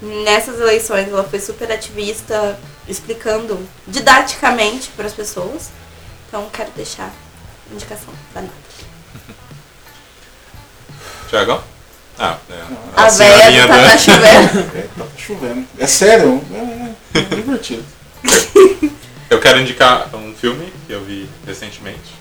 Nessas 0.02 0.60
eleições 0.60 1.08
ela 1.08 1.24
foi 1.24 1.40
super 1.40 1.72
ativista, 1.72 2.58
explicando 2.86 3.58
didaticamente 3.88 4.90
para 4.90 5.06
as 5.06 5.14
pessoas. 5.14 5.70
Então 6.28 6.46
quero 6.52 6.70
deixar 6.72 7.10
a 7.70 7.74
indicação 7.74 8.12
da 8.34 8.42
Nath. 8.42 8.52
Tiagão? 11.30 11.62
Ah, 12.18 12.36
é. 12.50 12.62
A 13.02 13.08
senhorinha 13.10 13.50
véia 13.50 13.66
do 13.66 13.68
da- 13.68 13.82
Tata 13.82 13.98
chovendo. 13.98 14.58
É, 14.76 14.82
tá 14.82 15.04
chovendo. 15.16 15.66
É 15.78 15.86
sério, 15.86 16.44
é, 17.14 17.18
é 17.18 17.22
divertido. 17.22 17.84
Eu 19.30 19.40
quero 19.40 19.60
indicar 19.60 20.08
um 20.14 20.34
filme 20.34 20.72
que 20.86 20.92
eu 20.92 21.02
vi 21.04 21.28
recentemente. 21.46 22.12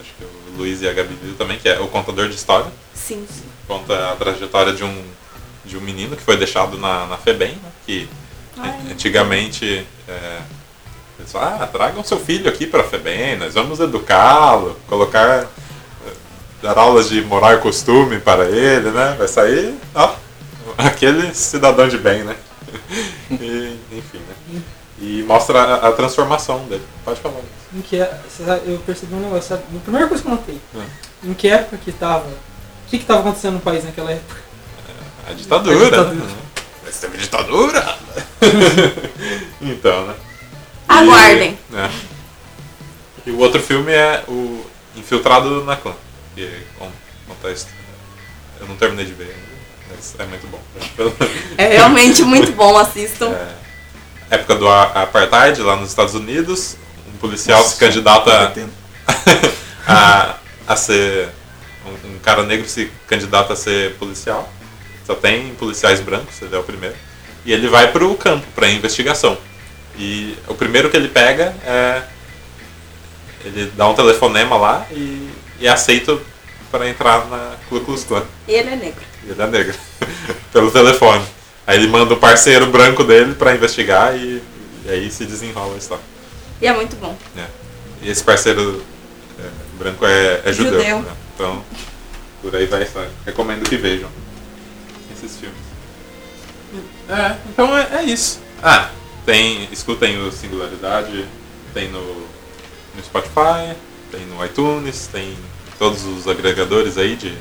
Acho 0.00 0.10
que 0.18 0.24
o 0.24 0.56
Luiz 0.58 0.80
e 0.82 0.88
a 0.88 0.92
Gabi 0.92 1.16
viu 1.22 1.34
também, 1.34 1.58
que 1.58 1.68
é 1.68 1.78
O 1.80 1.88
Contador 1.88 2.28
de 2.28 2.34
História. 2.34 2.66
Sim. 2.94 3.26
Conta 3.66 4.12
a 4.12 4.16
trajetória 4.16 4.72
de 4.72 4.84
um, 4.84 5.02
de 5.64 5.76
um 5.76 5.80
menino 5.80 6.16
que 6.16 6.22
foi 6.22 6.36
deixado 6.36 6.78
na, 6.78 7.06
na 7.06 7.16
FEBEM, 7.16 7.52
né? 7.56 7.70
que 7.84 8.08
Ai. 8.56 8.68
an- 8.70 8.92
antigamente 8.92 9.86
é, 10.08 10.38
falavam, 11.26 11.62
ah, 11.62 11.66
tragam 11.66 12.04
seu 12.04 12.18
filho 12.18 12.48
aqui 12.48 12.66
para 12.66 12.80
a 12.82 12.84
FEBEM, 12.84 13.36
nós 13.38 13.54
vamos 13.54 13.80
educá-lo, 13.80 14.78
colocar, 14.86 15.42
eh, 16.06 16.12
dar 16.62 16.78
aulas 16.78 17.08
de 17.08 17.20
moral 17.22 17.54
e 17.54 17.58
costume 17.58 18.20
para 18.20 18.44
ele, 18.48 18.90
né? 18.90 19.14
Vai 19.18 19.26
sair, 19.28 19.74
ó, 19.94 20.14
aquele 20.78 21.34
cidadão 21.34 21.88
de 21.88 21.98
bem, 21.98 22.22
né? 22.22 22.36
E, 23.30 23.78
enfim, 23.92 24.18
né? 24.18 24.60
E 24.98 25.22
mostra 25.24 25.60
a, 25.60 25.88
a 25.88 25.92
transformação 25.92 26.60
dele. 26.66 26.82
Pode 27.04 27.20
falar. 27.20 27.40
Em 27.74 27.80
que 27.82 28.00
é- 28.00 28.20
eu 28.64 28.78
percebi 28.86 29.14
um 29.14 29.20
negócio, 29.20 29.50
sabe? 29.50 29.62
A 29.76 29.80
primeira 29.80 30.08
coisa 30.08 30.22
que 30.22 30.28
eu 30.28 30.32
notei, 30.34 30.60
É. 30.74 31.28
em 31.28 31.34
que 31.34 31.48
época 31.48 31.76
que 31.78 31.92
tava. 31.92 32.26
O 32.28 32.88
que 32.88 32.98
que 32.98 33.04
tava 33.04 33.20
acontecendo 33.20 33.54
no 33.54 33.60
país 33.60 33.84
naquela 33.84 34.10
época? 34.12 34.40
A 35.28 35.32
ditadura. 35.32 35.76
A 35.86 35.90
ditadura. 35.90 36.26
Mas 36.84 37.00
teve 37.00 37.18
ditadura! 37.18 37.96
então, 39.60 40.06
né? 40.06 40.14
E- 40.14 40.92
Aguardem. 40.92 41.58
né? 41.70 41.90
E 43.26 43.30
o 43.32 43.38
outro 43.38 43.60
filme 43.60 43.92
é 43.92 44.22
o 44.28 44.64
Infiltrado 44.94 45.64
na 45.64 45.76
Clã. 45.76 45.94
Que 46.34 46.48
con- 46.78 46.90
conta 47.26 47.50
isso. 47.50 47.66
Eu 48.60 48.66
não 48.68 48.76
terminei 48.76 49.04
de 49.04 49.12
ver 49.12 49.24
ainda, 49.24 49.46
mas 49.90 50.14
é 50.18 50.24
muito 50.26 50.46
bom. 50.46 50.60
É 51.58 51.66
realmente 51.76 52.22
muito 52.22 52.52
bom, 52.52 52.76
assistam. 52.78 53.30
É, 53.32 53.48
época 54.30 54.54
do 54.54 54.68
apartheid 54.68 55.60
lá 55.62 55.76
nos 55.76 55.90
Estados 55.90 56.14
Unidos, 56.14 56.76
um 57.12 57.16
policial 57.18 57.62
se 57.64 57.76
candidata 57.76 58.52
a, 59.86 60.36
a 60.66 60.76
ser. 60.76 61.28
Um, 61.86 62.14
um 62.14 62.18
cara 62.18 62.42
negro 62.42 62.68
se 62.68 62.90
candidata 63.06 63.52
a 63.52 63.56
ser 63.56 63.94
policial. 63.94 64.52
Só 65.06 65.14
tem 65.14 65.54
policiais 65.54 66.00
brancos, 66.00 66.42
ele 66.42 66.54
é 66.54 66.58
o 66.58 66.64
primeiro. 66.64 66.96
E 67.44 67.52
ele 67.52 67.68
vai 67.68 67.92
pro 67.92 68.12
campo, 68.16 68.44
pra 68.54 68.68
investigação. 68.68 69.38
E 69.96 70.36
o 70.48 70.54
primeiro 70.54 70.90
que 70.90 70.96
ele 70.96 71.08
pega 71.08 71.54
é. 71.64 72.02
Ele 73.44 73.70
dá 73.76 73.88
um 73.88 73.94
telefonema 73.94 74.56
lá 74.56 74.84
e, 74.90 75.30
e 75.60 75.66
é 75.68 75.70
aceito 75.70 76.20
para 76.70 76.88
entrar 76.88 77.26
na 77.28 77.54
Ku 77.68 77.80
Klux 77.80 78.02
Klan. 78.02 78.24
E 78.48 78.52
ele 78.52 78.70
é 78.70 78.76
negro. 78.76 79.04
E 79.24 79.30
ele 79.30 79.40
é 79.40 79.46
negro. 79.46 79.74
Pelo 80.52 80.72
telefone. 80.72 81.24
Aí 81.66 81.78
ele 81.78 81.88
manda 81.88 82.14
o 82.14 82.16
parceiro 82.16 82.66
branco 82.66 83.02
dele 83.02 83.34
pra 83.34 83.54
investigar 83.54 84.16
e, 84.16 84.42
e 84.84 84.90
aí 84.90 85.10
se 85.10 85.24
desenrola 85.24 85.74
a 85.74 85.78
história. 85.78 86.04
E 86.60 86.66
é 86.66 86.72
muito 86.72 86.96
bom. 86.96 87.16
né? 87.34 87.46
E 88.02 88.08
esse 88.08 88.22
parceiro 88.22 88.82
é, 89.38 89.48
branco 89.78 90.06
é, 90.06 90.42
é 90.44 90.52
judeu. 90.52 90.78
Judeu. 90.80 91.00
né? 91.00 91.12
Então, 91.34 91.64
por 92.40 92.54
aí 92.54 92.66
vai 92.66 92.82
a 92.82 92.84
história. 92.84 93.10
Recomendo 93.24 93.68
que 93.68 93.76
vejam 93.76 94.08
esses 95.14 95.38
filmes. 95.38 95.56
É, 97.08 97.36
então 97.48 97.76
é, 97.76 97.98
é 97.98 98.02
isso. 98.04 98.40
Ah, 98.62 98.90
tem. 99.24 99.68
Escutem 99.72 100.18
o 100.22 100.30
Singularidade, 100.32 101.26
tem 101.74 101.88
no, 101.90 102.00
no 102.00 103.04
Spotify, 103.04 103.74
tem 104.10 104.24
no 104.26 104.44
iTunes, 104.44 105.08
tem 105.08 105.30
em 105.30 105.38
todos 105.78 106.04
os 106.04 106.26
agregadores 106.28 106.96
aí 106.96 107.16
de, 107.16 107.36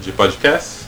de 0.00 0.12
podcast. 0.12 0.81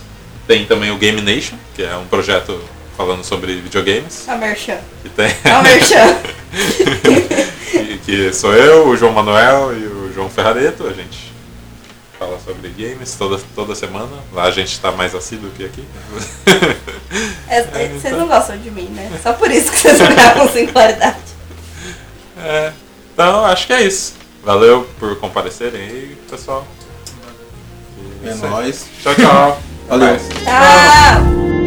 Tem 0.47 0.65
também 0.65 0.91
o 0.91 0.97
Game 0.97 1.21
Nation, 1.21 1.55
que 1.75 1.83
é 1.83 1.95
um 1.95 2.05
projeto 2.05 2.59
falando 2.95 3.23
sobre 3.23 3.55
videogames. 3.61 4.27
A 4.27 4.35
Merchan. 4.35 4.79
Que 5.01 5.09
tem. 5.09 5.35
A 5.43 5.61
Merchan. 5.61 6.17
que, 7.81 7.97
que 8.05 8.33
sou 8.33 8.53
eu, 8.53 8.87
o 8.87 8.95
João 8.95 9.11
Manuel 9.11 9.77
e 9.77 9.85
o 9.85 10.13
João 10.13 10.29
Ferrareto. 10.29 10.87
A 10.87 10.93
gente 10.93 11.33
fala 12.17 12.39
sobre 12.39 12.69
games 12.69 13.15
toda, 13.15 13.39
toda 13.53 13.75
semana. 13.75 14.11
Lá 14.31 14.43
a 14.43 14.51
gente 14.51 14.71
está 14.71 14.91
mais 14.91 15.13
assíduo 15.13 15.49
que 15.51 15.65
aqui. 15.65 15.83
É, 17.47 17.59
é, 17.59 17.87
vocês 17.89 18.17
não 18.17 18.27
gostam 18.27 18.57
de 18.57 18.69
mim, 18.71 18.87
né? 18.89 19.09
Só 19.21 19.31
por 19.33 19.49
isso 19.49 19.71
que 19.71 19.77
vocês 19.77 19.97
gravam 19.97 20.49
singularidade. 20.49 21.17
É, 22.37 22.73
então, 23.13 23.45
acho 23.45 23.65
que 23.65 23.71
é 23.71 23.81
isso. 23.83 24.13
Valeu 24.43 24.85
por 24.99 25.17
comparecerem 25.19 25.81
aí, 25.81 26.17
pessoal. 26.29 26.67
E 28.21 28.27
É 28.27 28.35
nóis. 28.35 28.85
Tchau, 29.01 29.15
tchau. 29.15 29.61
Valeu. 29.87 30.17
Tchau. 30.43 31.64